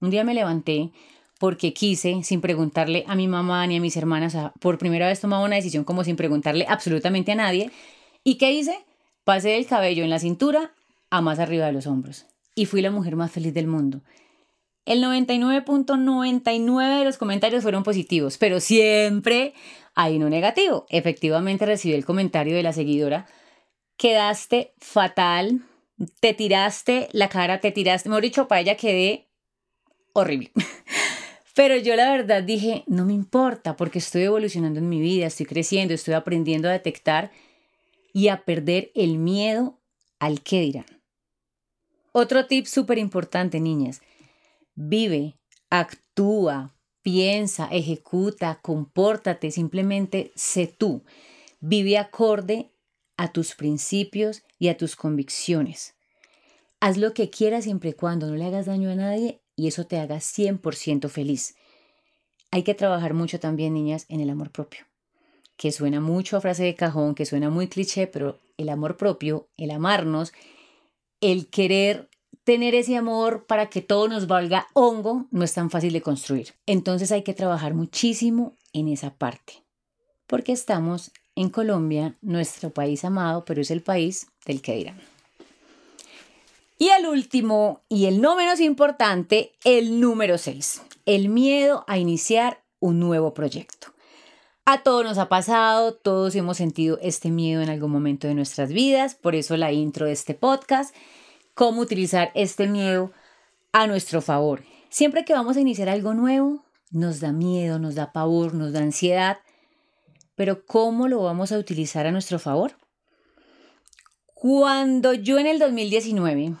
Un 0.00 0.10
día 0.10 0.24
me 0.24 0.34
levanté 0.34 0.90
porque 1.38 1.72
quise, 1.72 2.22
sin 2.22 2.40
preguntarle 2.40 3.04
a 3.06 3.14
mi 3.14 3.28
mamá 3.28 3.66
ni 3.66 3.76
a 3.76 3.80
mis 3.80 3.96
hermanas, 3.96 4.36
por 4.60 4.78
primera 4.78 5.06
vez 5.06 5.20
tomaba 5.20 5.44
una 5.44 5.56
decisión 5.56 5.84
como 5.84 6.04
sin 6.04 6.16
preguntarle 6.16 6.66
absolutamente 6.68 7.32
a 7.32 7.36
nadie. 7.36 7.70
¿Y 8.24 8.36
qué 8.36 8.52
hice? 8.52 8.84
Pasé 9.24 9.50
del 9.50 9.66
cabello 9.66 10.02
en 10.04 10.10
la 10.10 10.18
cintura 10.18 10.72
a 11.10 11.20
más 11.20 11.38
arriba 11.38 11.66
de 11.66 11.72
los 11.72 11.86
hombros. 11.86 12.26
Y 12.54 12.66
fui 12.66 12.80
la 12.80 12.90
mujer 12.90 13.16
más 13.16 13.30
feliz 13.30 13.52
del 13.54 13.66
mundo. 13.66 14.00
el 14.86 15.02
99.99 15.02 16.98
de 16.98 17.04
los 17.04 17.18
comentarios 17.18 17.62
fueron 17.62 17.82
positivos, 17.82 18.38
pero 18.38 18.60
siempre 18.60 19.52
hay 19.96 20.16
uno 20.18 20.28
negativo. 20.28 20.86
Efectivamente 20.90 21.66
recibí 21.66 21.94
el 21.94 22.04
comentario 22.04 22.54
de 22.54 22.62
la 22.62 22.72
seguidora, 22.72 23.26
quedaste 23.96 24.74
fatal, 24.78 25.62
te 26.20 26.34
tiraste 26.34 27.08
la 27.12 27.28
cara, 27.28 27.60
te 27.60 27.72
tiraste, 27.72 28.08
mejor 28.08 28.22
dicho, 28.22 28.46
para 28.46 28.60
ella 28.60 28.76
quedé 28.76 29.28
horrible. 30.12 30.52
Pero 31.54 31.76
yo 31.78 31.96
la 31.96 32.10
verdad 32.10 32.42
dije, 32.42 32.84
no 32.86 33.06
me 33.06 33.14
importa 33.14 33.76
porque 33.76 33.98
estoy 33.98 34.24
evolucionando 34.24 34.78
en 34.78 34.90
mi 34.90 35.00
vida, 35.00 35.26
estoy 35.26 35.46
creciendo, 35.46 35.94
estoy 35.94 36.12
aprendiendo 36.12 36.68
a 36.68 36.72
detectar 36.72 37.32
y 38.12 38.28
a 38.28 38.44
perder 38.44 38.92
el 38.94 39.16
miedo 39.16 39.80
al 40.18 40.42
qué 40.42 40.60
dirán. 40.60 40.86
Otro 42.12 42.46
tip 42.46 42.66
súper 42.66 42.98
importante, 42.98 43.60
niñas. 43.60 44.02
Vive, 44.74 45.38
actúa, 45.70 46.75
piensa, 47.06 47.68
ejecuta, 47.70 48.58
compórtate, 48.60 49.52
simplemente 49.52 50.32
sé 50.34 50.66
tú. 50.66 51.04
Vive 51.60 51.98
acorde 51.98 52.72
a 53.16 53.30
tus 53.30 53.54
principios 53.54 54.42
y 54.58 54.70
a 54.70 54.76
tus 54.76 54.96
convicciones. 54.96 55.94
Haz 56.80 56.96
lo 56.96 57.14
que 57.14 57.30
quieras 57.30 57.62
siempre 57.62 57.90
y 57.90 57.92
cuando 57.92 58.26
no 58.26 58.34
le 58.34 58.46
hagas 58.46 58.66
daño 58.66 58.90
a 58.90 58.96
nadie 58.96 59.40
y 59.54 59.68
eso 59.68 59.86
te 59.86 60.00
haga 60.00 60.16
100% 60.16 61.08
feliz. 61.08 61.54
Hay 62.50 62.64
que 62.64 62.74
trabajar 62.74 63.14
mucho 63.14 63.38
también, 63.38 63.74
niñas, 63.74 64.06
en 64.08 64.20
el 64.20 64.28
amor 64.28 64.50
propio, 64.50 64.84
que 65.56 65.70
suena 65.70 66.00
mucho 66.00 66.36
a 66.36 66.40
frase 66.40 66.64
de 66.64 66.74
cajón, 66.74 67.14
que 67.14 67.24
suena 67.24 67.50
muy 67.50 67.68
cliché, 67.68 68.08
pero 68.08 68.40
el 68.56 68.68
amor 68.68 68.96
propio, 68.96 69.46
el 69.56 69.70
amarnos, 69.70 70.32
el 71.20 71.50
querer 71.50 72.08
tener 72.46 72.76
ese 72.76 72.96
amor 72.96 73.44
para 73.46 73.70
que 73.70 73.82
todo 73.82 74.06
nos 74.06 74.28
valga 74.28 74.68
hongo, 74.72 75.26
no 75.32 75.42
es 75.42 75.52
tan 75.52 75.68
fácil 75.68 75.92
de 75.92 76.00
construir. 76.00 76.54
Entonces 76.64 77.10
hay 77.10 77.24
que 77.24 77.34
trabajar 77.34 77.74
muchísimo 77.74 78.54
en 78.72 78.86
esa 78.86 79.12
parte, 79.12 79.64
porque 80.28 80.52
estamos 80.52 81.10
en 81.34 81.50
Colombia, 81.50 82.16
nuestro 82.22 82.70
país 82.70 83.04
amado, 83.04 83.44
pero 83.44 83.60
es 83.60 83.72
el 83.72 83.82
país 83.82 84.28
del 84.44 84.62
que 84.62 84.76
dirán. 84.76 85.00
Y 86.78 86.90
el 86.90 87.08
último, 87.08 87.80
y 87.88 88.06
el 88.06 88.20
no 88.20 88.36
menos 88.36 88.60
importante, 88.60 89.54
el 89.64 89.98
número 89.98 90.38
6, 90.38 90.82
el 91.04 91.28
miedo 91.28 91.84
a 91.88 91.98
iniciar 91.98 92.62
un 92.78 93.00
nuevo 93.00 93.34
proyecto. 93.34 93.88
A 94.64 94.84
todos 94.84 95.04
nos 95.04 95.18
ha 95.18 95.28
pasado, 95.28 95.94
todos 95.94 96.36
hemos 96.36 96.58
sentido 96.58 97.00
este 97.02 97.32
miedo 97.32 97.60
en 97.60 97.70
algún 97.70 97.90
momento 97.90 98.28
de 98.28 98.34
nuestras 98.34 98.72
vidas, 98.72 99.16
por 99.16 99.34
eso 99.34 99.56
la 99.56 99.72
intro 99.72 100.06
de 100.06 100.12
este 100.12 100.34
podcast, 100.34 100.94
cómo 101.56 101.80
utilizar 101.80 102.30
este 102.34 102.68
miedo 102.68 103.12
a 103.72 103.86
nuestro 103.86 104.20
favor. 104.20 104.62
Siempre 104.90 105.24
que 105.24 105.32
vamos 105.32 105.56
a 105.56 105.60
iniciar 105.60 105.88
algo 105.88 106.12
nuevo, 106.12 106.64
nos 106.90 107.18
da 107.18 107.32
miedo, 107.32 107.78
nos 107.78 107.94
da 107.94 108.12
pavor, 108.12 108.54
nos 108.54 108.74
da 108.74 108.80
ansiedad, 108.80 109.38
pero 110.34 110.66
¿cómo 110.66 111.08
lo 111.08 111.22
vamos 111.22 111.52
a 111.52 111.58
utilizar 111.58 112.06
a 112.06 112.12
nuestro 112.12 112.38
favor? 112.38 112.76
Cuando 114.34 115.14
yo 115.14 115.38
en 115.38 115.46
el 115.46 115.58
2019 115.58 116.52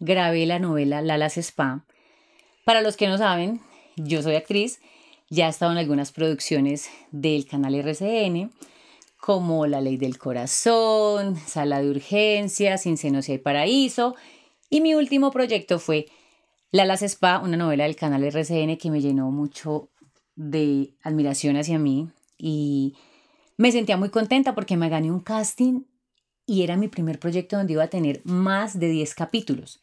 grabé 0.00 0.46
la 0.46 0.58
novela 0.58 1.02
Lalas 1.02 1.36
Spa. 1.36 1.84
Para 2.64 2.80
los 2.80 2.96
que 2.96 3.06
no 3.06 3.18
saben, 3.18 3.60
yo 3.96 4.22
soy 4.22 4.36
actriz, 4.36 4.80
ya 5.28 5.46
he 5.46 5.50
estado 5.50 5.72
en 5.72 5.78
algunas 5.78 6.10
producciones 6.10 6.88
del 7.10 7.46
canal 7.46 7.74
RCN, 7.74 8.50
como 9.20 9.66
La 9.66 9.82
Ley 9.82 9.98
del 9.98 10.16
Corazón, 10.16 11.36
Sala 11.36 11.82
de 11.82 11.90
Urgencia, 11.90 12.78
Sin 12.78 12.96
Senos 12.96 13.28
y 13.28 13.36
Paraíso, 13.36 14.16
y 14.70 14.80
mi 14.80 14.94
último 14.94 15.30
proyecto 15.30 15.78
fue 15.78 16.06
Lalas 16.70 17.02
Spa, 17.02 17.38
una 17.38 17.56
novela 17.56 17.84
del 17.84 17.96
canal 17.96 18.24
RCN 18.24 18.76
que 18.76 18.90
me 18.90 19.00
llenó 19.00 19.30
mucho 19.30 19.90
de 20.36 20.94
admiración 21.02 21.56
hacia 21.56 21.78
mí 21.78 22.08
y 22.36 22.94
me 23.56 23.72
sentía 23.72 23.96
muy 23.96 24.10
contenta 24.10 24.54
porque 24.54 24.76
me 24.76 24.88
gané 24.88 25.10
un 25.10 25.20
casting 25.20 25.82
y 26.46 26.62
era 26.62 26.76
mi 26.76 26.88
primer 26.88 27.18
proyecto 27.18 27.56
donde 27.56 27.72
iba 27.72 27.84
a 27.84 27.88
tener 27.88 28.20
más 28.24 28.78
de 28.78 28.88
10 28.88 29.14
capítulos. 29.14 29.80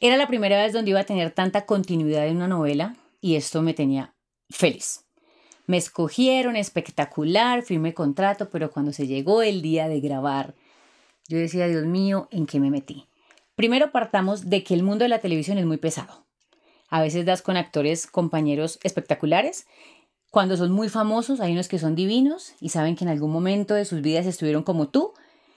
Era 0.00 0.16
la 0.16 0.26
primera 0.28 0.62
vez 0.62 0.72
donde 0.72 0.90
iba 0.90 1.00
a 1.00 1.04
tener 1.04 1.32
tanta 1.32 1.66
continuidad 1.66 2.26
en 2.26 2.36
una 2.36 2.48
novela 2.48 2.96
y 3.20 3.34
esto 3.34 3.60
me 3.60 3.74
tenía 3.74 4.14
feliz. 4.48 5.04
Me 5.66 5.76
escogieron 5.76 6.56
espectacular, 6.56 7.62
firmé 7.62 7.92
contrato, 7.92 8.48
pero 8.50 8.70
cuando 8.70 8.92
se 8.92 9.06
llegó 9.06 9.42
el 9.42 9.62
día 9.62 9.88
de 9.88 10.00
grabar, 10.00 10.54
yo 11.28 11.38
decía, 11.38 11.68
Dios 11.68 11.84
mío, 11.84 12.28
¿en 12.32 12.46
qué 12.46 12.58
me 12.58 12.70
metí? 12.70 13.09
Primero 13.60 13.92
partamos 13.92 14.48
de 14.48 14.64
que 14.64 14.72
el 14.72 14.82
mundo 14.82 15.04
de 15.04 15.10
la 15.10 15.18
televisión 15.18 15.58
es 15.58 15.66
muy 15.66 15.76
pesado. 15.76 16.24
A 16.88 17.02
veces 17.02 17.26
das 17.26 17.42
con 17.42 17.58
actores, 17.58 18.06
compañeros 18.06 18.78
espectaculares. 18.82 19.66
Cuando 20.30 20.56
son 20.56 20.72
muy 20.72 20.88
famosos, 20.88 21.40
hay 21.40 21.52
unos 21.52 21.68
que 21.68 21.78
son 21.78 21.94
divinos 21.94 22.54
y 22.62 22.70
saben 22.70 22.96
que 22.96 23.04
en 23.04 23.10
algún 23.10 23.30
momento 23.30 23.74
de 23.74 23.84
sus 23.84 24.00
vidas 24.00 24.24
estuvieron 24.24 24.62
como 24.62 24.88
tú, 24.88 25.12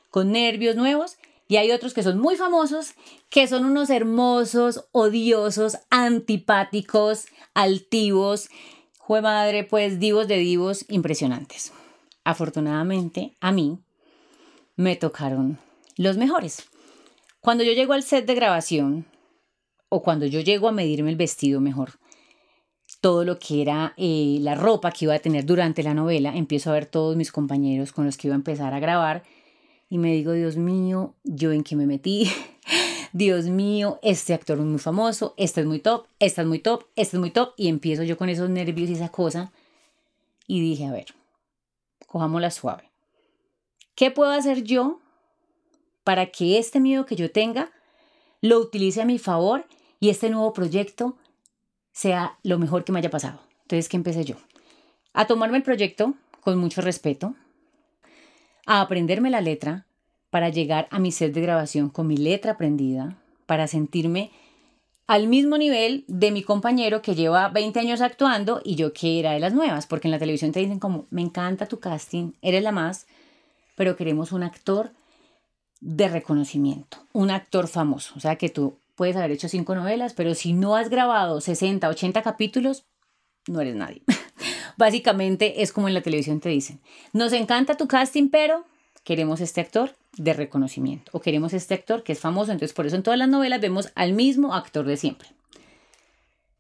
con 0.09 0.33
nervios 0.33 0.75
nuevos 0.75 1.15
y 1.47 1.55
hay 1.55 1.71
otros 1.71 1.93
que 1.93 2.03
son 2.03 2.19
muy 2.19 2.35
famosos, 2.35 2.95
que 3.29 3.47
son 3.47 3.63
unos 3.63 3.89
hermosos, 3.89 4.83
odiosos, 4.91 5.77
antipáticos, 5.89 7.27
altivos, 7.53 8.49
jue 8.97 9.21
madre, 9.21 9.63
pues 9.63 10.01
divos 10.01 10.27
de 10.27 10.39
divos 10.39 10.83
impresionantes. 10.89 11.71
Afortunadamente, 12.25 13.37
a 13.39 13.53
mí 13.53 13.79
me 14.75 14.97
tocaron 14.97 15.57
los 15.95 16.17
mejores. 16.17 16.67
Cuando 17.43 17.65
yo 17.65 17.73
llego 17.73 17.91
al 17.91 18.03
set 18.03 18.25
de 18.25 18.35
grabación, 18.35 19.05
o 19.89 20.01
cuando 20.01 20.25
yo 20.25 20.39
llego 20.39 20.69
a 20.69 20.71
medirme 20.71 21.09
el 21.09 21.17
vestido 21.17 21.59
mejor, 21.59 21.99
todo 23.01 23.25
lo 23.25 23.37
que 23.37 23.61
era 23.61 23.93
eh, 23.97 24.37
la 24.39 24.55
ropa 24.55 24.91
que 24.93 25.03
iba 25.03 25.13
a 25.13 25.19
tener 25.19 25.45
durante 25.45 25.83
la 25.83 25.93
novela, 25.93 26.33
empiezo 26.37 26.69
a 26.69 26.73
ver 26.73 26.85
todos 26.85 27.17
mis 27.17 27.33
compañeros 27.33 27.91
con 27.91 28.05
los 28.05 28.15
que 28.15 28.29
iba 28.29 28.35
a 28.35 28.37
empezar 28.37 28.73
a 28.73 28.79
grabar 28.79 29.23
y 29.89 29.97
me 29.97 30.13
digo, 30.13 30.31
Dios 30.31 30.55
mío, 30.55 31.15
yo 31.25 31.51
en 31.51 31.65
qué 31.65 31.75
me 31.75 31.85
metí. 31.85 32.31
Dios 33.11 33.47
mío, 33.47 33.99
este 34.03 34.33
actor 34.33 34.57
es 34.57 34.63
muy 34.63 34.79
famoso, 34.79 35.33
este 35.35 35.59
es 35.59 35.67
muy 35.67 35.79
top, 35.79 36.07
este 36.19 36.43
es 36.43 36.47
muy 36.47 36.59
top, 36.59 36.85
este 36.95 37.17
es 37.17 37.19
muy 37.19 37.31
top. 37.31 37.55
Y 37.57 37.67
empiezo 37.67 38.03
yo 38.03 38.17
con 38.17 38.29
esos 38.29 38.49
nervios 38.49 38.89
y 38.89 38.93
esa 38.93 39.09
cosa. 39.09 39.51
Y 40.47 40.61
dije, 40.61 40.85
a 40.85 40.93
ver, 40.93 41.07
cojámosla 42.07 42.51
suave. 42.51 42.89
¿Qué 43.95 44.11
puedo 44.11 44.31
hacer 44.31 44.63
yo 44.63 45.01
para 46.03 46.27
que 46.27 46.57
este 46.57 46.79
miedo 46.79 47.05
que 47.05 47.15
yo 47.15 47.31
tenga 47.31 47.71
lo 48.41 48.59
utilice 48.59 49.01
a 49.01 49.05
mi 49.05 49.19
favor 49.19 49.65
y 49.99 50.09
este 50.09 50.29
nuevo 50.29 50.53
proyecto 50.53 51.17
sea 51.91 52.37
lo 52.43 52.59
mejor 52.59 52.83
que 52.83 52.91
me 52.91 52.99
haya 52.99 53.09
pasado? 53.09 53.39
Entonces, 53.63 53.89
¿qué 53.89 53.97
empecé 53.97 54.25
yo? 54.25 54.35
A 55.13 55.27
tomarme 55.27 55.57
el 55.57 55.63
proyecto 55.63 56.13
con 56.41 56.57
mucho 56.57 56.81
respeto, 56.81 57.35
a 58.65 58.81
aprenderme 58.81 59.29
la 59.29 59.41
letra 59.41 59.85
para 60.29 60.49
llegar 60.49 60.87
a 60.91 60.99
mi 60.99 61.11
set 61.11 61.33
de 61.33 61.41
grabación 61.41 61.89
con 61.89 62.07
mi 62.07 62.17
letra 62.17 62.53
aprendida, 62.53 63.15
para 63.45 63.67
sentirme 63.67 64.31
al 65.05 65.27
mismo 65.27 65.57
nivel 65.57 66.05
de 66.07 66.31
mi 66.31 66.43
compañero 66.43 67.01
que 67.01 67.15
lleva 67.15 67.49
20 67.49 67.79
años 67.79 68.01
actuando 68.01 68.61
y 68.63 68.75
yo 68.75 68.93
que 68.93 69.19
era 69.19 69.33
de 69.33 69.39
las 69.39 69.53
nuevas, 69.53 69.85
porque 69.85 70.07
en 70.07 70.11
la 70.11 70.19
televisión 70.19 70.51
te 70.51 70.59
dicen 70.59 70.79
como, 70.79 71.05
me 71.11 71.21
encanta 71.21 71.67
tu 71.67 71.79
casting, 71.79 72.31
eres 72.41 72.63
la 72.63 72.71
más, 72.71 73.05
pero 73.75 73.95
queremos 73.95 74.31
un 74.31 74.43
actor 74.43 74.91
de 75.83 76.07
reconocimiento, 76.07 76.97
un 77.11 77.29
actor 77.29 77.67
famoso, 77.67 78.13
o 78.15 78.21
sea 78.21 78.37
que 78.37 78.47
tú 78.47 78.77
puedes 78.95 79.17
haber 79.17 79.31
hecho 79.31 79.49
cinco 79.49 79.75
novelas, 79.75 80.13
pero 80.13 80.33
si 80.33 80.53
no 80.53 80.77
has 80.77 80.89
grabado 80.89 81.41
60, 81.41 81.89
80 81.89 82.21
capítulos, 82.21 82.85
no 83.47 83.59
eres 83.59 83.75
nadie. 83.75 84.01
Básicamente 84.77 85.61
es 85.61 85.73
como 85.73 85.89
en 85.89 85.93
la 85.93 86.01
televisión 86.01 86.39
te 86.39 86.47
dicen, 86.47 86.79
nos 87.11 87.33
encanta 87.33 87.75
tu 87.75 87.89
casting, 87.89 88.29
pero 88.29 88.63
queremos 89.03 89.41
este 89.41 89.59
actor 89.59 89.93
de 90.15 90.31
reconocimiento 90.31 91.11
o 91.13 91.19
queremos 91.19 91.51
este 91.53 91.73
actor 91.73 92.03
que 92.03 92.13
es 92.13 92.19
famoso, 92.19 92.53
entonces 92.53 92.73
por 92.73 92.85
eso 92.85 92.95
en 92.95 93.03
todas 93.03 93.19
las 93.19 93.27
novelas 93.27 93.59
vemos 93.59 93.91
al 93.95 94.13
mismo 94.13 94.53
actor 94.53 94.85
de 94.85 94.95
siempre. 94.95 95.27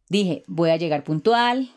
Dije, 0.09 0.43
voy 0.47 0.71
a 0.71 0.75
llegar 0.75 1.05
puntual, 1.05 1.71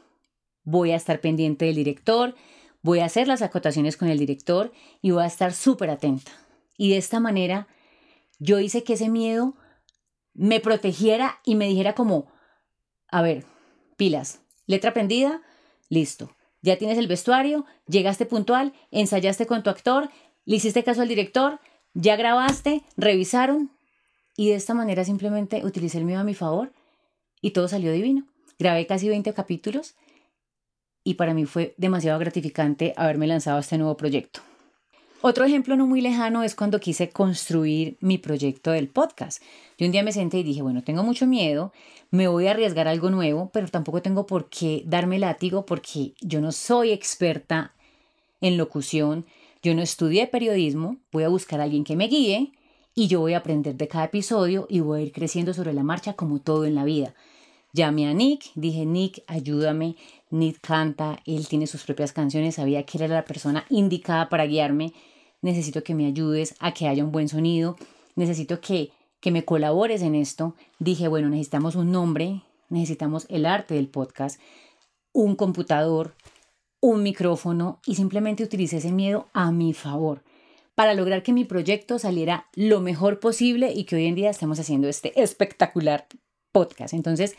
voy 0.64 0.90
a 0.90 0.96
estar 0.96 1.20
pendiente 1.20 1.66
del 1.66 1.76
director, 1.76 2.34
voy 2.82 2.98
a 2.98 3.04
hacer 3.04 3.28
las 3.28 3.40
acotaciones 3.40 3.96
con 3.96 4.08
el 4.08 4.18
director 4.18 4.72
y 5.00 5.12
voy 5.12 5.22
a 5.22 5.26
estar 5.26 5.52
súper 5.52 5.90
atenta. 5.90 6.32
Y 6.76 6.90
de 6.90 6.98
esta 6.98 7.20
manera 7.20 7.68
yo 8.38 8.58
hice 8.58 8.84
que 8.84 8.94
ese 8.94 9.08
miedo 9.08 9.54
me 10.34 10.60
protegiera 10.60 11.40
y 11.44 11.54
me 11.54 11.68
dijera 11.68 11.94
como, 11.94 12.30
a 13.08 13.22
ver, 13.22 13.44
pilas, 13.96 14.40
letra 14.66 14.90
aprendida, 14.90 15.42
Listo. 15.88 16.34
Ya 16.62 16.78
tienes 16.78 16.98
el 16.98 17.06
vestuario, 17.06 17.64
llegaste 17.86 18.26
puntual, 18.26 18.72
ensayaste 18.90 19.46
con 19.46 19.62
tu 19.62 19.70
actor, 19.70 20.10
le 20.44 20.56
hiciste 20.56 20.82
caso 20.82 21.02
al 21.02 21.08
director, 21.08 21.60
ya 21.94 22.16
grabaste, 22.16 22.82
revisaron 22.96 23.70
y 24.36 24.48
de 24.48 24.56
esta 24.56 24.74
manera 24.74 25.04
simplemente 25.04 25.64
utilicé 25.64 25.98
el 25.98 26.04
mío 26.04 26.18
a 26.18 26.24
mi 26.24 26.34
favor 26.34 26.72
y 27.40 27.52
todo 27.52 27.68
salió 27.68 27.92
divino. 27.92 28.26
Grabé 28.58 28.86
casi 28.86 29.08
20 29.08 29.32
capítulos 29.32 29.94
y 31.04 31.14
para 31.14 31.34
mí 31.34 31.44
fue 31.44 31.74
demasiado 31.76 32.18
gratificante 32.18 32.94
haberme 32.96 33.26
lanzado 33.26 33.58
a 33.58 33.60
este 33.60 33.78
nuevo 33.78 33.96
proyecto. 33.96 34.40
Otro 35.22 35.44
ejemplo 35.44 35.76
no 35.76 35.86
muy 35.86 36.02
lejano 36.02 36.42
es 36.42 36.54
cuando 36.54 36.78
quise 36.78 37.08
construir 37.08 37.96
mi 38.00 38.18
proyecto 38.18 38.70
del 38.70 38.88
podcast. 38.88 39.42
Yo 39.78 39.86
un 39.86 39.92
día 39.92 40.02
me 40.02 40.12
senté 40.12 40.38
y 40.38 40.42
dije, 40.42 40.62
bueno, 40.62 40.84
tengo 40.84 41.02
mucho 41.02 41.26
miedo, 41.26 41.72
me 42.10 42.28
voy 42.28 42.46
a 42.46 42.50
arriesgar 42.50 42.86
algo 42.86 43.10
nuevo, 43.10 43.50
pero 43.52 43.66
tampoco 43.68 44.02
tengo 44.02 44.26
por 44.26 44.48
qué 44.50 44.82
darme 44.86 45.18
látigo 45.18 45.64
porque 45.64 46.12
yo 46.20 46.40
no 46.40 46.52
soy 46.52 46.92
experta 46.92 47.72
en 48.42 48.58
locución, 48.58 49.24
yo 49.62 49.74
no 49.74 49.82
estudié 49.82 50.26
periodismo, 50.26 50.98
voy 51.10 51.24
a 51.24 51.28
buscar 51.28 51.60
a 51.60 51.64
alguien 51.64 51.84
que 51.84 51.96
me 51.96 52.08
guíe 52.08 52.52
y 52.94 53.08
yo 53.08 53.20
voy 53.20 53.32
a 53.32 53.38
aprender 53.38 53.74
de 53.74 53.88
cada 53.88 54.04
episodio 54.04 54.66
y 54.68 54.80
voy 54.80 55.00
a 55.00 55.04
ir 55.04 55.12
creciendo 55.12 55.54
sobre 55.54 55.72
la 55.72 55.82
marcha 55.82 56.12
como 56.12 56.40
todo 56.40 56.66
en 56.66 56.74
la 56.74 56.84
vida. 56.84 57.14
Llamé 57.72 58.08
a 58.08 58.14
Nick, 58.14 58.44
dije, 58.54 58.86
Nick, 58.86 59.22
ayúdame, 59.26 59.96
Nick 60.30 60.60
canta, 60.60 61.20
él 61.24 61.46
tiene 61.48 61.66
sus 61.66 61.84
propias 61.84 62.12
canciones, 62.12 62.56
sabía 62.56 62.84
que 62.84 62.98
era 62.98 63.08
la 63.08 63.24
persona 63.24 63.64
indicada 63.70 64.28
para 64.28 64.46
guiarme. 64.46 64.92
Necesito 65.42 65.82
que 65.82 65.94
me 65.94 66.06
ayudes 66.06 66.54
a 66.58 66.72
que 66.72 66.88
haya 66.88 67.04
un 67.04 67.12
buen 67.12 67.28
sonido, 67.28 67.76
necesito 68.16 68.60
que, 68.60 68.90
que 69.20 69.30
me 69.30 69.44
colabores 69.44 70.02
en 70.02 70.14
esto. 70.14 70.54
Dije, 70.78 71.08
bueno, 71.08 71.28
necesitamos 71.28 71.76
un 71.76 71.92
nombre, 71.92 72.42
necesitamos 72.68 73.26
el 73.28 73.46
arte 73.46 73.74
del 73.74 73.88
podcast, 73.88 74.40
un 75.12 75.36
computador, 75.36 76.14
un 76.80 77.02
micrófono 77.02 77.80
y 77.86 77.94
simplemente 77.94 78.44
utilicé 78.44 78.78
ese 78.78 78.92
miedo 78.92 79.28
a 79.32 79.50
mi 79.52 79.72
favor 79.72 80.22
para 80.74 80.94
lograr 80.94 81.22
que 81.22 81.32
mi 81.32 81.44
proyecto 81.44 81.98
saliera 81.98 82.46
lo 82.54 82.80
mejor 82.80 83.18
posible 83.18 83.72
y 83.72 83.84
que 83.84 83.96
hoy 83.96 84.06
en 84.06 84.14
día 84.14 84.30
estemos 84.30 84.60
haciendo 84.60 84.88
este 84.88 85.20
espectacular 85.20 86.06
podcast. 86.52 86.92
Entonces, 86.92 87.34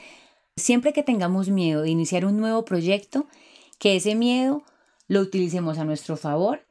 Siempre 0.58 0.91
que 0.91 1.03
tengamos 1.03 1.49
miedo 1.49 1.84
de 1.84 1.91
iniciar 1.91 2.26
un 2.26 2.38
nuevo 2.38 2.66
proyecto, 2.66 3.28
que 3.78 3.95
ese 3.95 4.16
miedo 4.16 4.64
lo 5.08 5.22
utilicemos 5.22 5.78
a 5.78 5.86
nuestro 5.86 6.18
favor 6.18 6.66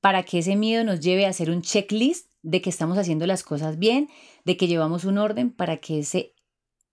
para 0.00 0.22
que 0.22 0.38
ese 0.38 0.54
miedo 0.54 0.84
nos 0.84 1.00
lleve 1.00 1.26
a 1.26 1.30
hacer 1.30 1.50
un 1.50 1.62
checklist 1.62 2.30
de 2.42 2.62
que 2.62 2.70
estamos 2.70 2.96
haciendo 2.96 3.26
las 3.26 3.42
cosas 3.42 3.80
bien, 3.80 4.08
de 4.44 4.56
que 4.56 4.68
llevamos 4.68 5.04
un 5.04 5.18
orden 5.18 5.50
para 5.50 5.78
que 5.78 5.98
ese 5.98 6.32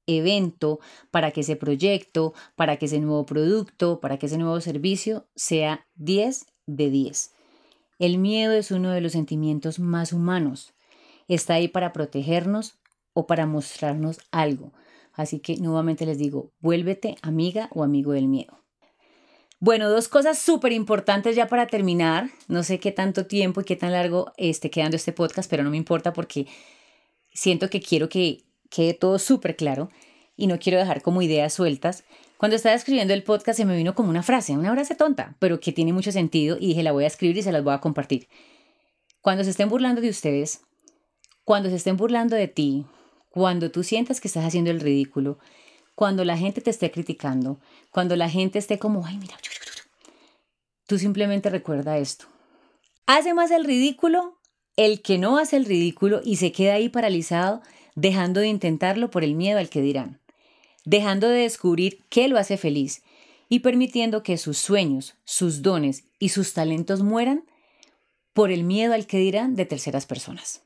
evento, 0.07 0.79
para 1.11 1.29
que 1.29 1.41
ese 1.41 1.55
proyecto, 1.55 2.33
para 2.55 2.77
que 2.77 2.87
ese 2.87 2.99
nuevo 2.99 3.27
producto, 3.27 3.99
para 3.99 4.17
que 4.17 4.25
ese 4.25 4.39
nuevo 4.39 4.59
servicio 4.61 5.27
sea 5.35 5.85
10 5.93 6.47
de 6.65 6.89
10. 6.89 7.33
El 7.99 8.17
miedo 8.17 8.53
es 8.53 8.71
uno 8.71 8.89
de 8.89 9.01
los 9.01 9.11
sentimientos 9.11 9.77
más 9.77 10.11
humanos. 10.11 10.73
Está 11.27 11.53
ahí 11.53 11.67
para 11.67 11.93
protegernos 11.93 12.79
o 13.13 13.27
para 13.27 13.45
mostrarnos 13.45 14.17
algo. 14.31 14.73
Así 15.13 15.39
que 15.39 15.57
nuevamente 15.57 16.05
les 16.05 16.17
digo, 16.17 16.51
vuélvete 16.59 17.15
amiga 17.21 17.69
o 17.71 17.83
amigo 17.83 18.11
del 18.11 18.27
miedo. 18.27 18.63
Bueno, 19.59 19.89
dos 19.89 20.09
cosas 20.09 20.39
súper 20.39 20.73
importantes 20.73 21.35
ya 21.35 21.47
para 21.47 21.67
terminar. 21.67 22.29
No 22.49 22.63
sé 22.63 22.79
qué 22.79 22.91
tanto 22.91 23.27
tiempo 23.27 23.61
y 23.61 23.63
qué 23.63 23.75
tan 23.77 23.93
largo 23.93 24.33
esté 24.35 24.69
quedando 24.69 24.97
este 24.97 25.13
podcast, 25.13 25.49
pero 25.49 25.63
no 25.63 25.69
me 25.69 25.77
importa 25.77 26.11
porque 26.11 26.47
siento 27.31 27.69
que 27.69 27.79
quiero 27.79 28.09
que 28.09 28.43
quede 28.69 28.93
todo 28.93 29.19
súper 29.19 29.55
claro 29.55 29.89
y 30.35 30.47
no 30.47 30.59
quiero 30.59 30.79
dejar 30.79 31.01
como 31.01 31.21
ideas 31.21 31.53
sueltas. 31.53 32.03
Cuando 32.37 32.57
estaba 32.57 32.75
escribiendo 32.75 33.13
el 33.13 33.23
podcast 33.23 33.55
se 33.55 33.65
me 33.65 33.77
vino 33.77 33.95
como 33.95 34.09
una 34.09 34.23
frase, 34.23 34.51
una 34.57 34.73
frase 34.73 34.95
tonta, 34.95 35.37
pero 35.39 35.59
que 35.59 35.71
tiene 35.71 35.93
mucho 35.93 36.11
sentido 36.11 36.57
y 36.59 36.67
dije 36.67 36.83
la 36.83 36.91
voy 36.91 37.05
a 37.05 37.07
escribir 37.07 37.37
y 37.37 37.43
se 37.43 37.51
las 37.51 37.63
voy 37.63 37.73
a 37.73 37.79
compartir. 37.79 38.27
Cuando 39.21 39.45
se 39.45 39.51
estén 39.51 39.69
burlando 39.69 40.01
de 40.01 40.09
ustedes, 40.09 40.61
cuando 41.45 41.69
se 41.69 41.75
estén 41.75 41.95
burlando 41.95 42.35
de 42.35 42.49
ti, 42.49 42.85
cuando 43.33 43.71
tú 43.71 43.81
sientas 43.81 44.21
que 44.21 44.27
estás 44.27 44.45
haciendo 44.45 44.69
el 44.69 44.79
ridículo, 44.79 45.39
cuando 45.95 46.23
la 46.23 46.37
gente 46.37 46.61
te 46.61 46.69
esté 46.69 46.91
criticando, 46.91 47.59
cuando 47.89 48.15
la 48.15 48.29
gente 48.29 48.59
esté 48.59 48.77
como, 48.77 49.07
ay, 49.07 49.17
mira, 49.17 49.35
tú 50.85 50.99
simplemente 50.99 51.49
recuerda 51.49 51.97
esto. 51.97 52.27
Hace 53.07 53.33
más 53.33 53.49
el 53.49 53.65
ridículo 53.65 54.37
el 54.75 55.01
que 55.01 55.17
no 55.17 55.39
hace 55.39 55.57
el 55.57 55.65
ridículo 55.65 56.21
y 56.23 56.35
se 56.35 56.51
queda 56.51 56.75
ahí 56.75 56.89
paralizado, 56.89 57.63
dejando 57.95 58.39
de 58.39 58.49
intentarlo 58.49 59.09
por 59.09 59.23
el 59.23 59.33
miedo 59.33 59.57
al 59.57 59.69
que 59.69 59.81
dirán, 59.81 60.19
dejando 60.85 61.27
de 61.27 61.39
descubrir 61.39 62.03
qué 62.09 62.27
lo 62.27 62.37
hace 62.37 62.57
feliz 62.57 63.01
y 63.49 63.59
permitiendo 63.59 64.21
que 64.21 64.37
sus 64.37 64.59
sueños, 64.59 65.15
sus 65.25 65.63
dones 65.63 66.03
y 66.19 66.29
sus 66.29 66.53
talentos 66.53 67.01
mueran 67.01 67.45
por 68.33 68.51
el 68.51 68.63
miedo 68.63 68.93
al 68.93 69.07
que 69.07 69.17
dirán 69.17 69.55
de 69.55 69.65
terceras 69.65 70.05
personas. 70.05 70.62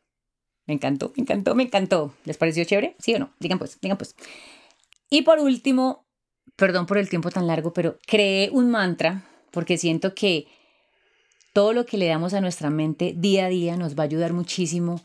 Me 0.68 0.74
encantó, 0.74 1.13
me 1.15 1.22
encantó, 1.24 1.55
me 1.55 1.63
encantó. 1.63 2.13
¿Les 2.26 2.38
pareció 2.38 2.63
chévere? 2.65 2.95
¿Sí 2.99 3.15
o 3.15 3.20
no? 3.20 3.32
Digan 3.39 3.57
pues, 3.57 3.80
digan 3.82 3.97
pues. 3.97 4.15
Y 5.09 5.22
por 5.22 5.39
último, 5.39 6.05
perdón 6.55 6.86
por 6.86 6.97
el 6.97 7.09
tiempo 7.09 7.32
tan 7.32 7.47
largo, 7.47 7.74
pero 7.74 7.97
creé 8.05 8.49
un 8.51 8.70
mantra 8.70 9.24
porque 9.51 9.78
siento 9.78 10.13
que 10.13 10.47
todo 11.53 11.74
lo 11.74 11.86
que 11.86 11.97
le 11.97 12.07
damos 12.07 12.34
a 12.34 12.41
nuestra 12.41 12.70
mente 12.70 13.13
día 13.18 13.45
a 13.45 13.49
día 13.49 13.78
nos 13.78 13.97
va 13.97 14.03
a 14.03 14.05
ayudar 14.05 14.34
muchísimo 14.34 15.01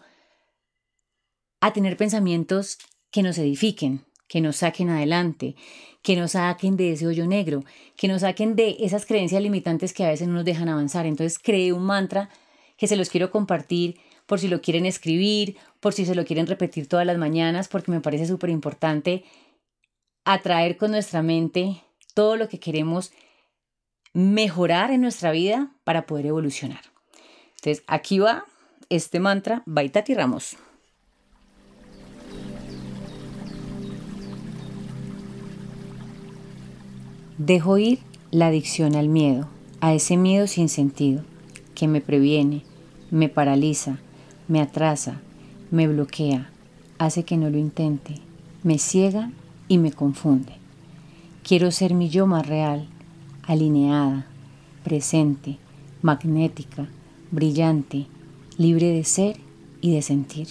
a 1.60 1.72
tener 1.72 1.96
pensamientos 1.96 2.78
que 3.12 3.22
nos 3.22 3.38
edifiquen, 3.38 4.04
que 4.26 4.40
nos 4.40 4.56
saquen 4.56 4.90
adelante, 4.90 5.54
que 6.02 6.16
nos 6.16 6.32
saquen 6.32 6.76
de 6.76 6.92
ese 6.92 7.06
hoyo 7.06 7.26
negro, 7.26 7.62
que 7.96 8.08
nos 8.08 8.22
saquen 8.22 8.56
de 8.56 8.76
esas 8.80 9.06
creencias 9.06 9.40
limitantes 9.40 9.92
que 9.92 10.04
a 10.04 10.08
veces 10.08 10.26
no 10.26 10.34
nos 10.34 10.44
dejan 10.44 10.68
avanzar. 10.68 11.06
Entonces 11.06 11.38
creé 11.38 11.72
un 11.72 11.84
mantra 11.84 12.28
que 12.76 12.88
se 12.88 12.96
los 12.96 13.10
quiero 13.10 13.30
compartir 13.30 14.00
por 14.32 14.40
si 14.40 14.48
lo 14.48 14.62
quieren 14.62 14.86
escribir, 14.86 15.58
por 15.78 15.92
si 15.92 16.06
se 16.06 16.14
lo 16.14 16.24
quieren 16.24 16.46
repetir 16.46 16.86
todas 16.86 17.04
las 17.04 17.18
mañanas, 17.18 17.68
porque 17.68 17.90
me 17.90 18.00
parece 18.00 18.26
súper 18.26 18.48
importante 18.48 19.24
atraer 20.24 20.78
con 20.78 20.92
nuestra 20.92 21.20
mente 21.20 21.82
todo 22.14 22.36
lo 22.36 22.48
que 22.48 22.58
queremos 22.58 23.12
mejorar 24.14 24.90
en 24.90 25.02
nuestra 25.02 25.32
vida 25.32 25.74
para 25.84 26.06
poder 26.06 26.24
evolucionar. 26.24 26.80
Entonces, 27.56 27.84
aquí 27.86 28.20
va 28.20 28.46
este 28.88 29.20
mantra, 29.20 29.62
Baitati 29.66 30.14
Ramos. 30.14 30.56
Dejo 37.36 37.76
ir 37.76 37.98
la 38.30 38.46
adicción 38.46 38.96
al 38.96 39.10
miedo, 39.10 39.50
a 39.82 39.92
ese 39.92 40.16
miedo 40.16 40.46
sin 40.46 40.70
sentido, 40.70 41.22
que 41.74 41.86
me 41.86 42.00
previene, 42.00 42.64
me 43.10 43.28
paraliza, 43.28 43.98
me 44.52 44.60
atrasa, 44.60 45.18
me 45.70 45.88
bloquea, 45.88 46.50
hace 46.98 47.24
que 47.24 47.38
no 47.38 47.48
lo 47.48 47.56
intente, 47.56 48.16
me 48.62 48.76
ciega 48.76 49.30
y 49.66 49.78
me 49.78 49.92
confunde. 49.92 50.52
Quiero 51.42 51.70
ser 51.70 51.94
mi 51.94 52.10
yo 52.10 52.26
más 52.26 52.46
real, 52.46 52.86
alineada, 53.44 54.26
presente, 54.84 55.56
magnética, 56.02 56.86
brillante, 57.30 58.08
libre 58.58 58.88
de 58.88 59.04
ser 59.04 59.38
y 59.80 59.94
de 59.94 60.02
sentir, 60.02 60.48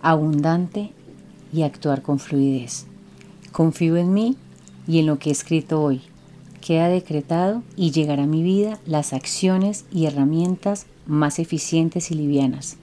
abundante 0.00 0.90
y 1.52 1.62
actuar 1.62 2.02
con 2.02 2.18
fluidez. 2.18 2.86
Confío 3.52 3.98
en 3.98 4.12
mí 4.12 4.36
y 4.88 4.98
en 4.98 5.06
lo 5.06 5.20
que 5.20 5.28
he 5.28 5.32
escrito 5.32 5.80
hoy. 5.80 6.00
Queda 6.60 6.88
decretado 6.88 7.62
y 7.76 7.92
llegará 7.92 8.24
a 8.24 8.26
mi 8.26 8.42
vida 8.42 8.80
las 8.84 9.12
acciones 9.12 9.84
y 9.92 10.06
herramientas 10.06 10.86
más 11.06 11.38
eficientes 11.38 12.10
y 12.10 12.16
livianas 12.16 12.78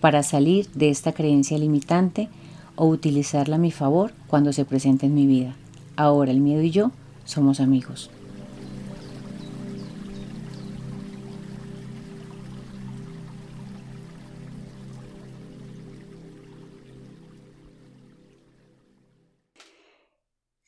para 0.00 0.22
salir 0.22 0.68
de 0.72 0.90
esta 0.90 1.12
creencia 1.12 1.58
limitante 1.58 2.28
o 2.76 2.86
utilizarla 2.86 3.56
a 3.56 3.58
mi 3.58 3.72
favor 3.72 4.12
cuando 4.26 4.52
se 4.52 4.64
presente 4.64 5.06
en 5.06 5.14
mi 5.14 5.26
vida. 5.26 5.56
Ahora 5.96 6.30
el 6.30 6.40
miedo 6.40 6.62
y 6.62 6.70
yo 6.70 6.92
somos 7.24 7.60
amigos. 7.60 8.10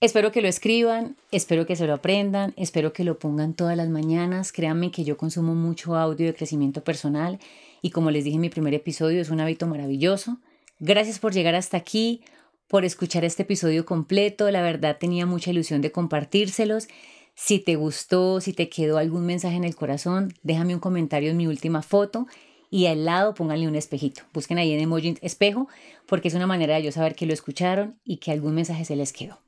Espero 0.01 0.31
que 0.31 0.43
lo 0.43 0.47
escriban, 0.47 1.17
espero 1.33 1.67
que 1.67 1.75
se 1.75 1.89
lo 1.89 1.95
aprendan, 1.95 2.55
espero 2.57 2.93
que 2.93 3.03
lo 3.03 3.19
pongan 3.19 3.53
todas 3.53 3.77
las 3.77 3.89
mañanas. 3.89 4.53
Créanme 4.53 4.93
que 4.93 5.03
yo 5.03 5.17
consumo 5.17 5.57
mucho 5.57 5.97
audio 5.97 6.27
de 6.27 6.35
crecimiento 6.35 6.85
personal 6.85 7.41
y 7.83 7.91
como 7.91 8.11
les 8.11 8.25
dije 8.25 8.37
en 8.37 8.41
mi 8.41 8.49
primer 8.49 8.75
episodio, 8.75 9.21
es 9.21 9.31
un 9.31 9.41
hábito 9.41 9.67
maravilloso. 9.67 10.39
Gracias 10.81 11.19
por 11.19 11.33
llegar 11.33 11.55
hasta 11.55 11.77
aquí, 11.77 12.23
por 12.67 12.85
escuchar 12.85 13.25
este 13.25 13.43
episodio 13.43 13.85
completo. 13.85 14.51
La 14.51 14.63
verdad 14.63 14.99
tenía 14.99 15.27
mucha 15.27 15.51
ilusión 15.51 15.81
de 15.81 15.93
compartírselos. 15.93 16.89
Si 17.35 17.59
te 17.59 17.77
gustó, 17.77 18.41
si 18.41 18.53
te 18.53 18.69
quedó 18.69 18.99
algún 18.99 19.25
mensaje 19.25 19.57
en 19.57 19.65
el 19.65 19.77
corazón, 19.77 20.35
déjame 20.43 20.75
un 20.75 20.81
comentario 20.81 21.31
en 21.31 21.37
mi 21.37 21.47
última 21.47 21.83
foto 21.83 22.27
y 22.71 22.87
al 22.87 23.05
lado 23.05 23.35
pónganle 23.35 23.69
un 23.69 23.77
espejito. 23.77 24.23
Busquen 24.33 24.59
ahí 24.59 24.73
en 24.73 24.81
emoji 24.81 25.17
espejo 25.23 25.69
porque 26.07 26.29
es 26.29 26.35
una 26.35 26.47
manera 26.47 26.77
de 26.77 26.83
yo 26.83 26.93
saber 26.93 27.15
que 27.15 27.27
lo 27.27 27.33
escucharon 27.33 27.99
y 28.05 28.19
que 28.19 28.33
algún 28.33 28.55
mensaje 28.55 28.85
se 28.85 28.97
les 28.97 29.13
quedó. 29.13 29.39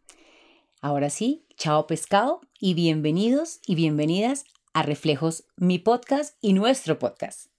Ahora 0.80 1.10
sí, 1.10 1.44
chao 1.56 1.86
pescado 1.86 2.40
y 2.58 2.74
bienvenidos 2.74 3.60
y 3.66 3.74
bienvenidas 3.74 4.44
a 4.72 4.82
Reflejos, 4.82 5.44
mi 5.56 5.78
podcast 5.78 6.36
y 6.40 6.54
nuestro 6.54 6.98
podcast. 6.98 7.50